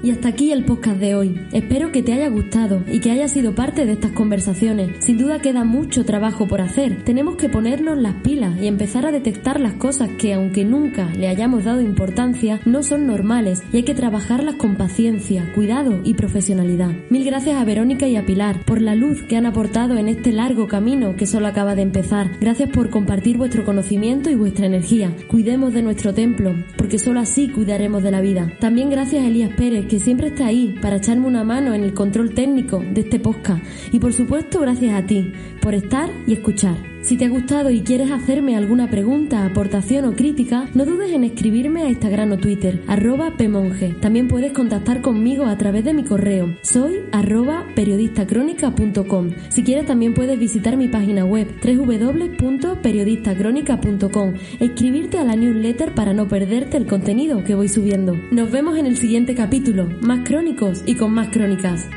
[0.06, 1.36] Y hasta aquí el podcast de hoy.
[1.52, 5.04] Espero que te haya gustado y que haya sido parte de estas conversaciones.
[5.04, 7.04] Sin duda queda mucho trabajo por hacer.
[7.04, 11.28] Tenemos que ponernos las pilas y empezar a detectar las cosas que, aunque nunca le
[11.28, 16.92] hayamos dado importancia, no son normales y hay que trabajarlas con paciencia, cuidado y profesionalidad.
[17.10, 20.32] Mil gracias a Verónica y a Pilar por la luz que han aportado en este
[20.32, 22.30] largo camino que solo acaba de empezar.
[22.40, 25.12] Gracias por compartir vuestro conocimiento y vuestra energía.
[25.30, 28.54] Cuidemos de nuestro templo, porque solo así cuidaremos de la vida.
[28.60, 32.34] También gracias a Elías Pérez, siempre está ahí para echarme una mano en el control
[32.34, 33.64] técnico de este podcast.
[33.92, 35.32] Y por supuesto, gracias a ti
[35.62, 36.95] por estar y escuchar.
[37.06, 41.24] Si te ha gustado y quieres hacerme alguna pregunta, aportación o crítica, no dudes en
[41.24, 43.94] escribirme a Instagram o Twitter, arroba pmonge.
[44.02, 49.30] También puedes contactar conmigo a través de mi correo, soy arroba periodistacrónica.com.
[49.50, 56.16] Si quieres también puedes visitar mi página web, www.periodistacrónica.com e inscribirte a la newsletter para
[56.16, 58.16] no perderte el contenido que voy subiendo.
[58.32, 61.88] Nos vemos en el siguiente capítulo, más crónicos y con más crónicas.